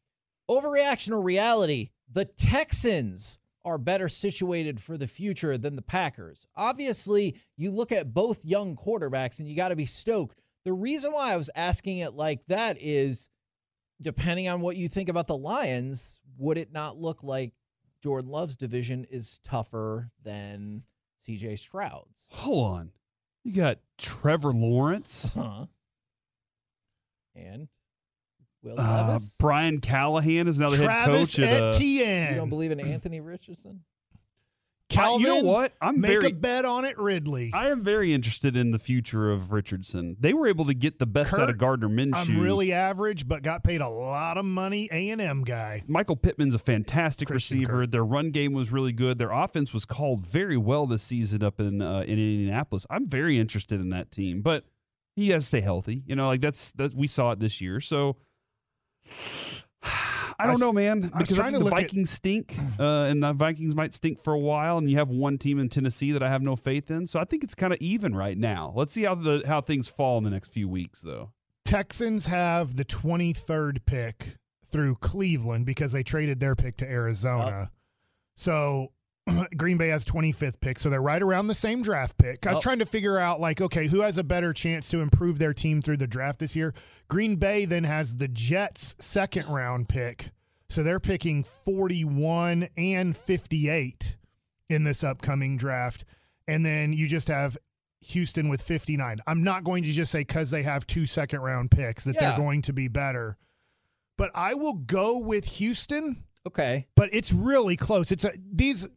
Overreaction 0.50 1.12
or 1.12 1.22
reality? 1.22 1.90
The 2.12 2.24
Texans 2.24 3.38
are 3.70 3.78
better 3.78 4.08
situated 4.08 4.80
for 4.80 4.98
the 4.98 5.06
future 5.06 5.56
than 5.56 5.76
the 5.76 5.82
Packers. 5.82 6.46
Obviously, 6.56 7.36
you 7.56 7.70
look 7.70 7.92
at 7.92 8.12
both 8.12 8.44
young 8.44 8.76
quarterbacks 8.76 9.38
and 9.38 9.48
you 9.48 9.54
got 9.56 9.68
to 9.68 9.76
be 9.76 9.86
stoked. 9.86 10.40
The 10.64 10.72
reason 10.72 11.12
why 11.12 11.32
I 11.32 11.36
was 11.36 11.50
asking 11.54 11.98
it 11.98 12.14
like 12.14 12.44
that 12.48 12.76
is 12.80 13.28
depending 14.02 14.48
on 14.48 14.60
what 14.60 14.76
you 14.76 14.88
think 14.88 15.08
about 15.08 15.28
the 15.28 15.36
Lions, 15.36 16.18
would 16.36 16.58
it 16.58 16.72
not 16.72 16.96
look 16.98 17.22
like 17.22 17.52
Jordan 18.02 18.30
Love's 18.30 18.56
division 18.56 19.06
is 19.08 19.38
tougher 19.44 20.10
than 20.24 20.82
CJ 21.26 21.58
Stroud's? 21.58 22.28
Hold 22.32 22.74
on, 22.76 22.92
you 23.44 23.54
got 23.54 23.78
Trevor 23.98 24.52
Lawrence, 24.52 25.32
Huh. 25.34 25.66
And 27.36 27.68
Will 28.62 28.78
uh, 28.78 29.06
Levis? 29.08 29.36
Brian 29.40 29.80
Callahan 29.80 30.46
is 30.48 30.58
now 30.58 30.70
the 30.70 30.76
head 30.76 30.84
Travis 30.84 31.36
coach 31.36 31.44
at. 31.44 31.62
Uh, 31.62 31.66
Etienne. 31.68 32.32
You 32.32 32.36
don't 32.36 32.50
believe 32.50 32.70
in 32.70 32.80
Anthony 32.80 33.20
Richardson? 33.20 33.80
Calvin, 34.90 35.20
you 35.20 35.26
know 35.28 35.48
what? 35.48 35.72
I'm 35.80 36.00
make 36.00 36.20
very. 36.20 36.32
a 36.32 36.34
bet 36.34 36.64
on 36.64 36.84
it, 36.84 36.98
Ridley. 36.98 37.52
I 37.54 37.68
am 37.68 37.82
very 37.82 38.12
interested 38.12 38.56
in 38.56 38.72
the 38.72 38.78
future 38.78 39.30
of 39.30 39.52
Richardson. 39.52 40.16
They 40.18 40.34
were 40.34 40.48
able 40.48 40.64
to 40.66 40.74
get 40.74 40.98
the 40.98 41.06
best 41.06 41.34
out 41.34 41.48
of 41.48 41.58
Gardner 41.58 41.88
Minshew. 41.88 42.30
I'm 42.30 42.40
really 42.40 42.72
average, 42.72 43.28
but 43.28 43.42
got 43.42 43.62
paid 43.62 43.80
a 43.80 43.88
lot 43.88 44.36
of 44.36 44.44
money. 44.44 44.88
A 44.90 45.10
and 45.10 45.20
M 45.20 45.44
guy. 45.44 45.82
Michael 45.86 46.16
Pittman's 46.16 46.56
a 46.56 46.58
fantastic 46.58 47.28
Christian 47.28 47.60
receiver. 47.60 47.82
Kirk. 47.82 47.92
Their 47.92 48.04
run 48.04 48.30
game 48.30 48.52
was 48.52 48.72
really 48.72 48.92
good. 48.92 49.18
Their 49.18 49.30
offense 49.30 49.72
was 49.72 49.84
called 49.84 50.26
very 50.26 50.56
well 50.56 50.86
this 50.86 51.04
season 51.04 51.44
up 51.44 51.60
in 51.60 51.80
uh, 51.80 52.00
in 52.00 52.18
Indianapolis. 52.18 52.84
I'm 52.90 53.06
very 53.06 53.38
interested 53.38 53.80
in 53.80 53.90
that 53.90 54.10
team, 54.10 54.42
but 54.42 54.64
he 55.14 55.28
has 55.30 55.44
to 55.44 55.48
stay 55.48 55.60
healthy. 55.60 56.02
You 56.06 56.16
know, 56.16 56.26
like 56.26 56.40
that's 56.40 56.72
that 56.72 56.94
we 56.94 57.06
saw 57.06 57.30
it 57.30 57.38
this 57.38 57.60
year. 57.60 57.78
So 57.78 58.16
I 60.38 60.44
don't 60.44 60.52
was- 60.52 60.60
know, 60.60 60.72
man, 60.72 61.00
because 61.00 61.32
I, 61.32 61.36
trying 61.42 61.52
think 61.52 61.64
the 61.64 61.70
look 61.70 61.74
at- 61.74 61.80
Vikings 61.82 62.10
stink, 62.10 62.56
uh, 62.78 63.04
and 63.10 63.22
the 63.22 63.32
Vikings 63.34 63.74
might 63.74 63.92
stink 63.92 64.18
for 64.22 64.32
a 64.32 64.38
while. 64.38 64.78
And 64.78 64.90
you 64.90 64.96
have 64.96 65.08
one 65.08 65.36
team 65.38 65.58
in 65.58 65.68
Tennessee 65.68 66.12
that 66.12 66.22
I 66.22 66.28
have 66.28 66.42
no 66.42 66.56
faith 66.56 66.90
in. 66.90 67.06
So 67.06 67.20
I 67.20 67.24
think 67.24 67.44
it's 67.44 67.54
kind 67.54 67.72
of 67.72 67.78
even 67.80 68.14
right 68.14 68.38
now. 68.38 68.72
Let's 68.74 68.92
see 68.92 69.02
how 69.02 69.14
the 69.14 69.42
how 69.46 69.60
things 69.60 69.88
fall 69.88 70.18
in 70.18 70.24
the 70.24 70.30
next 70.30 70.48
few 70.52 70.68
weeks, 70.68 71.02
though. 71.02 71.32
Texans 71.66 72.26
have 72.26 72.76
the 72.76 72.84
23rd 72.84 73.84
pick, 73.84 74.36
through 74.64 74.94
Cleveland 74.96 75.66
because 75.66 75.92
they 75.92 76.02
traded 76.02 76.40
their 76.40 76.54
pick 76.54 76.76
to 76.76 76.88
Arizona. 76.90 77.70
So 78.36 78.92
Green 79.56 79.76
Bay 79.78 79.88
has 79.88 80.04
25th 80.04 80.60
pick, 80.60 80.78
so 80.78 80.90
they're 80.90 81.02
right 81.02 81.22
around 81.22 81.46
the 81.46 81.54
same 81.54 81.82
draft 81.82 82.16
pick. 82.18 82.46
I 82.46 82.50
was 82.50 82.58
Oh. 82.58 82.62
trying 82.62 82.78
to 82.80 82.86
figure 82.86 83.18
out 83.18 83.40
like, 83.40 83.60
okay, 83.60 83.86
who 83.86 84.00
has 84.00 84.18
a 84.18 84.24
better 84.24 84.52
chance 84.52 84.88
to 84.90 85.00
improve 85.00 85.38
their 85.38 85.54
team 85.54 85.80
through 85.82 85.98
the 85.98 86.06
draft 86.06 86.38
this 86.40 86.54
year? 86.56 86.74
Green 87.08 87.36
Bay 87.36 87.64
then 87.64 87.84
has 87.84 88.16
the 88.16 88.28
Jets 88.28 88.94
second 88.98 89.46
round 89.48 89.88
pick. 89.88 90.30
So 90.68 90.82
they're 90.82 91.00
picking 91.00 91.42
41 91.44 92.68
and 92.76 93.16
58 93.16 94.16
in 94.68 94.84
this 94.84 95.02
upcoming 95.02 95.56
draft. 95.56 96.04
And 96.46 96.64
then 96.64 96.92
you 96.92 97.08
just 97.08 97.28
have 97.28 97.56
Houston 98.06 98.48
with 98.48 98.62
59. 98.62 99.18
I'm 99.26 99.42
not 99.42 99.64
going 99.64 99.82
to 99.82 99.90
just 99.90 100.12
say 100.12 100.20
because 100.20 100.50
they 100.50 100.62
have 100.62 100.86
two 100.86 101.06
second 101.06 101.40
round 101.40 101.70
picks 101.70 102.04
that 102.04 102.14
Yeah. 102.14 102.30
they're 102.30 102.38
going 102.38 102.62
to 102.62 102.72
be 102.72 102.88
better. 102.88 103.36
But 104.16 104.30
I 104.34 104.54
will 104.54 104.74
go 104.74 105.18
with 105.26 105.44
Houston, 105.58 106.24
Okay, 106.46 106.86
but 106.94 107.10
it's 107.12 107.32
really 107.32 107.76
close. 107.76 108.12
It's 108.12 108.24
a, 108.24 108.32
these 108.52 108.88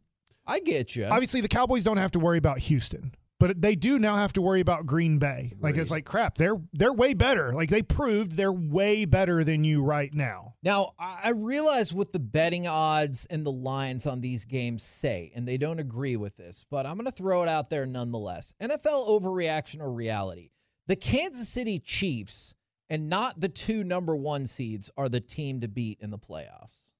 I 0.46 0.60
get 0.60 0.94
you. 0.94 1.06
obviously 1.06 1.40
the 1.40 1.48
Cowboys 1.48 1.84
don't 1.84 1.96
have 1.96 2.12
to 2.12 2.18
worry 2.18 2.38
about 2.38 2.58
Houston, 2.58 3.14
but 3.40 3.60
they 3.60 3.74
do 3.74 3.98
now 3.98 4.14
have 4.14 4.32
to 4.34 4.42
worry 4.42 4.60
about 4.60 4.86
Green 4.86 5.18
Bay. 5.18 5.52
Like 5.60 5.76
it's 5.76 5.90
like 5.90 6.04
crap. 6.04 6.36
They're 6.36 6.60
they're 6.72 6.92
way 6.92 7.14
better. 7.14 7.52
Like 7.52 7.70
they 7.70 7.82
proved 7.82 8.32
they're 8.32 8.52
way 8.52 9.04
better 9.04 9.44
than 9.44 9.64
you 9.64 9.82
right 9.82 10.12
now. 10.12 10.54
Now, 10.62 10.92
I 10.98 11.20
I 11.24 11.28
realize 11.30 11.94
what 11.94 12.12
the 12.12 12.20
betting 12.20 12.66
odds 12.66 13.26
and 13.26 13.44
the 13.46 13.52
lines 13.52 14.06
on 14.06 14.20
these 14.20 14.44
games 14.44 14.82
say, 14.82 15.32
and 15.34 15.48
they 15.48 15.56
don't 15.56 15.78
agree 15.80 16.16
with 16.16 16.36
this, 16.36 16.64
but 16.70 16.84
I'm 16.86 16.96
going 16.96 17.06
to 17.06 17.10
throw 17.10 17.42
it 17.42 17.48
out 17.48 17.70
there 17.70 17.86
nonetheless. 17.86 18.54
NFL 18.60 19.08
overreaction 19.08 19.80
or 19.80 19.90
reality. 19.90 20.50
The 20.86 20.96
Kansas 20.96 21.48
City 21.48 21.78
Chiefs 21.78 22.54
and 22.90 23.08
not 23.08 23.40
the 23.40 23.48
two 23.48 23.84
number 23.84 24.14
one 24.14 24.46
seeds 24.46 24.90
are 24.98 25.08
the 25.08 25.20
team 25.20 25.60
to 25.60 25.68
beat 25.68 25.98
in 26.00 26.10
the 26.10 26.18
playoffs. 26.18 26.92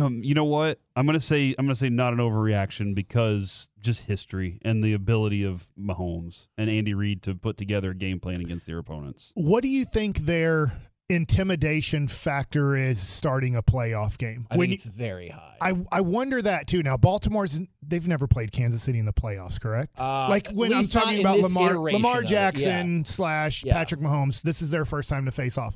Um, 0.00 0.22
you 0.22 0.34
know 0.34 0.44
what? 0.44 0.78
I'm 0.96 1.06
gonna 1.06 1.18
say 1.20 1.54
I'm 1.58 1.66
gonna 1.66 1.74
say 1.74 1.88
not 1.90 2.12
an 2.12 2.18
overreaction 2.20 2.94
because 2.94 3.68
just 3.80 4.06
history 4.06 4.58
and 4.62 4.82
the 4.82 4.92
ability 4.94 5.44
of 5.44 5.66
Mahomes 5.78 6.46
and 6.56 6.70
Andy 6.70 6.94
Reid 6.94 7.22
to 7.24 7.34
put 7.34 7.56
together 7.56 7.90
a 7.90 7.94
game 7.94 8.20
plan 8.20 8.40
against 8.40 8.66
their 8.66 8.78
opponents. 8.78 9.32
What 9.34 9.62
do 9.62 9.68
you 9.68 9.84
think 9.84 10.18
their 10.18 10.72
intimidation 11.08 12.08
factor 12.08 12.74
is 12.76 13.00
starting 13.00 13.56
a 13.56 13.62
playoff 13.62 14.18
game? 14.18 14.46
I 14.50 14.56
When 14.56 14.68
think 14.70 14.84
you- 14.84 14.88
it's 14.90 14.96
very 14.96 15.28
high. 15.28 15.48
I, 15.60 15.74
I 15.92 16.00
wonder 16.00 16.40
that 16.42 16.66
too. 16.66 16.82
Now 16.82 16.96
Baltimore's 16.96 17.60
they've 17.86 18.06
never 18.08 18.26
played 18.26 18.50
Kansas 18.52 18.82
City 18.82 18.98
in 18.98 19.04
the 19.04 19.12
playoffs, 19.12 19.60
correct? 19.60 19.98
Uh, 19.98 20.28
like 20.28 20.48
when 20.52 20.72
I'm 20.72 20.84
talking 20.86 21.20
about 21.20 21.38
Lamar 21.38 21.76
Lamar 21.78 22.18
of 22.18 22.24
it, 22.24 22.28
Jackson 22.28 23.04
slash 23.04 23.64
Yeah. 23.64 23.74
Patrick 23.74 24.00
Mahomes, 24.00 24.42
this 24.42 24.62
is 24.62 24.70
their 24.70 24.84
first 24.84 25.08
time 25.10 25.24
to 25.26 25.30
face 25.32 25.58
off. 25.58 25.74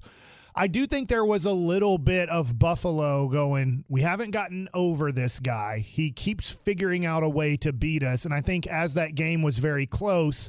I 0.59 0.69
do 0.69 0.87
think 0.87 1.09
there 1.09 1.25
was 1.25 1.45
a 1.45 1.53
little 1.53 1.99
bit 1.99 2.31
of 2.31 2.59
Buffalo 2.59 3.29
going, 3.29 3.85
we 3.89 4.01
haven't 4.01 4.31
gotten 4.31 4.69
over 4.73 5.13
this 5.13 5.39
guy. 5.39 5.81
He 5.81 6.11
keeps 6.11 6.51
figuring 6.51 7.05
out 7.05 7.23
a 7.23 7.29
way 7.29 7.57
to 7.57 7.73
beat 7.75 8.03
us. 8.03 8.25
And 8.25 8.33
I 8.33 8.41
think 8.41 8.67
as 8.67 8.95
that 8.95 9.15
game 9.15 9.43
was 9.43 9.59
very 9.59 9.85
close, 9.85 10.49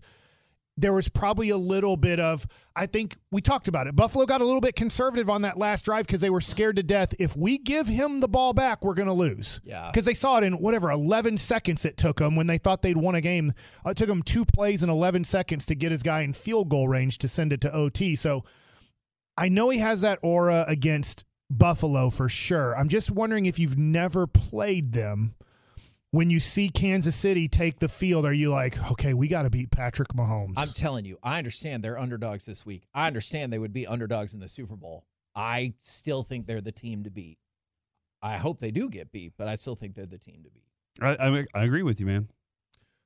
there 0.78 0.94
was 0.94 1.10
probably 1.10 1.50
a 1.50 1.58
little 1.58 1.98
bit 1.98 2.20
of 2.20 2.46
I 2.76 2.86
think 2.86 3.18
we 3.32 3.42
talked 3.42 3.68
about 3.68 3.88
it. 3.88 3.96
Buffalo 3.96 4.26
got 4.28 4.42
a 4.42 4.46
little 4.46 4.62
bit 4.62 4.76
conservative 4.76 5.28
on 5.30 5.42
that 5.42 5.58
last 5.58 5.86
drive 5.86 6.06
because 6.06 6.22
they 6.22 6.30
were 6.30 6.40
scared 6.40 6.76
to 6.76 6.84
death. 6.84 7.14
If 7.20 7.36
we 7.36 7.58
give 7.58 7.88
him 7.88 8.20
the 8.20 8.28
ball 8.28 8.54
back, 8.54 8.86
we're 8.86 8.94
going 8.94 9.08
to 9.08 9.14
lose. 9.14 9.60
Yeah. 9.66 9.90
Because 9.92 10.06
they 10.06 10.14
saw 10.14 10.38
it 10.38 10.44
in 10.44 10.54
whatever 10.54 10.92
11 10.92 11.40
seconds 11.40 11.84
it 11.84 11.98
took 11.98 12.18
them 12.18 12.36
when 12.36 12.46
they 12.48 12.60
thought 12.60 12.84
they'd 12.84 12.96
won 12.96 13.16
a 13.16 13.22
game. 13.22 13.52
Uh, 13.86 13.90
It 13.90 13.98
took 13.98 14.08
them 14.08 14.22
two 14.22 14.46
plays 14.46 14.84
in 14.84 14.90
11 14.92 15.24
seconds 15.24 15.66
to 15.66 15.76
get 15.76 15.92
his 15.92 16.04
guy 16.04 16.22
in 16.22 16.34
field 16.34 16.70
goal 16.70 16.88
range 16.88 17.18
to 17.18 17.28
send 17.28 17.52
it 17.52 17.62
to 17.62 17.74
OT. 17.76 18.16
So 18.16 18.46
I 19.38 19.50
know 19.50 19.70
he 19.70 19.80
has 19.80 20.02
that 20.02 20.20
aura 20.24 20.66
against 20.68 21.26
Buffalo 21.50 22.10
for 22.10 22.28
sure. 22.28 22.76
I'm 22.76 22.90
just 22.90 23.12
wondering 23.12 23.46
if 23.46 23.60
you've 23.60 23.78
never 23.78 24.28
played 24.28 24.94
them. 24.94 25.36
When 26.12 26.30
you 26.30 26.40
see 26.40 26.70
Kansas 26.70 27.16
City 27.16 27.48
take 27.48 27.80
the 27.80 27.90
field, 27.90 28.26
are 28.26 28.34
you 28.34 28.50
like, 28.50 28.92
okay, 28.92 29.14
we 29.14 29.28
got 29.28 29.44
to 29.44 29.50
beat 29.50 29.72
Patrick 29.72 30.08
Mahomes? 30.10 30.54
I'm 30.56 30.70
telling 30.70 31.04
you, 31.04 31.20
I 31.22 31.38
understand 31.38 31.84
they're 31.84 32.00
underdogs 32.00 32.46
this 32.46 32.66
week. 32.66 32.88
I 32.94 33.08
understand 33.08 33.52
they 33.52 33.60
would 33.60 33.74
be 33.74 33.86
underdogs 33.86 34.34
in 34.34 34.40
the 34.40 34.48
Super 34.48 34.76
Bowl. 34.76 35.06
I 35.36 35.74
still 35.80 36.24
think 36.24 36.48
they're 36.48 36.62
the 36.62 36.72
team 36.72 37.04
to 37.04 37.12
beat. 37.12 37.38
I 38.22 38.38
hope 38.38 38.60
they 38.60 38.72
do 38.72 38.90
get 38.90 39.12
beat, 39.12 39.34
but 39.38 39.48
I 39.48 39.56
still 39.56 39.76
think 39.76 39.96
they're 39.96 40.06
the 40.06 40.18
team 40.18 40.44
to 40.44 40.50
beat. 40.50 40.64
I, 41.02 41.30
I, 41.30 41.46
I 41.54 41.64
agree 41.66 41.84
with 41.84 42.00
you, 42.00 42.06
man. 42.06 42.30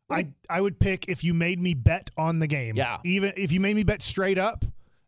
I 0.10 0.28
I 0.50 0.62
would 0.62 0.80
pick 0.80 1.08
if 1.08 1.24
you 1.24 1.34
made 1.34 1.60
me 1.60 1.74
bet 1.74 2.10
on 2.18 2.40
the 2.40 2.48
game. 2.48 2.76
Yeah. 2.76 2.98
Even 3.06 3.34
if 3.38 3.52
you 3.52 3.60
made 3.60 3.76
me 3.76 3.84
bet 3.84 4.02
straight 4.02 4.38
up 4.38 4.64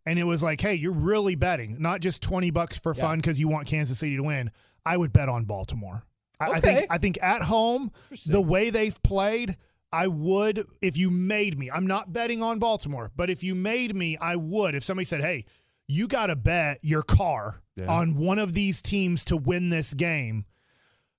and 0.06 0.20
it 0.20 0.24
was 0.24 0.44
like, 0.44 0.60
hey, 0.62 0.74
you're 0.76 0.92
really 0.94 1.36
betting, 1.36 1.78
not 1.82 2.02
just 2.02 2.22
20 2.24 2.52
bucks 2.52 2.80
for 2.80 2.94
fun 2.94 3.20
because 3.20 3.40
you 3.40 3.48
want 3.48 3.68
Kansas 3.68 3.98
City 4.00 4.16
to 4.18 4.24
win. 4.24 4.52
I 4.86 4.98
would 4.98 5.14
bet 5.14 5.30
on 5.30 5.46
Baltimore. 5.46 6.04
I, 6.40 6.46
I 6.46 6.50
Okay. 6.58 6.60
think 6.62 6.88
I 6.92 6.98
think 6.98 7.20
at 7.24 7.42
home, 7.44 7.92
the 8.26 8.42
way 8.42 8.70
they've 8.70 9.02
played, 9.04 9.56
I 9.92 10.08
would 10.08 10.66
if 10.82 10.98
you 10.98 11.10
made 11.12 11.58
me. 11.58 11.70
I'm 11.72 11.88
not 11.88 12.12
betting 12.12 12.42
on 12.44 12.60
Baltimore, 12.60 13.12
but 13.16 13.30
if 13.30 13.44
you 13.44 13.56
made 13.56 13.96
me, 13.96 14.18
I 14.20 14.36
would. 14.36 14.76
If 14.76 14.84
somebody 14.84 15.06
said, 15.06 15.22
"Hey, 15.22 15.46
you 15.88 16.08
got 16.08 16.28
to 16.28 16.36
bet 16.36 16.80
your 16.82 17.04
car 17.04 17.62
Yeah. 17.78 17.88
on 17.88 18.16
one 18.18 18.40
of 18.40 18.54
these 18.54 18.82
teams 18.82 19.24
to 19.26 19.38
win 19.38 19.70
this 19.70 19.94
game," 19.94 20.46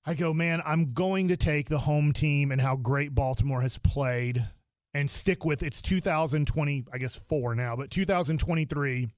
I 0.05 0.13
go, 0.13 0.33
man, 0.33 0.61
I'm 0.65 0.93
going 0.93 1.29
to 1.29 1.37
take 1.37 1.69
the 1.69 1.79
home 1.79 2.11
team 2.13 2.51
and 2.51 2.61
how 2.61 2.75
great 2.75 3.15
Baltimore 3.15 3.61
has 3.61 3.77
played 3.79 4.45
and 4.95 5.11
stick 5.11 5.43
with 5.45 5.61
it's 5.61 5.81
2020, 5.81 6.85
I 6.91 6.97
guess 6.97 7.15
four 7.15 7.53
now, 7.53 7.75
but 7.75 7.91
2023. 7.91 9.09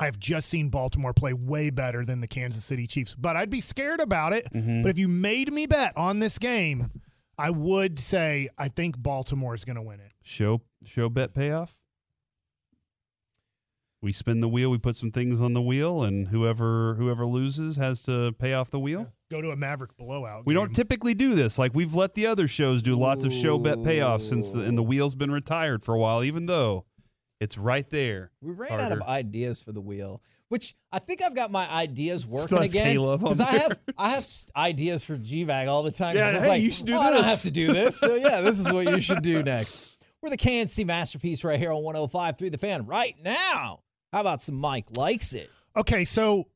I've 0.00 0.18
just 0.18 0.48
seen 0.48 0.68
Baltimore 0.68 1.12
play 1.12 1.32
way 1.32 1.70
better 1.70 2.04
than 2.04 2.20
the 2.20 2.28
Kansas 2.28 2.64
City 2.64 2.86
Chiefs, 2.86 3.16
but 3.16 3.34
I'd 3.34 3.50
be 3.50 3.60
scared 3.60 4.00
about 4.00 4.32
it. 4.32 4.46
Mm-hmm. 4.54 4.82
But 4.82 4.90
if 4.90 4.98
you 4.98 5.08
made 5.08 5.52
me 5.52 5.66
bet 5.66 5.92
on 5.96 6.20
this 6.20 6.38
game, 6.38 6.88
I 7.36 7.50
would 7.50 7.98
say 7.98 8.48
I 8.56 8.68
think 8.68 8.96
Baltimore 8.96 9.54
is 9.54 9.64
going 9.64 9.74
to 9.74 9.82
win 9.82 9.98
it. 9.98 10.12
Show 10.22 10.60
show 10.84 11.08
bet 11.08 11.34
payoff. 11.34 11.80
We 14.00 14.12
spin 14.12 14.38
the 14.38 14.48
wheel. 14.48 14.70
We 14.70 14.78
put 14.78 14.94
some 14.94 15.10
things 15.10 15.40
on 15.40 15.54
the 15.54 15.62
wheel, 15.62 16.04
and 16.04 16.28
whoever 16.28 16.94
whoever 16.94 17.26
loses 17.26 17.76
has 17.76 18.02
to 18.02 18.36
pay 18.38 18.52
off 18.52 18.70
the 18.70 18.78
wheel. 18.78 19.12
Go 19.30 19.42
to 19.42 19.50
a 19.50 19.56
Maverick 19.56 19.96
blowout. 19.96 20.46
We 20.46 20.54
game. 20.54 20.64
don't 20.64 20.74
typically 20.74 21.14
do 21.14 21.34
this. 21.34 21.58
Like 21.58 21.74
we've 21.74 21.94
let 21.94 22.14
the 22.14 22.26
other 22.26 22.48
shows 22.48 22.82
do 22.82 22.96
lots 22.96 23.24
of 23.24 23.32
show 23.32 23.58
bet 23.58 23.78
payoffs 23.78 24.22
since 24.22 24.52
the, 24.52 24.60
and 24.60 24.76
the 24.76 24.82
wheel's 24.82 25.14
been 25.14 25.30
retired 25.30 25.84
for 25.84 25.94
a 25.94 25.98
while. 25.98 26.24
Even 26.24 26.46
though 26.46 26.86
it's 27.40 27.56
right 27.56 27.88
there. 27.90 28.30
We 28.40 28.52
ran 28.52 28.80
out 28.80 28.92
of 28.92 29.02
ideas 29.02 29.62
for 29.62 29.72
the 29.72 29.80
wheel, 29.80 30.22
which 30.48 30.74
I 30.90 30.98
think 30.98 31.22
I've 31.22 31.36
got 31.36 31.50
my 31.50 31.70
ideas 31.70 32.26
working 32.26 32.58
again. 32.58 32.96
Because 32.96 33.40
I 33.40 33.52
have 33.52 33.78
I 33.96 34.08
have 34.10 34.26
ideas 34.56 35.04
for 35.04 35.16
G 35.16 35.44
GVAG 35.44 35.68
all 35.68 35.82
the 35.82 35.92
time. 35.92 36.16
Yeah, 36.16 36.32
hey, 36.32 36.48
like, 36.48 36.62
you 36.62 36.70
should 36.70 36.86
do 36.86 36.94
"Oh, 36.94 37.00
I 37.00 37.10
don't 37.10 37.24
have 37.24 37.42
to 37.42 37.50
do 37.50 37.72
this. 37.72 37.98
So 37.98 38.14
yeah, 38.14 38.40
this 38.40 38.58
is 38.58 38.72
what 38.72 38.86
you 38.86 39.00
should 39.00 39.22
do 39.22 39.42
next. 39.44 40.02
We're 40.20 40.30
the 40.30 40.36
K&C 40.36 40.82
masterpiece 40.82 41.44
right 41.44 41.60
here 41.60 41.70
on 41.70 41.82
105.3 41.82 42.50
The 42.50 42.58
Fan 42.58 42.86
right 42.86 43.14
now. 43.22 43.82
How 44.12 44.20
about 44.20 44.42
some 44.42 44.56
Mike 44.56 44.96
likes 44.96 45.32
it? 45.32 45.48
Okay, 45.76 46.04
so 46.04 46.48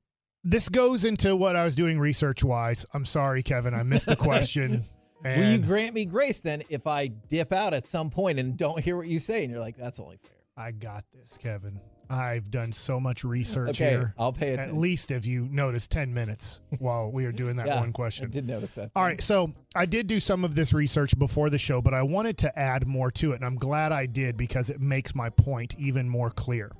this 0.44 0.68
goes 0.68 1.04
into 1.04 1.36
what 1.36 1.56
I 1.56 1.64
was 1.64 1.74
doing 1.74 1.98
research 1.98 2.42
wise. 2.44 2.86
I'm 2.94 3.04
sorry, 3.04 3.42
Kevin, 3.42 3.74
I 3.74 3.82
missed 3.82 4.10
a 4.10 4.16
question. 4.30 4.82
Will 5.24 5.52
you 5.52 5.58
grant 5.58 5.94
me 5.94 6.04
grace 6.04 6.40
then 6.40 6.62
if 6.68 6.86
I 6.88 7.06
dip 7.06 7.52
out 7.52 7.74
at 7.74 7.86
some 7.86 8.10
point 8.10 8.40
and 8.40 8.56
don't 8.56 8.82
hear 8.82 8.96
what 8.96 9.06
you 9.06 9.20
say 9.20 9.42
and 9.42 9.52
you're 9.52 9.60
like, 9.60 9.76
that's 9.76 10.00
only 10.00 10.16
fair. 10.16 10.32
I 10.56 10.72
got 10.72 11.04
this, 11.12 11.38
Kevin. 11.38 11.80
I've 12.10 12.50
done 12.50 12.72
so 12.72 13.00
much 13.00 13.24
research 13.24 13.80
Okay, 13.80 13.90
here. 13.90 14.14
I'll 14.18 14.32
pay 14.32 14.54
At 14.54 14.74
least 14.74 15.10
if 15.10 15.24
you 15.24 15.48
notice 15.50 15.88
10 15.88 16.12
minutes 16.12 16.60
while 16.78 17.10
we 17.10 17.24
are 17.24 17.32
doing 17.32 17.56
that 17.56 17.66
Yeah, 17.66 17.80
one 17.80 17.92
question. 17.92 18.26
I 18.26 18.30
did 18.30 18.46
notice 18.46 18.74
that. 18.74 18.90
All 18.94 19.04
right, 19.04 19.20
so 19.20 19.54
I 19.74 19.86
did 19.86 20.08
do 20.08 20.20
some 20.20 20.44
of 20.44 20.54
this 20.54 20.74
research 20.74 21.18
before 21.18 21.48
the 21.48 21.58
show, 21.58 21.80
but 21.80 21.94
I 21.94 22.02
wanted 22.02 22.36
to 22.38 22.58
add 22.58 22.86
more 22.86 23.10
to 23.12 23.32
it, 23.32 23.36
and 23.36 23.44
I'm 23.44 23.56
glad 23.56 23.92
I 23.92 24.04
did 24.04 24.36
because 24.36 24.68
it 24.68 24.80
makes 24.80 25.14
my 25.14 25.30
point 25.30 25.76
even 25.78 26.06
more 26.06 26.30
clear. 26.30 26.72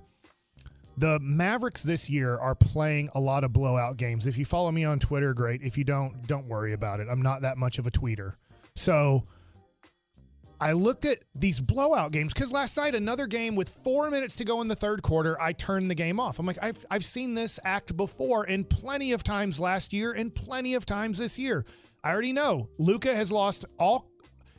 The 1.03 1.19
Mavericks 1.19 1.83
this 1.83 2.09
year 2.09 2.39
are 2.39 2.55
playing 2.55 3.11
a 3.17 3.21
lot 3.21 3.43
of 3.43 3.53
blowout 3.53 3.97
games. 3.97 4.29
If 4.29 4.39
you 4.39 4.45
follow 4.45 4.71
me 4.71 4.85
on 4.85 5.01
Twitter, 5.01 5.35
great. 5.35 5.61
If 5.61 5.77
you 5.77 5.83
don't, 5.83 6.29
don't 6.29 6.47
worry 6.47 6.75
about 6.75 7.01
it. 7.01 7.09
I'm 7.11 7.21
not 7.21 7.43
that 7.43 7.59
much 7.59 7.81
of 7.81 7.89
a 7.89 7.91
tweeter. 7.91 8.35
So 8.77 9.27
I 10.61 10.71
looked 10.71 11.05
at 11.05 11.19
these 11.35 11.59
blowout 11.59 12.13
games 12.13 12.33
because 12.33 12.53
last 12.53 12.77
night, 12.77 12.95
another 12.95 13.27
game 13.27 13.57
with 13.57 13.69
four 13.69 14.11
minutes 14.13 14.37
to 14.37 14.45
go 14.45 14.61
in 14.61 14.69
the 14.69 14.77
third 14.77 15.03
quarter, 15.03 15.37
I 15.41 15.55
turned 15.55 15.91
the 15.91 15.97
game 15.97 16.21
off. 16.21 16.39
I'm 16.39 16.47
like, 16.47 16.63
I've, 16.63 16.87
I've 16.89 17.05
seen 17.05 17.35
this 17.35 17.59
act 17.65 17.97
before 17.97 18.45
and 18.45 18.71
plenty 18.71 19.11
of 19.11 19.25
times 19.25 19.59
last 19.59 19.93
year 19.93 20.13
and 20.13 20.33
plenty 20.33 20.75
of 20.75 20.87
times 20.87 21.19
this 21.19 21.37
year. 21.37 21.65
I 22.05 22.13
already 22.13 22.33
know 22.33 22.69
Luka 22.79 23.13
has 23.13 23.33
lost 23.33 23.65
all. 23.77 24.09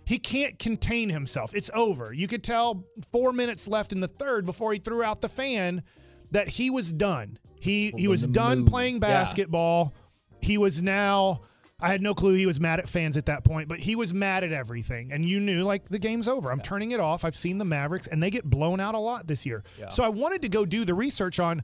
He 0.05 0.19
can't 0.19 0.59
contain 0.59 1.07
himself. 1.07 1.55
It's 1.55 1.71
over. 1.73 2.11
You 2.11 2.27
could 2.27 2.43
tell 2.43 2.83
four 3.13 3.31
minutes 3.31 3.69
left 3.69 3.93
in 3.93 4.01
the 4.01 4.09
third 4.09 4.45
before 4.45 4.73
he 4.73 4.79
threw 4.79 5.03
out 5.03 5.21
the 5.21 5.29
fan 5.29 5.81
that 6.33 6.49
he 6.49 6.69
was 6.69 6.91
done. 6.93 7.37
He 7.59 7.93
he 7.97 8.07
was 8.07 8.27
done 8.27 8.59
move. 8.59 8.67
playing 8.69 8.95
Yeah. 8.95 8.99
basketball. 8.99 9.93
He 10.41 10.57
was 10.57 10.81
now. 10.81 11.41
I 11.81 11.87
had 11.89 12.01
no 12.01 12.13
clue 12.13 12.33
he 12.35 12.45
was 12.45 12.61
mad 12.61 12.79
at 12.79 12.87
fans 12.87 13.17
at 13.17 13.25
that 13.25 13.43
point, 13.43 13.67
but 13.67 13.79
he 13.79 13.95
was 13.97 14.13
mad 14.13 14.43
at 14.45 14.53
everything. 14.53 15.11
And 15.11 15.25
you 15.25 15.41
knew, 15.41 15.63
like, 15.63 15.85
the 15.85 15.99
game's 15.99 16.29
over. 16.29 16.49
I'm 16.49 16.61
turning 16.61 16.91
it 16.91 16.99
off. 17.01 17.25
I've 17.25 17.35
seen 17.35 17.57
the 17.57 17.65
Mavericks, 17.65 18.07
and 18.07 18.23
they 18.23 18.29
get 18.29 18.45
blown 18.45 18.79
out 18.79 18.95
a 18.95 18.99
lot 18.99 19.27
this 19.27 19.45
year. 19.45 19.63
So 19.89 20.03
I 20.03 20.07
wanted 20.09 20.41
to 20.43 20.49
go 20.49 20.65
do 20.65 20.85
the 20.85 20.93
research 20.93 21.39
on 21.41 21.61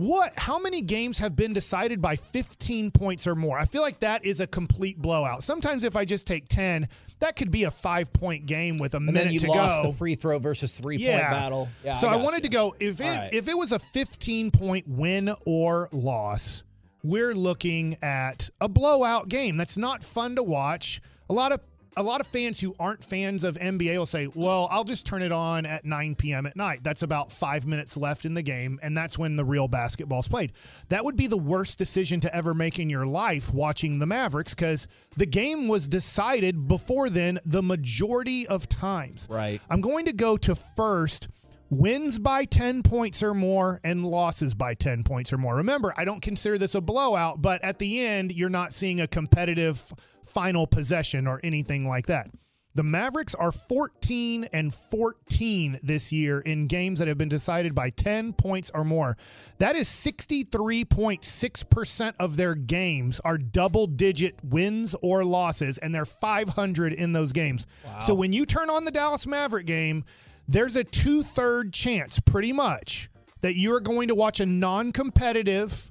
What? 0.00 0.32
How 0.38 0.58
many 0.58 0.80
games 0.80 1.18
have 1.18 1.36
been 1.36 1.52
decided 1.52 2.00
by 2.00 2.16
15 2.16 2.90
points 2.90 3.26
or 3.26 3.34
more? 3.34 3.58
I 3.58 3.66
feel 3.66 3.82
like 3.82 4.00
that 4.00 4.24
is 4.24 4.40
a 4.40 4.46
complete 4.46 4.96
blowout. 4.96 5.42
Sometimes 5.42 5.84
if 5.84 5.94
I 5.94 6.06
just 6.06 6.26
take 6.26 6.48
10, 6.48 6.86
that 7.18 7.36
could 7.36 7.50
be 7.50 7.64
a 7.64 7.70
five 7.70 8.10
point 8.14 8.46
game 8.46 8.78
with 8.78 8.94
a 8.94 8.96
And 8.96 9.06
minute 9.06 9.24
then 9.24 9.32
you 9.34 9.40
to 9.40 9.48
lost 9.48 9.82
go. 9.82 9.90
the 9.90 9.96
free 9.96 10.14
throw 10.14 10.38
versus 10.38 10.72
three 10.74 10.96
point 10.96 11.20
battle. 11.20 11.68
Yeah, 11.84 11.92
so 11.92 12.08
I, 12.08 12.14
got 12.16 12.24
wanted 12.24 12.36
you. 12.38 12.42
to 12.44 12.48
go 12.48 12.74
if 12.80 13.00
it 13.00 13.04
right. 13.04 13.28
if 13.34 13.46
it 13.46 13.56
was 13.58 13.72
a 13.72 13.78
15 13.78 14.50
point 14.52 14.86
win 14.88 15.34
or 15.44 15.90
loss, 15.92 16.64
we're 17.04 17.34
looking 17.34 17.96
at 18.02 18.48
a 18.62 18.70
blowout 18.70 19.28
game. 19.28 19.58
That's 19.58 19.76
not 19.76 20.02
fun 20.02 20.36
to 20.36 20.42
watch. 20.42 21.02
A 21.28 21.34
lot 21.34 21.52
of 21.52 21.60
a 21.96 22.02
lot 22.02 22.20
of 22.20 22.26
fans 22.26 22.60
who 22.60 22.74
aren't 22.78 23.04
fans 23.04 23.44
of 23.44 23.56
NBA 23.56 23.98
will 23.98 24.06
say, 24.06 24.28
"Well, 24.34 24.68
I'll 24.70 24.84
just 24.84 25.06
turn 25.06 25.22
it 25.22 25.32
on 25.32 25.66
at 25.66 25.84
9 25.84 26.14
p.m. 26.14 26.46
at 26.46 26.56
night. 26.56 26.80
That's 26.82 27.02
about 27.02 27.32
five 27.32 27.66
minutes 27.66 27.96
left 27.96 28.24
in 28.24 28.34
the 28.34 28.42
game, 28.42 28.78
and 28.82 28.96
that's 28.96 29.18
when 29.18 29.36
the 29.36 29.44
real 29.44 29.68
basketball's 29.68 30.28
played." 30.28 30.52
That 30.88 31.04
would 31.04 31.16
be 31.16 31.26
the 31.26 31.36
worst 31.36 31.78
decision 31.78 32.20
to 32.20 32.34
ever 32.34 32.54
make 32.54 32.78
in 32.78 32.90
your 32.90 33.06
life 33.06 33.52
watching 33.52 33.98
the 33.98 34.06
Mavericks 34.06 34.54
because 34.54 34.88
the 35.16 35.26
game 35.26 35.68
was 35.68 35.88
decided 35.88 36.68
before 36.68 37.10
then 37.10 37.38
the 37.44 37.62
majority 37.62 38.46
of 38.46 38.68
times. 38.68 39.26
Right. 39.30 39.60
I'm 39.68 39.80
going 39.80 40.06
to 40.06 40.12
go 40.12 40.36
to 40.38 40.54
first 40.54 41.28
wins 41.70 42.18
by 42.18 42.44
10 42.44 42.82
points 42.82 43.22
or 43.22 43.32
more 43.32 43.80
and 43.84 44.04
losses 44.04 44.54
by 44.54 44.74
10 44.74 45.04
points 45.04 45.32
or 45.32 45.38
more. 45.38 45.56
Remember, 45.56 45.94
I 45.96 46.04
don't 46.04 46.20
consider 46.20 46.58
this 46.58 46.74
a 46.74 46.80
blowout, 46.80 47.40
but 47.40 47.64
at 47.64 47.78
the 47.78 48.04
end, 48.04 48.32
you're 48.32 48.50
not 48.50 48.72
seeing 48.72 49.00
a 49.00 49.06
competitive 49.06 49.80
final 50.24 50.66
possession 50.66 51.26
or 51.26 51.40
anything 51.42 51.88
like 51.88 52.06
that. 52.06 52.28
The 52.76 52.84
Mavericks 52.84 53.34
are 53.34 53.50
14 53.50 54.48
and 54.52 54.72
14 54.72 55.80
this 55.82 56.12
year 56.12 56.38
in 56.40 56.68
games 56.68 57.00
that 57.00 57.08
have 57.08 57.18
been 57.18 57.28
decided 57.28 57.74
by 57.74 57.90
10 57.90 58.32
points 58.34 58.70
or 58.72 58.84
more. 58.84 59.16
That 59.58 59.74
is 59.74 59.88
63.6% 59.88 62.12
of 62.20 62.36
their 62.36 62.54
games 62.54 63.18
are 63.20 63.38
double 63.38 63.88
digit 63.88 64.36
wins 64.44 64.94
or 65.02 65.24
losses, 65.24 65.78
and 65.78 65.92
they're 65.92 66.04
500 66.04 66.92
in 66.92 67.10
those 67.10 67.32
games. 67.32 67.66
So 68.00 68.14
when 68.14 68.32
you 68.32 68.46
turn 68.46 68.70
on 68.70 68.84
the 68.84 68.92
Dallas 68.92 69.26
Maverick 69.26 69.66
game, 69.66 70.04
there's 70.50 70.76
a 70.76 70.84
two 70.84 71.22
third 71.22 71.72
chance, 71.72 72.18
pretty 72.20 72.52
much, 72.52 73.08
that 73.40 73.54
you're 73.56 73.80
going 73.80 74.08
to 74.08 74.14
watch 74.14 74.40
a 74.40 74.46
non 74.46 74.92
competitive 74.92 75.90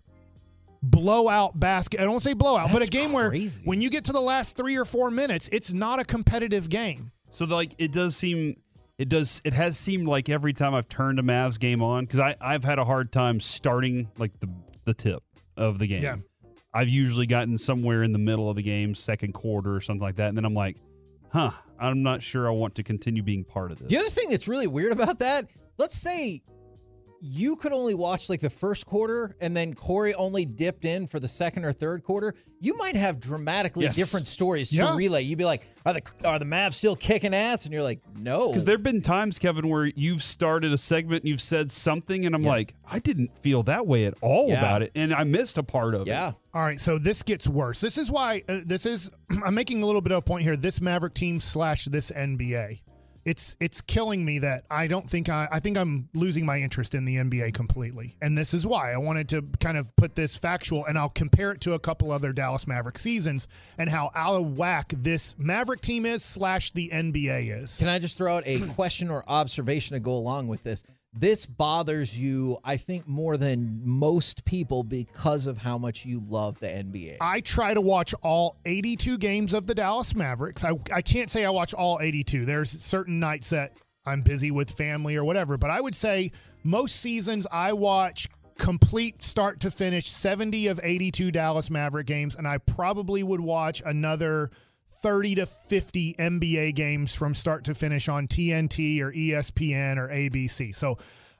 blowout 0.83 1.59
basket. 1.59 1.99
I 1.99 2.03
don't 2.03 2.19
say 2.19 2.33
blowout, 2.33 2.69
but 2.71 2.85
a 2.85 2.89
game 2.89 3.13
crazy. 3.13 3.61
where 3.61 3.65
when 3.65 3.81
you 3.81 3.89
get 3.89 4.05
to 4.05 4.11
the 4.13 4.21
last 4.21 4.57
three 4.57 4.77
or 4.77 4.85
four 4.85 5.11
minutes, 5.11 5.49
it's 5.51 5.73
not 5.73 5.99
a 5.99 6.03
competitive 6.03 6.69
game. 6.69 7.11
So 7.29 7.45
like 7.45 7.73
it 7.77 7.91
does 7.91 8.15
seem 8.15 8.55
it 8.97 9.07
does 9.07 9.41
it 9.45 9.53
has 9.53 9.77
seemed 9.77 10.07
like 10.07 10.29
every 10.29 10.53
time 10.53 10.73
I've 10.73 10.89
turned 10.89 11.19
a 11.19 11.23
Mavs 11.23 11.59
game 11.59 11.81
on 11.81 12.05
because 12.05 12.19
I 12.19 12.35
I've 12.41 12.63
had 12.63 12.79
a 12.79 12.85
hard 12.85 13.11
time 13.11 13.39
starting 13.39 14.09
like 14.17 14.37
the 14.39 14.49
the 14.83 14.93
tip 14.93 15.23
of 15.55 15.79
the 15.79 15.87
game. 15.87 16.03
Yeah. 16.03 16.17
I've 16.73 16.89
usually 16.89 17.25
gotten 17.25 17.57
somewhere 17.57 18.03
in 18.03 18.11
the 18.11 18.19
middle 18.19 18.49
of 18.49 18.55
the 18.55 18.61
game, 18.61 18.93
second 18.93 19.33
quarter 19.33 19.73
or 19.73 19.81
something 19.81 20.03
like 20.03 20.17
that, 20.17 20.29
and 20.29 20.37
then 20.37 20.45
I'm 20.45 20.53
like, 20.53 20.77
huh, 21.29 21.51
I'm 21.79 22.03
not 22.03 22.21
sure 22.21 22.47
I 22.47 22.51
want 22.51 22.75
to 22.75 22.83
continue 22.83 23.23
being 23.23 23.43
part 23.43 23.71
of 23.71 23.79
this. 23.79 23.89
The 23.89 23.97
other 23.97 24.09
thing 24.09 24.29
that's 24.29 24.47
really 24.47 24.67
weird 24.67 24.91
about 24.91 25.19
that, 25.19 25.45
let's 25.77 25.95
say 25.95 26.41
you 27.21 27.55
could 27.57 27.73
only 27.73 27.93
watch 27.95 28.29
like 28.29 28.39
the 28.39 28.49
first 28.49 28.85
quarter 28.85 29.35
and 29.41 29.55
then 29.55 29.73
Corey 29.73 30.13
only 30.13 30.45
dipped 30.45 30.85
in 30.85 31.05
for 31.07 31.19
the 31.19 31.27
second 31.27 31.65
or 31.65 31.71
third 31.73 32.03
quarter, 32.03 32.33
you 32.61 32.75
might 32.77 32.95
have 32.95 33.19
dramatically 33.19 33.85
Yes. 33.85 33.95
different 33.95 34.27
stories 34.27 34.69
to 34.69 34.75
Yeah. 34.77 34.95
relay. 34.95 35.21
You'd 35.23 35.37
be 35.37 35.45
like, 35.45 35.67
are 35.85 35.93
the 35.93 36.01
are 36.25 36.39
the 36.39 36.45
Mavs 36.45 36.73
still 36.73 36.95
kicking 36.95 37.33
ass? 37.33 37.65
And 37.65 37.73
you're 37.73 37.83
like, 37.83 38.01
no. 38.17 38.49
Because 38.49 38.65
there 38.65 38.75
have 38.75 38.83
been 38.83 39.01
times, 39.01 39.39
Kevin, 39.39 39.69
where 39.69 39.85
you've 39.85 40.21
started 40.23 40.71
a 40.73 40.77
segment 40.77 41.23
and 41.23 41.29
you've 41.29 41.41
said 41.41 41.71
something, 41.71 42.25
and 42.25 42.35
I'm 42.35 42.43
Yeah. 42.43 42.49
like, 42.49 42.73
I 42.89 42.99
didn't 42.99 43.31
feel 43.41 43.63
that 43.63 43.85
way 43.87 44.05
at 44.05 44.13
all 44.21 44.49
Yeah. 44.49 44.59
about 44.59 44.81
it, 44.81 44.91
and 44.95 45.13
I 45.13 45.23
missed 45.23 45.57
a 45.57 45.63
part 45.63 45.95
of 45.95 46.01
it. 46.01 46.07
Yeah. 46.07 46.33
All 46.53 46.61
right, 46.63 46.79
so 46.79 46.97
this 46.97 47.21
gets 47.23 47.47
worse. 47.47 47.79
This 47.81 47.97
is 47.97 48.09
why 48.11 48.43
uh, 48.49 48.59
this 48.65 48.85
is. 48.85 49.09
I'm 49.45 49.53
making 49.55 49.83
a 49.83 49.85
little 49.85 50.01
bit 50.01 50.11
of 50.11 50.17
a 50.19 50.21
point 50.21 50.43
here. 50.43 50.55
This 50.57 50.81
Maverick 50.81 51.13
team 51.13 51.39
slash 51.39 51.85
this 51.85 52.11
NBA. 52.11 52.81
It's 53.29 53.55
it's 53.59 53.79
killing 53.79 54.25
me 54.25 54.39
that 54.39 54.63
I 54.71 54.87
don't 54.87 55.07
think 55.07 55.29
I 55.29 55.47
I 55.51 55.59
think 55.59 55.77
I'm 55.77 56.09
losing 56.15 56.47
my 56.47 56.57
interest 56.57 56.95
in 56.95 57.05
the 57.05 57.17
NBA 57.17 57.53
completely, 57.53 58.15
and 58.23 58.35
this 58.35 58.55
is 58.55 58.65
why 58.65 58.91
I 58.91 58.97
wanted 58.97 59.29
to 59.29 59.43
kind 59.59 59.77
of 59.77 59.95
put 59.95 60.15
this 60.15 60.35
factual, 60.35 60.85
and 60.87 60.97
I'll 60.97 61.09
compare 61.09 61.51
it 61.51 61.61
to 61.61 61.73
a 61.73 61.79
couple 61.79 62.11
other 62.11 62.33
Dallas 62.33 62.65
Maverick 62.65 62.97
seasons 62.97 63.47
and 63.77 63.87
how 63.87 64.09
out 64.15 64.35
of 64.35 64.57
whack 64.57 64.89
this 64.89 65.37
Maverick 65.37 65.81
team 65.81 66.07
is 66.07 66.23
slash 66.23 66.71
the 66.71 66.89
NBA 66.89 67.55
is. 67.61 67.77
Can 67.77 67.87
I 67.87 67.99
just 67.99 68.17
throw 68.17 68.37
out 68.37 68.47
a 68.47 68.61
question 68.75 69.11
or 69.11 69.23
observation 69.27 69.93
to 69.93 69.99
go 69.99 70.13
along 70.13 70.47
with 70.47 70.63
this? 70.63 70.83
This 71.13 71.47
bothers 71.47 72.19
you, 72.19 72.59
I 72.63 72.77
think, 72.77 73.07
more 73.07 73.35
than 73.35 73.81
most 73.83 74.45
people 74.45 74.83
because 74.83 75.47
of 75.47 75.57
how 75.57 75.77
much 75.77 76.05
you 76.05 76.21
love 76.21 76.59
the 76.59 76.67
NBA. 76.67 77.17
I 77.19 77.39
try 77.41 77.73
to 77.73 77.81
watch 77.81 78.13
all 78.21 78.57
82 78.65 79.17
games 79.17 79.55
of 79.55 79.65
the 79.65 79.73
Dallas 79.73 80.13
Mavericks. 80.13 80.63
I, 80.63 80.73
I 80.93 81.01
can't 81.01 81.29
say 81.29 81.45
I 81.45 81.49
watch 81.49 81.73
all 81.73 81.99
82. 81.99 82.45
There's 82.45 82.69
certain 82.69 83.19
nights 83.19 83.49
that 83.49 83.73
I'm 84.05 84.21
busy 84.21 84.51
with 84.51 84.69
family 84.69 85.15
or 85.15 85.23
whatever, 85.23 85.57
but 85.57 85.71
I 85.71 85.81
would 85.81 85.95
say 85.95 86.31
most 86.63 86.97
seasons 86.97 87.47
I 87.51 87.73
watch 87.73 88.27
complete 88.59 89.23
start 89.23 89.61
to 89.61 89.71
finish 89.71 90.07
70 90.07 90.67
of 90.67 90.79
82 90.83 91.31
Dallas 91.31 91.71
Maverick 91.71 92.05
games, 92.05 92.35
and 92.35 92.47
I 92.47 92.59
probably 92.59 93.23
would 93.23 93.41
watch 93.41 93.81
another 93.83 94.51
30 94.91 95.35
to 95.35 95.45
50 95.45 96.15
NBA 96.15 96.75
games 96.75 97.15
from 97.15 97.33
start 97.33 97.63
to 97.65 97.73
finish 97.73 98.09
on 98.09 98.27
TNT 98.27 99.01
or 99.01 99.11
ESPN 99.11 99.97
or 99.97 100.09
ABC. 100.09 100.73
So 100.73 100.97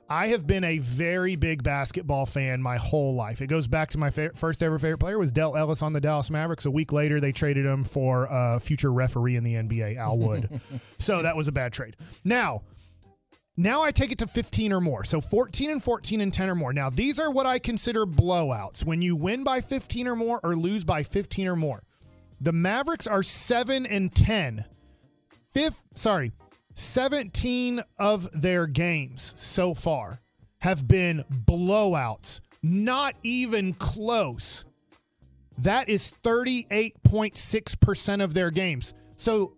I 0.08 0.26
have 0.28 0.44
been 0.44 0.64
a 0.64 0.78
very 0.78 1.36
big 1.36 1.62
basketball 1.62 2.26
fan 2.26 2.60
my 2.60 2.78
whole 2.78 3.14
life. 3.14 3.40
It 3.40 3.46
goes 3.46 3.68
back 3.68 3.90
to 3.90 3.98
my 3.98 4.10
fa- 4.10 4.32
first 4.34 4.60
ever 4.60 4.76
favorite 4.76 4.98
player 4.98 5.18
was 5.18 5.30
Dale 5.30 5.54
Ellis 5.56 5.82
on 5.82 5.92
the 5.92 6.00
Dallas 6.00 6.32
Mavericks. 6.32 6.66
A 6.66 6.70
week 6.70 6.92
later, 6.92 7.20
they 7.20 7.30
traded 7.30 7.64
him 7.64 7.84
for 7.84 8.26
a 8.28 8.58
future 8.58 8.92
referee 8.92 9.36
in 9.36 9.44
the 9.44 9.54
NBA, 9.54 9.96
Al 9.98 10.18
Wood. 10.18 10.60
so 10.98 11.22
that 11.22 11.36
was 11.36 11.46
a 11.46 11.52
bad 11.52 11.72
trade. 11.72 11.94
Now, 12.24 12.62
now 13.56 13.82
I 13.82 13.92
take 13.92 14.10
it 14.10 14.18
to 14.18 14.26
15 14.26 14.72
or 14.72 14.80
more. 14.80 15.04
So 15.04 15.20
14 15.20 15.70
and 15.70 15.82
14 15.82 16.20
and 16.20 16.32
10 16.32 16.50
or 16.50 16.54
more. 16.56 16.72
Now, 16.72 16.90
these 16.90 17.20
are 17.20 17.30
what 17.30 17.46
I 17.46 17.60
consider 17.60 18.04
blowouts. 18.04 18.84
When 18.84 19.02
you 19.02 19.14
win 19.14 19.44
by 19.44 19.60
15 19.60 20.08
or 20.08 20.16
more 20.16 20.40
or 20.42 20.56
lose 20.56 20.84
by 20.84 21.04
15 21.04 21.46
or 21.46 21.56
more. 21.56 21.84
The 22.40 22.52
Mavericks 22.52 23.06
are 23.06 23.22
7 23.22 23.86
and 23.86 24.14
10. 24.14 24.64
Fifth, 25.50 25.84
sorry, 25.94 26.32
17 26.74 27.82
of 27.98 28.28
their 28.40 28.66
games 28.66 29.34
so 29.36 29.74
far 29.74 30.20
have 30.60 30.88
been 30.88 31.24
blowouts. 31.30 32.40
Not 32.62 33.14
even 33.22 33.74
close. 33.74 34.64
That 35.58 35.88
is 35.88 36.18
38.6% 36.22 38.24
of 38.24 38.34
their 38.34 38.50
games. 38.50 38.94
So 39.16 39.56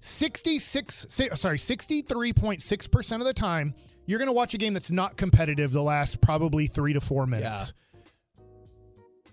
66 0.00 1.06
sorry 1.08 1.56
63.6% 1.56 3.14
of 3.14 3.24
the 3.24 3.32
time 3.32 3.74
you're 4.06 4.18
going 4.18 4.28
to 4.28 4.34
watch 4.34 4.52
a 4.52 4.58
game 4.58 4.74
that's 4.74 4.90
not 4.90 5.16
competitive 5.16 5.72
the 5.72 5.82
last 5.82 6.20
probably 6.20 6.66
3 6.66 6.92
to 6.92 7.00
4 7.00 7.26
minutes. 7.26 7.72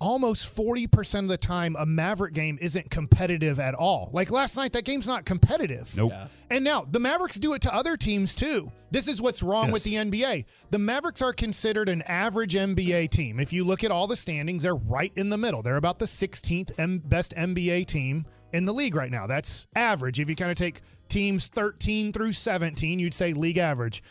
Almost 0.01 0.57
40% 0.57 1.19
of 1.19 1.27
the 1.27 1.37
time 1.37 1.75
a 1.77 1.85
Maverick 1.85 2.33
game 2.33 2.57
isn't 2.59 2.89
competitive 2.89 3.59
at 3.59 3.75
all. 3.75 4.09
Like 4.13 4.31
last 4.31 4.57
night 4.57 4.73
that 4.73 4.83
game's 4.83 5.07
not 5.07 5.25
competitive. 5.25 5.95
Nope. 5.95 6.13
And 6.49 6.63
now 6.63 6.81
the 6.89 6.99
Mavericks 6.99 7.37
do 7.37 7.53
it 7.53 7.61
to 7.61 7.73
other 7.73 7.95
teams 7.95 8.35
too. 8.35 8.71
This 8.89 9.07
is 9.07 9.21
what's 9.21 9.43
wrong 9.43 9.71
with 9.71 9.83
the 9.83 9.93
NBA. 9.93 10.45
The 10.71 10.79
Mavericks 10.79 11.21
are 11.21 11.33
considered 11.33 11.87
an 11.87 12.01
average 12.07 12.55
NBA 12.55 13.11
team. 13.11 13.39
If 13.39 13.53
you 13.53 13.63
look 13.63 13.83
at 13.83 13.91
all 13.91 14.07
the 14.07 14.15
standings, 14.15 14.63
they're 14.63 14.73
right 14.75 15.13
in 15.17 15.29
the 15.29 15.37
middle. 15.37 15.61
They're 15.61 15.77
about 15.77 15.99
the 15.99 16.05
16th 16.05 16.79
M- 16.79 16.97
best 16.97 17.35
NBA 17.35 17.85
team 17.85 18.25
in 18.53 18.65
the 18.65 18.73
league 18.73 18.95
right 18.95 19.11
now. 19.11 19.27
That's 19.27 19.67
average. 19.75 20.19
If 20.19 20.29
you 20.29 20.35
kind 20.35 20.49
of 20.49 20.57
take 20.57 20.81
teams 21.09 21.49
13 21.49 22.11
through 22.11 22.31
17, 22.31 22.97
you'd 22.97 23.13
say 23.13 23.33
league 23.33 23.59
average. 23.59 24.01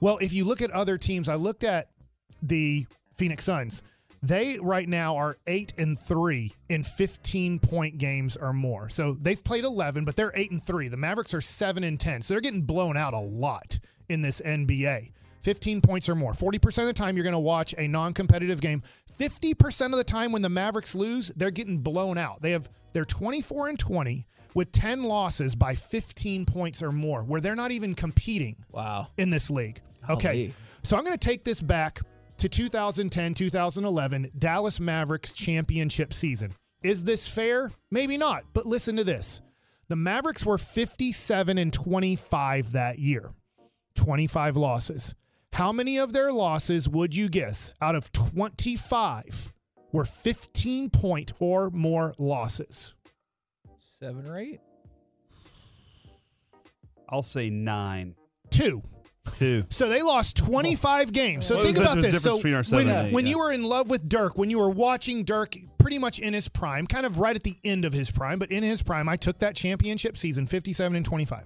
Well, 0.00 0.18
if 0.18 0.32
you 0.32 0.44
look 0.44 0.62
at 0.62 0.72
other 0.72 0.98
teams, 0.98 1.28
I 1.28 1.36
looked 1.36 1.62
at 1.62 1.90
the 2.42 2.86
Phoenix 3.14 3.44
Suns. 3.44 3.84
They 4.22 4.58
right 4.60 4.88
now 4.88 5.16
are 5.16 5.38
eight 5.46 5.72
and 5.78 5.98
three 5.98 6.52
in 6.68 6.82
15 6.82 7.58
point 7.60 7.98
games 7.98 8.36
or 8.36 8.52
more. 8.52 8.88
So 8.88 9.14
they've 9.14 9.42
played 9.42 9.64
11, 9.64 10.04
but 10.04 10.16
they're 10.16 10.32
eight 10.34 10.50
and 10.50 10.62
three. 10.62 10.88
The 10.88 10.96
Mavericks 10.96 11.34
are 11.34 11.40
seven 11.40 11.84
and 11.84 11.98
10. 12.00 12.22
So 12.22 12.34
they're 12.34 12.40
getting 12.40 12.62
blown 12.62 12.96
out 12.96 13.14
a 13.14 13.18
lot 13.18 13.78
in 14.08 14.20
this 14.20 14.40
NBA. 14.44 15.12
15 15.42 15.80
points 15.80 16.08
or 16.08 16.14
more. 16.16 16.32
40% 16.32 16.80
of 16.80 16.86
the 16.86 16.92
time, 16.92 17.16
you're 17.16 17.22
going 17.24 17.32
to 17.32 17.38
watch 17.38 17.74
a 17.78 17.86
non 17.86 18.12
competitive 18.12 18.60
game. 18.60 18.82
50% 19.18 19.86
of 19.86 19.92
the 19.96 20.04
time, 20.04 20.32
when 20.32 20.42
the 20.42 20.48
Mavericks 20.48 20.94
lose, 20.94 21.28
they're 21.36 21.50
getting 21.50 21.78
blown 21.78 22.18
out. 22.18 22.42
They 22.42 22.50
have, 22.50 22.68
they're 22.92 23.04
24 23.04 23.68
and 23.68 23.78
20 23.78 24.26
with 24.54 24.72
10 24.72 25.04
losses 25.04 25.54
by 25.54 25.74
15 25.74 26.44
points 26.44 26.82
or 26.82 26.90
more, 26.90 27.22
where 27.22 27.40
they're 27.40 27.54
not 27.54 27.70
even 27.70 27.94
competing 27.94 28.56
Wow. 28.72 29.08
in 29.16 29.30
this 29.30 29.50
league. 29.50 29.80
Okay. 30.10 30.22
Golly. 30.48 30.54
So 30.82 30.96
I'm 30.96 31.04
going 31.04 31.16
to 31.16 31.28
take 31.28 31.44
this 31.44 31.60
back 31.60 32.00
to 32.38 32.48
2010, 32.48 33.34
2011 33.34 34.30
Dallas 34.38 34.80
Mavericks 34.80 35.32
championship 35.32 36.12
season. 36.12 36.54
Is 36.82 37.04
this 37.04 37.32
fair? 37.32 37.72
Maybe 37.90 38.16
not, 38.16 38.44
but 38.52 38.66
listen 38.66 38.96
to 38.96 39.04
this. 39.04 39.42
The 39.88 39.96
Mavericks 39.96 40.46
were 40.46 40.58
57 40.58 41.58
and 41.58 41.72
25 41.72 42.72
that 42.72 42.98
year. 42.98 43.30
25 43.96 44.56
losses. 44.56 45.14
How 45.52 45.72
many 45.72 45.98
of 45.98 46.12
their 46.12 46.30
losses 46.30 46.88
would 46.88 47.16
you 47.16 47.28
guess 47.28 47.72
out 47.82 47.96
of 47.96 48.12
25 48.12 49.52
were 49.92 50.04
15 50.04 50.90
point 50.90 51.32
or 51.40 51.70
more 51.70 52.14
losses? 52.18 52.94
Seven 53.78 54.26
or 54.28 54.38
eight? 54.38 54.60
I'll 57.08 57.22
say 57.22 57.50
nine. 57.50 58.14
Two. 58.50 58.82
Two. 59.36 59.64
So 59.70 59.88
they 59.88 60.02
lost 60.02 60.36
25 60.36 61.12
games. 61.12 61.46
So 61.46 61.56
What 61.56 61.64
think 61.64 61.78
was 61.78 61.86
about 61.86 62.00
this. 62.02 62.22
So 62.22 62.36
between 62.36 62.54
our 62.54 62.62
when, 62.70 62.88
and 62.88 63.08
eight? 63.08 63.12
when 63.12 63.26
Yeah. 63.26 63.30
you 63.30 63.38
were 63.38 63.52
in 63.52 63.62
love 63.64 63.90
with 63.90 64.08
Dirk, 64.08 64.36
when 64.38 64.50
you 64.50 64.58
were 64.58 64.70
watching 64.70 65.24
Dirk 65.24 65.56
pretty 65.78 65.98
much 65.98 66.18
in 66.18 66.32
his 66.34 66.48
prime, 66.48 66.86
kind 66.86 67.06
of 67.06 67.18
right 67.18 67.34
at 67.36 67.42
the 67.42 67.56
end 67.64 67.84
of 67.84 67.92
his 67.92 68.10
prime, 68.10 68.38
but 68.38 68.50
in 68.50 68.62
his 68.62 68.82
prime, 68.82 69.08
I 69.08 69.16
took 69.16 69.38
that 69.40 69.54
championship 69.56 70.16
season 70.18 70.46
57 70.46 70.96
and 70.96 71.04
25. 71.04 71.44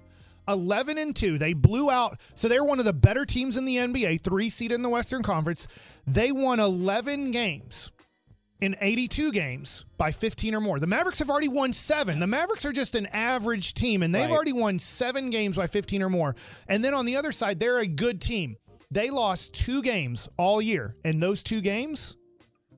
11 0.49 0.97
and 0.97 1.15
2. 1.15 1.37
They 1.37 1.53
blew 1.53 1.89
out. 1.89 2.19
So 2.33 2.49
they're 2.49 2.65
one 2.65 2.79
of 2.79 2.85
the 2.85 2.91
better 2.93 3.25
teams 3.25 3.55
in 3.55 3.63
the 3.65 3.77
NBA, 3.77 4.17
three 4.21 4.49
seed 4.49 4.71
in 4.73 4.81
the 4.81 4.89
Western 4.89 5.23
Conference. 5.23 5.67
They 6.05 6.31
won 6.33 6.59
11 6.59 7.31
games 7.31 7.91
in 8.63 8.75
82 8.79 9.31
games 9.33 9.83
by 9.97 10.09
15 10.11 10.55
or 10.55 10.61
more. 10.61 10.79
The 10.79 10.87
Mavericks 10.87 11.19
have 11.19 11.29
already 11.29 11.49
won 11.49 11.73
seven. 11.73 12.19
The 12.19 12.27
Mavericks 12.27 12.65
are 12.65 12.71
just 12.71 12.95
an 12.95 13.07
average 13.07 13.73
team, 13.73 14.03
and 14.03 14.15
they've 14.15 14.23
Right. 14.23 14.31
already 14.31 14.53
won 14.53 14.79
seven 14.79 15.29
games 15.29 15.57
by 15.57 15.67
15 15.67 16.01
or 16.01 16.09
more. 16.09 16.33
And 16.69 16.83
then 16.83 16.93
on 16.93 17.05
the 17.05 17.17
other 17.17 17.33
side, 17.33 17.59
they're 17.59 17.79
a 17.79 17.87
good 17.87 18.21
team. 18.21 18.55
They 18.89 19.09
lost 19.09 19.53
two 19.53 19.81
games 19.81 20.29
all 20.37 20.61
year, 20.61 20.95
and 21.03 21.21
those 21.21 21.43
two 21.43 21.59
games, 21.59 22.15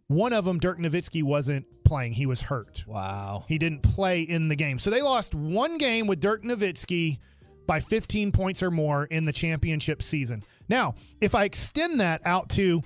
one 0.08 0.34
of 0.34 0.44
them, 0.44 0.58
Dirk 0.60 0.80
Nowitzki 0.80 1.22
wasn't 1.22 1.66
playing. 1.84 2.14
He 2.14 2.26
was 2.26 2.42
hurt. 2.42 2.84
Wow. 2.88 3.46
He 3.48 3.60
didn't 3.60 3.84
play 3.84 4.22
in 4.22 4.48
the 4.48 4.56
game. 4.56 4.80
So 4.80 4.90
they 4.90 5.04
lost 5.04 5.36
one 5.36 5.78
game 5.78 6.08
with 6.08 6.20
Dirk 6.20 6.44
Nowitzki 6.44 7.20
by 7.68 7.80
15 7.80 8.32
points 8.32 8.64
or 8.64 8.72
more 8.72 9.06
in 9.06 9.26
the 9.26 9.34
championship 9.34 10.02
season. 10.02 10.42
Now, 10.68 10.96
if 11.22 11.36
I 11.36 11.44
extend 11.44 12.00
that 12.00 12.22
out 12.26 12.50
to 12.52 12.82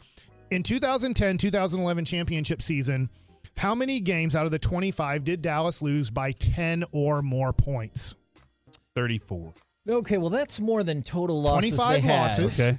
in 0.52 0.64
2010 0.64 1.38
2011 1.38 2.06
championship 2.06 2.62
season, 2.62 3.10
how 3.58 3.76
many 3.76 4.00
games 4.00 4.36
out 4.36 4.46
of 4.46 4.52
the 4.52 4.60
25 4.60 5.24
did 5.24 5.42
Dallas 5.42 5.82
lose 5.82 6.10
by 6.10 6.32
10 6.32 6.84
or 6.92 7.22
more 7.22 7.54
points? 7.54 8.16
34. 8.96 9.54
Okay, 9.88 10.18
well 10.18 10.30
that's 10.30 10.60
more 10.60 10.84
than 10.84 11.02
total 11.04 11.42
losses. 11.42 11.72
25 11.76 12.02
they 12.02 12.08
had. 12.08 12.22
losses. 12.22 12.60
Okay. 12.60 12.78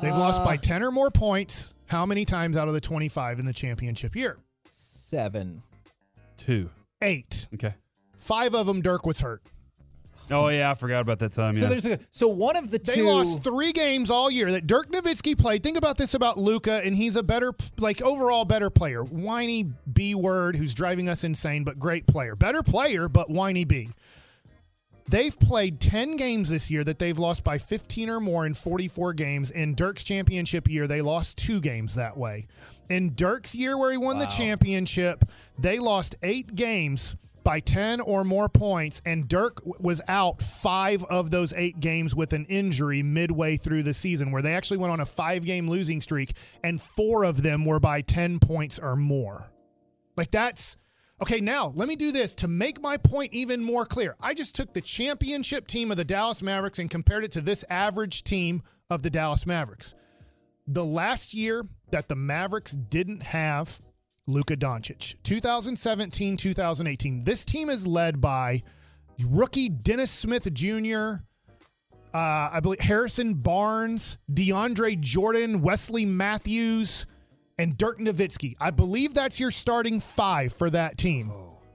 They've 0.00 0.12
lost 0.12 0.42
Uh, 0.42 0.44
by 0.44 0.56
10 0.56 0.82
or 0.82 0.90
more 0.92 1.10
points. 1.10 1.74
How 1.86 2.04
many 2.06 2.24
times 2.24 2.56
out 2.56 2.68
of 2.68 2.74
the 2.74 2.80
25 2.80 3.38
in 3.38 3.46
the 3.46 3.52
championship 3.52 4.14
year? 4.14 4.38
Seven. 4.68 5.62
Two. 6.36 6.70
Eight. 7.02 7.46
Okay. 7.54 7.74
Five 8.16 8.54
of 8.54 8.66
them, 8.66 8.80
Dirk 8.82 9.06
was 9.06 9.20
hurt. 9.20 9.42
Oh 10.30 10.48
yeah, 10.48 10.70
I 10.70 10.74
forgot 10.74 11.00
about 11.00 11.18
that 11.20 11.32
time. 11.32 11.54
So 11.54 11.62
Yeah. 11.62 11.68
there's 11.68 11.86
a 11.86 11.98
so 12.10 12.28
one 12.28 12.56
of 12.56 12.70
the 12.70 12.78
two 12.78 12.90
They 12.92 12.96
two. 12.98 13.06
lost 13.06 13.42
three 13.44 13.72
games 13.72 14.10
all 14.10 14.30
year 14.30 14.50
that 14.52 14.66
Dirk 14.66 14.90
Nowitzki 14.92 15.38
played. 15.38 15.62
Think 15.62 15.78
about 15.78 15.96
this 15.96 16.14
about 16.14 16.38
Luka, 16.38 16.82
and 16.84 16.94
he's 16.94 17.16
a 17.16 17.22
better, 17.22 17.54
like 17.78 18.02
overall 18.02 18.44
better 18.44 18.68
player. 18.70 19.02
Whiny 19.02 19.64
B 19.90 20.14
word 20.14 20.56
who's 20.56 20.74
driving 20.74 21.08
us 21.08 21.24
insane, 21.24 21.64
but 21.64 21.78
great 21.78 22.06
player. 22.06 22.36
Better 22.36 22.62
player, 22.62 23.08
but 23.08 23.30
whiny 23.30 23.64
B. 23.64 23.88
They've 25.10 25.38
played 25.40 25.80
10 25.80 26.18
games 26.18 26.50
this 26.50 26.70
year 26.70 26.84
that 26.84 26.98
they've 26.98 27.18
lost 27.18 27.42
by 27.42 27.56
15 27.56 28.10
or 28.10 28.20
more 28.20 28.44
in 28.44 28.52
44 28.52 29.14
games. 29.14 29.50
In 29.50 29.74
Dirk's 29.74 30.04
championship 30.04 30.68
year, 30.68 30.86
they 30.86 31.00
lost 31.00 31.38
two 31.38 31.62
games 31.62 31.94
that 31.94 32.18
way. 32.18 32.46
In 32.90 33.14
Dirk's 33.14 33.54
year 33.54 33.78
where 33.78 33.90
he 33.90 33.96
won 33.96 34.18
the 34.18 34.26
championship, 34.26 35.24
they 35.58 35.78
lost 35.78 36.16
eight 36.22 36.54
games 36.54 37.16
by 37.48 37.60
10 37.60 38.02
or 38.02 38.24
more 38.24 38.46
points, 38.46 39.00
and 39.06 39.26
Dirk 39.26 39.62
was 39.80 40.02
out 40.06 40.42
five 40.42 41.02
of 41.04 41.30
those 41.30 41.54
eight 41.54 41.80
games 41.80 42.14
with 42.14 42.34
an 42.34 42.44
injury 42.44 43.02
midway 43.02 43.56
through 43.56 43.84
the 43.84 43.94
season, 43.94 44.30
where 44.30 44.42
they 44.42 44.52
actually 44.52 44.76
went 44.76 44.92
on 44.92 45.00
a 45.00 45.06
five 45.06 45.46
game 45.46 45.66
losing 45.66 46.02
streak, 46.02 46.32
and 46.62 46.78
four 46.78 47.24
of 47.24 47.42
them 47.42 47.64
were 47.64 47.80
by 47.80 48.02
10 48.02 48.38
points 48.38 48.78
or 48.78 48.96
more. 48.96 49.50
Like 50.14 50.30
that's 50.30 50.76
okay. 51.22 51.40
Now, 51.40 51.72
let 51.74 51.88
me 51.88 51.96
do 51.96 52.12
this 52.12 52.34
to 52.34 52.48
make 52.48 52.82
my 52.82 52.98
point 52.98 53.32
even 53.32 53.64
more 53.64 53.86
clear. 53.86 54.14
I 54.20 54.34
just 54.34 54.54
took 54.54 54.74
the 54.74 54.82
championship 54.82 55.66
team 55.66 55.90
of 55.90 55.96
the 55.96 56.04
Dallas 56.04 56.42
Mavericks 56.42 56.80
and 56.80 56.90
compared 56.90 57.24
it 57.24 57.32
to 57.32 57.40
this 57.40 57.64
average 57.70 58.24
team 58.24 58.60
of 58.90 59.00
the 59.00 59.08
Dallas 59.08 59.46
Mavericks. 59.46 59.94
The 60.66 60.84
last 60.84 61.32
year 61.32 61.64
that 61.92 62.08
the 62.08 62.16
Mavericks 62.16 62.72
didn't 62.72 63.22
have 63.22 63.80
Luka 64.28 64.56
Doncic, 64.56 65.16
2017 65.22 66.36
2018, 66.36 67.24
this 67.24 67.44
team 67.44 67.70
is 67.70 67.86
led 67.86 68.20
by 68.20 68.62
rookie 69.26 69.68
Dennis 69.68 70.10
Smith 70.10 70.52
Jr., 70.52 71.22
uh, 72.14 72.50
I 72.52 72.60
believe 72.62 72.80
Harrison 72.80 73.34
Barnes, 73.34 74.18
DeAndre 74.32 74.98
Jordan, 75.00 75.60
Wesley 75.62 76.06
Matthews, 76.06 77.06
and 77.58 77.76
Dirk 77.76 77.98
Nowitzki. 77.98 78.54
I 78.60 78.70
believe 78.70 79.14
that's 79.14 79.40
your 79.40 79.50
starting 79.50 80.00
five 80.00 80.52
for 80.52 80.70
that 80.70 80.96
team. 80.96 81.30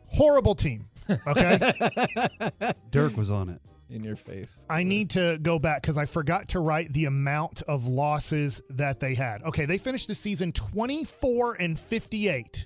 Horrible 0.08 0.56
team. 0.56 0.88
Okay. 1.28 1.60
Dirk 2.92 3.18
was 3.18 3.30
on 3.30 3.50
it. 3.50 3.62
In 3.94 4.04
your 4.04 4.16
face. 4.16 4.66
I 4.72 4.82
need 4.82 5.12
to 5.12 5.38
go 5.44 5.60
back 5.60 5.84
because 5.84 6.00
I 6.00 6.06
forgot 6.06 6.48
to 6.50 6.60
write 6.60 6.92
the 6.94 7.06
amount 7.06 7.62
of 7.68 7.86
losses 7.86 8.60
that 8.72 9.00
they 9.00 9.14
had. 9.14 9.44
Okay, 9.44 9.66
they 9.66 9.78
finished 9.78 10.08
the 10.08 10.16
season 10.16 10.52
24 10.52 11.58
and 11.60 11.80
58. 11.80 12.66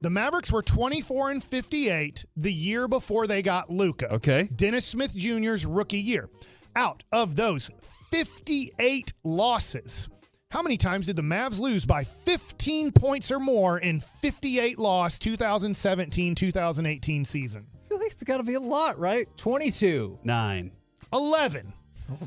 The 0.00 0.10
Mavericks 0.10 0.52
were 0.52 0.62
24 0.62 1.32
and 1.32 1.42
58 1.42 2.24
the 2.36 2.52
year 2.52 2.86
before 2.86 3.26
they 3.26 3.42
got 3.42 3.68
Luka. 3.68 4.14
Okay. 4.14 4.48
Dennis 4.54 4.86
Smith 4.86 5.12
Jr.'s 5.16 5.66
rookie 5.66 5.98
year. 5.98 6.28
Out 6.76 7.02
of 7.10 7.34
those 7.34 7.72
58 8.12 9.12
losses, 9.24 10.08
how 10.52 10.62
many 10.62 10.76
times 10.76 11.06
did 11.06 11.16
the 11.16 11.22
Mavs 11.22 11.60
lose 11.60 11.84
by 11.84 12.04
15 12.04 12.92
points 12.92 13.32
or 13.32 13.40
more 13.40 13.78
in 13.78 13.98
58 13.98 14.78
loss 14.78 15.18
2017 15.18 16.36
2018 16.36 17.24
season? 17.24 17.66
I 17.90 17.94
feel 17.94 17.98
like 18.04 18.12
it's 18.12 18.22
got 18.22 18.36
to 18.36 18.44
be 18.44 18.54
a 18.54 18.60
lot, 18.60 18.98
right? 19.00 19.26
Twenty-two. 19.36 20.20
Nine. 20.22 20.70
11. 21.12 21.72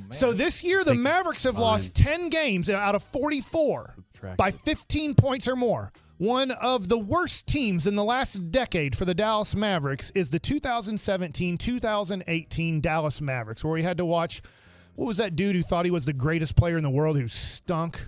so 0.10 0.34
this 0.34 0.62
year, 0.62 0.84
the 0.84 0.92
Take 0.92 1.00
Mavericks 1.00 1.44
have 1.46 1.54
fine. 1.54 1.62
lost 1.64 1.96
10 1.96 2.28
games 2.30 2.70
out 2.70 2.96
of 2.96 3.04
44 3.04 3.96
Subtract 3.96 4.38
by 4.38 4.52
15 4.52 5.16
points 5.16 5.48
or 5.48 5.56
more. 5.56 5.94
One 6.18 6.52
of 6.52 6.90
the 6.90 6.98
worst 6.98 7.48
teams 7.48 7.88
in 7.88 7.96
the 7.96 8.04
last 8.04 8.52
decade 8.52 8.94
for 8.96 9.06
the 9.06 9.14
Dallas 9.14 9.56
Mavericks 9.56 10.12
is 10.12 10.32
the 10.32 10.40
2017 10.40 11.58
2018 11.58 12.82
Dallas 12.82 13.22
Mavericks, 13.22 13.64
where 13.64 13.74
we 13.74 13.84
had 13.84 13.98
to 13.98 14.06
watch 14.06 14.42
what 14.96 15.06
was 15.06 15.18
that 15.18 15.38
dude 15.38 15.56
who 15.56 15.62
thought 15.62 15.86
he 15.86 15.92
was 15.92 16.06
the 16.06 16.14
greatest 16.14 16.58
player 16.58 16.76
in 16.78 16.84
the 16.84 16.90
world 16.90 17.18
who 17.18 17.30
stunk? 17.30 18.00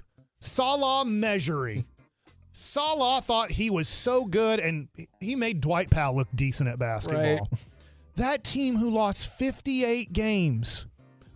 Salah 0.41 1.05
Mejri. 1.05 1.85
Salah 2.55 3.21
thought 3.21 3.51
he 3.51 3.69
was 3.69 3.89
so 3.89 4.25
good, 4.25 4.59
and 4.59 4.87
he 5.19 5.35
made 5.35 5.59
Dwight 5.59 5.89
Powell 5.89 6.15
look 6.15 6.29
decent 6.33 6.69
at 6.69 6.79
basketball. 6.79 7.21
Right. 7.21 7.39
That 8.17 8.45
team 8.45 8.77
who 8.77 8.91
lost 8.91 9.37
58 9.37 10.13
games 10.13 10.87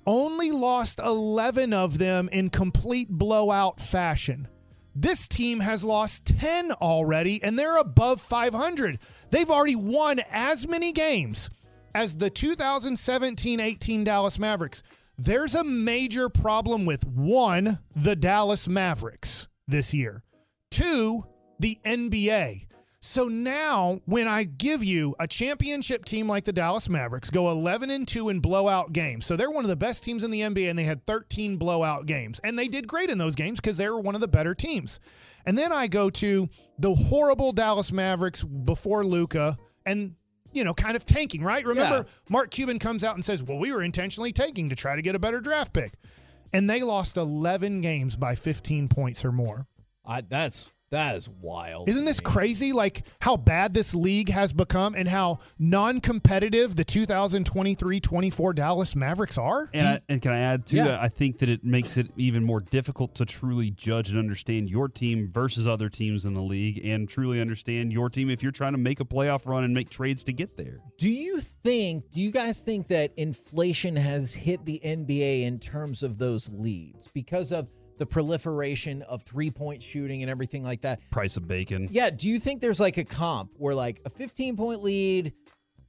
only 0.06 0.52
lost 0.52 1.02
11 1.02 1.74
of 1.74 1.98
them 1.98 2.30
in 2.32 2.50
complete 2.50 3.10
blowout 3.10 3.82
fashion. 3.82 4.48
This 4.96 5.28
team 5.28 5.60
has 5.60 5.84
lost 5.84 6.26
10 6.40 6.72
already, 6.72 7.44
and 7.44 7.60
they're 7.60 7.80
above 7.80 8.22
500. 8.22 9.00
They've 9.30 9.50
already 9.50 9.76
won 9.76 10.22
as 10.32 10.70
many 10.70 10.94
games 10.94 11.50
as 11.94 12.16
the 12.16 12.30
2017 12.30 13.60
18 13.60 14.04
Dallas 14.06 14.40
Mavericks. 14.40 14.84
There's 15.18 15.56
a 15.56 15.66
major 15.66 16.30
problem 16.30 16.86
with 16.86 17.06
one, 17.06 17.78
the 17.94 18.16
Dallas 18.16 18.70
Mavericks 18.70 19.50
this 19.68 19.94
year, 19.94 20.24
two, 20.70 21.24
the 21.60 21.78
NBA. 21.86 22.66
So 23.02 23.30
now, 23.30 24.02
when 24.06 24.28
I 24.28 24.44
give 24.44 24.84
you 24.84 25.16
a 25.20 25.28
championship 25.28 26.04
team 26.04 26.28
like 26.28 26.44
the 26.44 26.52
Dallas 26.52 26.90
Mavericks, 26.90 27.30
go 27.30 27.50
11 27.50 27.90
and 27.92 28.06
2 28.06 28.28
in 28.28 28.42
blowout 28.42 28.92
games. 28.92 29.26
So 29.26 29.38
they're 29.38 29.50
one 29.50 29.64
of 29.64 29.70
the 29.70 29.78
best 29.78 30.04
teams 30.04 30.26
in 30.26 30.32
the 30.32 30.42
NBA, 30.42 30.70
and 30.70 30.78
they 30.78 30.84
had 30.84 31.06
13 31.06 31.56
blowout 31.56 32.08
games. 32.08 32.42
And 32.44 32.60
they 32.60 32.68
did 32.68 32.90
great 32.90 33.10
in 33.10 33.18
those 33.18 33.36
games 33.36 33.62
because 33.62 33.78
they 33.78 33.90
were 33.90 34.02
one 34.02 34.16
of 34.16 34.22
the 34.22 34.28
better 34.28 34.54
teams. 34.54 35.00
And 35.46 35.58
then 35.58 35.72
I 35.72 35.88
go 35.88 36.10
to 36.10 36.50
the 36.78 36.94
horrible 36.94 37.54
Dallas 37.54 37.94
Mavericks 37.94 38.44
before 38.44 39.06
Luka 39.06 39.56
and, 39.86 40.14
you 40.52 40.66
know, 40.66 40.74
kind 40.74 40.98
of 40.98 41.06
tanking, 41.06 41.42
right? 41.42 41.66
Remember, 41.66 42.00
Yeah. 42.00 42.04
Mark 42.28 42.52
Cuban 42.52 42.80
comes 42.80 43.06
out 43.06 43.16
and 43.16 43.24
says, 43.24 43.42
well, 43.42 43.60
we 43.60 43.72
were 43.72 43.82
intentionally 43.82 44.34
tanking 44.34 44.68
to 44.70 44.76
try 44.76 44.98
to 44.98 45.02
get 45.02 45.16
a 45.16 45.20
better 45.20 45.40
draft 45.40 45.74
pick. 45.74 45.94
And 46.52 46.70
they 46.70 46.82
lost 46.82 47.16
11 47.16 47.80
games 47.80 48.18
by 48.18 48.36
15 48.36 48.90
points 48.90 49.24
or 49.24 49.32
more. 49.32 49.68
I, 50.10 50.22
that's 50.22 50.74
that 50.92 51.18
is 51.18 51.30
wild. 51.30 51.88
Isn't 51.88 52.06
this 52.06 52.20
me. 52.20 52.26
crazy? 52.26 52.74
Like 52.74 53.04
how 53.22 53.38
bad 53.38 53.76
this 53.76 53.94
league 53.94 54.30
has 54.30 54.54
become 54.54 54.96
and 54.96 55.08
how 55.08 55.38
non 55.60 56.02
competitive 56.02 56.76
the 56.76 56.84
2023 56.84 58.00
24 58.00 58.54
Dallas 58.54 58.96
Mavericks 58.96 59.38
are? 59.38 59.70
And, 59.72 59.88
I, 59.88 60.00
and 60.10 60.20
can 60.20 60.32
I 60.32 60.40
add 60.40 60.66
to 60.68 60.78
Yeah. 60.78 60.86
that? 60.86 61.00
I 61.02 61.08
think 61.08 61.38
that 61.40 61.50
it 61.50 61.64
makes 61.64 61.98
it 61.98 62.08
even 62.18 62.44
more 62.44 62.60
difficult 62.60 63.14
to 63.16 63.26
truly 63.26 63.70
judge 63.70 64.10
and 64.10 64.18
understand 64.18 64.68
your 64.68 64.90
team 64.90 65.30
versus 65.32 65.68
other 65.68 65.90
teams 65.90 66.26
in 66.26 66.34
the 66.34 66.42
league, 66.42 66.84
and 66.84 67.08
truly 67.08 67.40
understand 67.40 67.94
your 67.94 68.10
team 68.10 68.32
if 68.32 68.42
you're 68.42 68.52
trying 68.52 68.72
to 68.74 68.80
make 68.80 69.00
a 69.00 69.06
playoff 69.06 69.46
run 69.46 69.64
and 69.64 69.74
make 69.76 69.92
trades 69.92 70.24
to 70.24 70.34
get 70.34 70.58
there. 70.58 70.80
Do 70.98 71.12
you 71.12 71.40
think, 71.40 72.10
do 72.10 72.20
you 72.20 72.32
guys 72.32 72.62
think 72.62 72.88
that 72.88 73.12
inflation 73.16 73.96
has 73.96 74.34
hit 74.34 74.66
the 74.66 74.82
NBA 74.84 75.44
in 75.44 75.60
terms 75.60 76.02
of 76.02 76.18
those 76.18 76.52
leads 76.52 77.08
because 77.14 77.52
of 77.52 77.68
the 78.00 78.06
proliferation 78.08 79.04
of 79.04 79.22
three 79.24 79.52
point 79.52 79.84
shooting 79.84 80.24
and 80.24 80.32
everything 80.32 80.64
like 80.64 80.82
that. 80.82 81.00
Price 81.12 81.38
of 81.38 81.48
bacon. 81.48 81.88
Yeah, 81.92 82.10
do 82.10 82.28
you 82.28 82.40
think 82.40 82.62
there's 82.62 82.80
like 82.80 82.98
a 82.98 83.04
comp 83.04 83.52
where 83.58 83.76
like 83.76 84.02
a 84.06 84.10
15 84.10 84.58
point 84.58 84.82
lead 84.82 85.34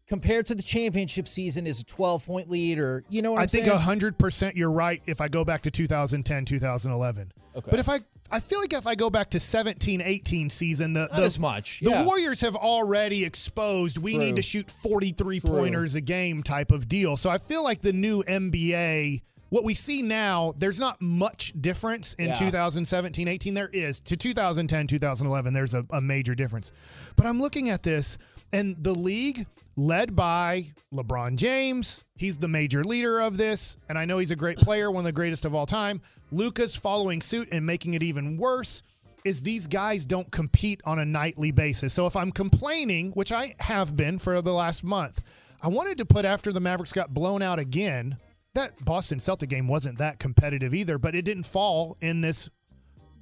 compared 0.08 0.44
to 0.46 0.54
the 0.56 0.62
championship 0.62 1.28
season 1.28 1.66
is 1.68 1.80
a 1.80 1.84
12 1.84 2.26
point 2.26 2.50
lead 2.50 2.78
or 2.80 3.04
you 3.08 3.22
know 3.22 3.30
what 3.30 3.38
I 3.38 3.42
I'm 3.44 3.48
think 3.48 3.66
saying? 3.66 3.78
hundred 3.78 4.18
percent 4.18 4.56
you're 4.56 4.72
right 4.72 5.00
if 5.06 5.20
I 5.20 5.28
go 5.28 5.44
back 5.44 5.62
to 5.62 5.70
2010, 5.70 6.44
2011. 6.44 7.32
Okay. 7.56 7.70
But 7.70 7.80
if 7.80 7.88
I 7.88 8.00
I 8.32 8.38
feel 8.38 8.60
like 8.60 8.72
if 8.72 8.86
I 8.86 8.94
go 8.94 9.10
back 9.10 9.30
to 9.30 9.40
17, 9.40 10.00
18 10.00 10.50
season, 10.50 10.92
the 10.92 11.00
Not 11.00 11.16
the, 11.16 11.22
as 11.22 11.38
much, 11.38 11.80
The 11.80 11.90
yeah. 11.90 12.04
Warriors 12.04 12.40
have 12.42 12.54
already 12.54 13.24
exposed 13.24 13.98
we 13.98 14.14
True. 14.14 14.24
need 14.24 14.36
to 14.36 14.42
shoot 14.42 14.70
43 14.70 15.40
pointers 15.40 15.94
a 15.96 16.00
game 16.00 16.42
type 16.42 16.70
of 16.70 16.88
deal. 16.88 17.16
So 17.16 17.28
I 17.30 17.38
feel 17.38 17.64
like 17.64 17.80
the 17.80 17.92
new 17.92 18.22
NBA 18.24 19.22
what 19.50 19.64
we 19.64 19.74
see 19.74 20.02
now, 20.02 20.54
there's 20.58 20.80
not 20.80 21.00
much 21.00 21.52
difference 21.60 22.14
in 22.14 22.28
Yeah. 22.28 22.34
2017, 22.34 23.28
18. 23.28 23.54
There 23.54 23.70
is. 23.72 24.00
To 24.00 24.16
2010, 24.16 24.86
2011, 24.86 25.52
there's 25.52 25.74
a, 25.74 25.84
a 25.90 26.00
major 26.00 26.34
difference. 26.34 26.72
But 27.16 27.26
I'm 27.26 27.40
looking 27.40 27.68
at 27.68 27.82
this, 27.82 28.16
and 28.52 28.76
the 28.82 28.92
league, 28.92 29.44
led 29.76 30.14
by 30.16 30.62
LeBron 30.92 31.36
James, 31.36 32.04
he's 32.16 32.38
the 32.38 32.48
major 32.48 32.82
leader 32.84 33.20
of 33.20 33.36
this. 33.36 33.78
And 33.88 33.98
I 33.98 34.04
know 34.04 34.18
he's 34.18 34.30
a 34.30 34.36
great 34.36 34.58
player, 34.58 34.90
one 34.90 35.00
of 35.00 35.04
the 35.06 35.12
greatest 35.12 35.44
of 35.44 35.54
all 35.54 35.66
time. 35.66 36.00
Luka's 36.30 36.76
following 36.76 37.20
suit 37.20 37.48
and 37.52 37.64
making 37.64 37.94
it 37.94 38.02
even 38.02 38.36
worse 38.36 38.82
is 39.24 39.42
these 39.42 39.66
guys 39.66 40.06
don't 40.06 40.30
compete 40.30 40.80
on 40.86 40.98
a 40.98 41.04
nightly 41.04 41.50
basis. 41.50 41.92
So 41.92 42.06
if 42.06 42.16
I'm 42.16 42.32
complaining, 42.32 43.10
which 43.12 43.32
I 43.32 43.54
have 43.60 43.96
been 43.96 44.18
for 44.18 44.40
the 44.42 44.52
last 44.52 44.82
month, 44.82 45.20
I 45.62 45.68
wanted 45.68 45.98
to 45.98 46.04
put 46.06 46.24
after 46.24 46.52
the 46.52 46.60
Mavericks 46.60 46.92
got 46.92 47.12
blown 47.12 47.42
out 47.42 47.58
again 47.58 48.16
that 48.54 48.84
Boston 48.84 49.18
Celtic 49.18 49.48
game 49.48 49.68
wasn't 49.68 49.98
that 49.98 50.18
competitive 50.18 50.74
either, 50.74 50.98
but 50.98 51.14
it 51.14 51.24
didn't 51.24 51.44
fall 51.44 51.96
in 52.00 52.20
this 52.20 52.50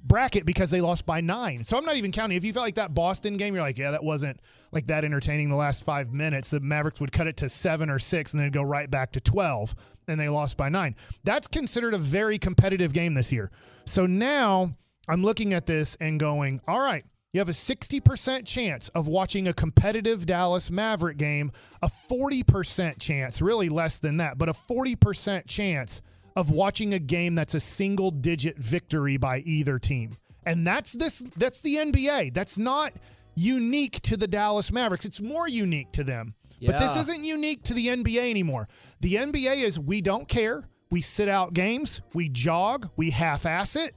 bracket 0.03 0.45
because 0.45 0.71
they 0.71 0.81
lost 0.81 1.05
by 1.05 1.21
nine. 1.21 1.63
So 1.63 1.77
I'm 1.77 1.85
not 1.85 1.97
even 1.97 2.11
counting. 2.11 2.37
If 2.37 2.45
you 2.45 2.53
felt 2.53 2.65
like 2.65 2.75
that 2.75 2.93
Boston 2.93 3.37
game, 3.37 3.53
you're 3.53 3.63
like, 3.63 3.77
yeah, 3.77 3.91
that 3.91 4.03
wasn't 4.03 4.39
like 4.71 4.87
that 4.87 5.03
entertaining 5.03 5.49
the 5.49 5.55
last 5.55 5.83
five 5.83 6.11
minutes. 6.11 6.51
The 6.51 6.59
Mavericks 6.59 6.99
would 7.01 7.11
cut 7.11 7.27
it 7.27 7.37
to 7.37 7.49
seven 7.49 7.89
or 7.89 7.99
six 7.99 8.33
and 8.33 8.41
then 8.41 8.49
go 8.51 8.63
right 8.63 8.89
back 8.89 9.11
to 9.13 9.21
12 9.21 9.75
and 10.07 10.19
they 10.19 10.29
lost 10.29 10.57
by 10.57 10.69
nine. 10.69 10.95
That's 11.23 11.47
considered 11.47 11.93
a 11.93 11.97
very 11.97 12.37
competitive 12.37 12.93
game 12.93 13.13
this 13.13 13.31
year. 13.31 13.51
So 13.85 14.05
now 14.05 14.73
I'm 15.07 15.21
looking 15.21 15.53
at 15.53 15.65
this 15.65 15.95
and 15.97 16.19
going, 16.19 16.61
all 16.67 16.79
right, 16.79 17.03
you 17.33 17.39
have 17.39 17.49
a 17.49 17.53
60% 17.53 18.47
chance 18.47 18.89
of 18.89 19.07
watching 19.07 19.47
a 19.47 19.53
competitive 19.53 20.25
Dallas 20.25 20.71
Maverick 20.71 21.17
game, 21.17 21.51
a 21.83 21.87
40% 21.87 22.99
chance, 22.99 23.41
really 23.41 23.69
less 23.69 23.99
than 23.99 24.17
that, 24.17 24.37
but 24.37 24.49
a 24.49 24.53
40% 24.53 25.47
chance 25.47 26.01
of 26.35 26.49
watching 26.49 26.95
a 26.95 26.99
game 26.99 27.35
that's 27.35 27.53
a 27.53 27.59
single 27.59 28.09
digit 28.09 28.57
victory 28.57 29.17
by 29.17 29.39
either 29.39 29.77
team. 29.77 30.17
And 30.45 30.65
that's 30.65 30.93
this 30.93 31.19
that's 31.35 31.61
the 31.61 31.75
NBA. 31.75 32.33
That's 32.33 32.57
not 32.57 32.93
unique 33.35 34.01
to 34.01 34.17
the 34.17 34.27
Dallas 34.27 34.71
Mavericks. 34.71 35.05
It's 35.05 35.21
more 35.21 35.47
unique 35.47 35.91
to 35.91 36.03
them. 36.03 36.33
But 36.61 36.79
this 36.79 36.95
isn't 36.97 37.23
unique 37.23 37.63
to 37.63 37.73
the 37.73 37.87
NBA 37.87 38.29
anymore. 38.29 38.67
The 39.01 39.15
NBA 39.15 39.63
is 39.63 39.79
we 39.79 40.01
don't 40.01 40.27
care. 40.27 40.63
We 40.91 41.01
sit 41.01 41.29
out 41.29 41.53
games, 41.53 42.01
we 42.13 42.29
jog, 42.29 42.89
we 42.97 43.11
half 43.11 43.45
ass 43.45 43.75
it. 43.75 43.93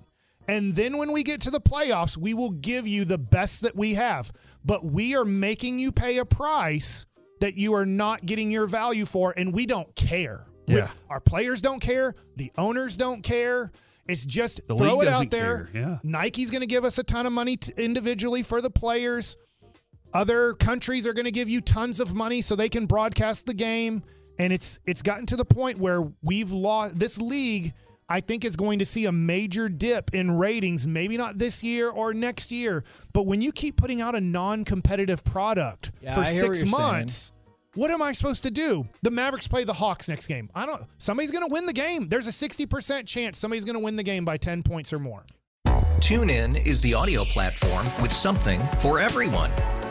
And 0.49 0.74
then 0.74 0.99
when 0.99 1.12
we 1.12 1.22
get 1.22 1.40
to 1.43 1.51
the 1.51 1.61
playoffs, 1.61 2.16
we 2.16 2.34
will 2.34 2.51
give 2.51 2.86
you 2.86 3.05
the 3.05 3.18
best 3.18 3.62
that 3.62 3.76
we 3.76 3.95
have. 3.95 4.30
But 4.64 4.84
we 4.84 5.14
are 5.16 5.24
making 5.24 5.78
you 5.78 5.93
pay 5.93 6.18
a 6.18 6.24
price 6.24 7.07
that 7.40 7.55
you 7.57 7.74
are 7.74 7.86
not 7.86 8.24
getting 8.26 8.51
your 8.51 8.66
value 8.66 9.05
for, 9.05 9.34
and 9.36 9.53
we 9.55 9.66
don't 9.66 9.95
care. 9.97 10.47
We- 10.68 10.76
Yeah. 10.76 10.88
our 11.11 11.20
players 11.20 11.61
don't 11.62 11.80
care. 11.80 12.14
The 12.36 12.51
owners 12.59 12.97
don't 12.97 13.22
care. 13.22 13.70
It's 14.09 14.24
just 14.26 14.66
The 14.66 14.74
throw 14.76 15.01
it 15.01 15.09
out 15.09 15.30
there. 15.30 15.68
yeah. 15.74 15.99
Nike's 16.03 16.51
going 16.51 16.61
to 16.61 16.66
give 16.66 16.84
us 16.84 16.99
a 16.99 17.05
ton 17.05 17.24
of 17.26 17.32
money 17.32 17.57
t- 17.57 17.72
individually 17.76 18.43
for 18.43 18.61
the 18.61 18.70
players. 18.70 19.36
Other 20.14 20.53
countries 20.55 21.07
are 21.07 21.12
going 21.14 21.24
to 21.24 21.30
give 21.30 21.49
you 21.49 21.61
tons 21.61 21.99
of 22.01 22.12
money 22.14 22.40
so 22.43 22.55
they 22.55 22.68
can 22.68 22.86
broadcast 22.86 23.47
the 23.47 23.55
game, 23.55 24.03
and 24.38 24.53
it's 24.53 24.80
it's 24.86 25.03
gotten 25.03 25.24
to 25.26 25.36
the 25.36 25.45
point 25.45 25.78
where 25.78 26.03
we've 26.22 26.51
lost 26.53 26.99
this 26.99 27.18
league. 27.20 27.72
I 28.09 28.20
think 28.20 28.44
is 28.44 28.57
going 28.57 28.78
to 28.80 28.86
see 28.86 29.07
a 29.07 29.12
major 29.12 29.68
dip 29.68 30.14
in 30.14 30.30
ratings, 30.38 30.86
maybe 30.86 31.16
not 31.16 31.38
this 31.38 31.64
year 31.64 31.88
or 31.88 32.12
next 32.12 32.53
year, 32.53 32.84
but 33.12 33.26
when 33.26 33.40
you 33.40 33.53
keep 33.53 33.76
putting 33.76 34.00
out 34.00 34.14
a 34.14 34.20
non-competitive 34.20 35.24
product 35.24 35.92
Yeah, 36.03 36.14
for 36.14 36.20
I 36.20 36.24
hear 36.24 36.46
what 36.48 36.57
six 36.57 36.70
saying. 36.70 36.70
months, 36.70 37.32
what 37.74 37.90
am 37.90 38.03
I 38.03 38.12
supposed 38.12 38.42
to 38.42 38.50
do? 38.50 38.86
The 39.03 39.11
Mavericks 39.11 39.48
play 39.48 39.64
the 39.64 39.72
Hawks 39.72 40.09
next 40.09 40.26
game. 40.26 40.50
I 40.55 40.66
don't. 40.66 40.82
Somebody's 40.98 41.30
going 41.30 41.46
to 41.48 41.53
win 41.53 41.64
the 41.64 41.72
game. 41.72 42.07
There's 42.07 42.26
a 42.26 42.32
sixty 42.32 42.66
percent 42.66 43.09
chance 43.09 43.38
somebody's 43.38 43.64
going 43.64 43.76
to 43.78 43.82
win 43.84 43.96
the 43.96 44.03
game 44.03 44.24
by 44.26 44.36
ten 44.36 44.62
points 44.62 44.92
or 44.92 44.98
more. 44.98 45.24
TuneIn 46.00 46.66
is 46.66 46.80
the 46.80 46.92
audio 46.94 47.24
platform 47.24 47.86
with 48.03 48.12
something 48.12 48.61
for 48.80 48.98
everyone. 48.98 49.50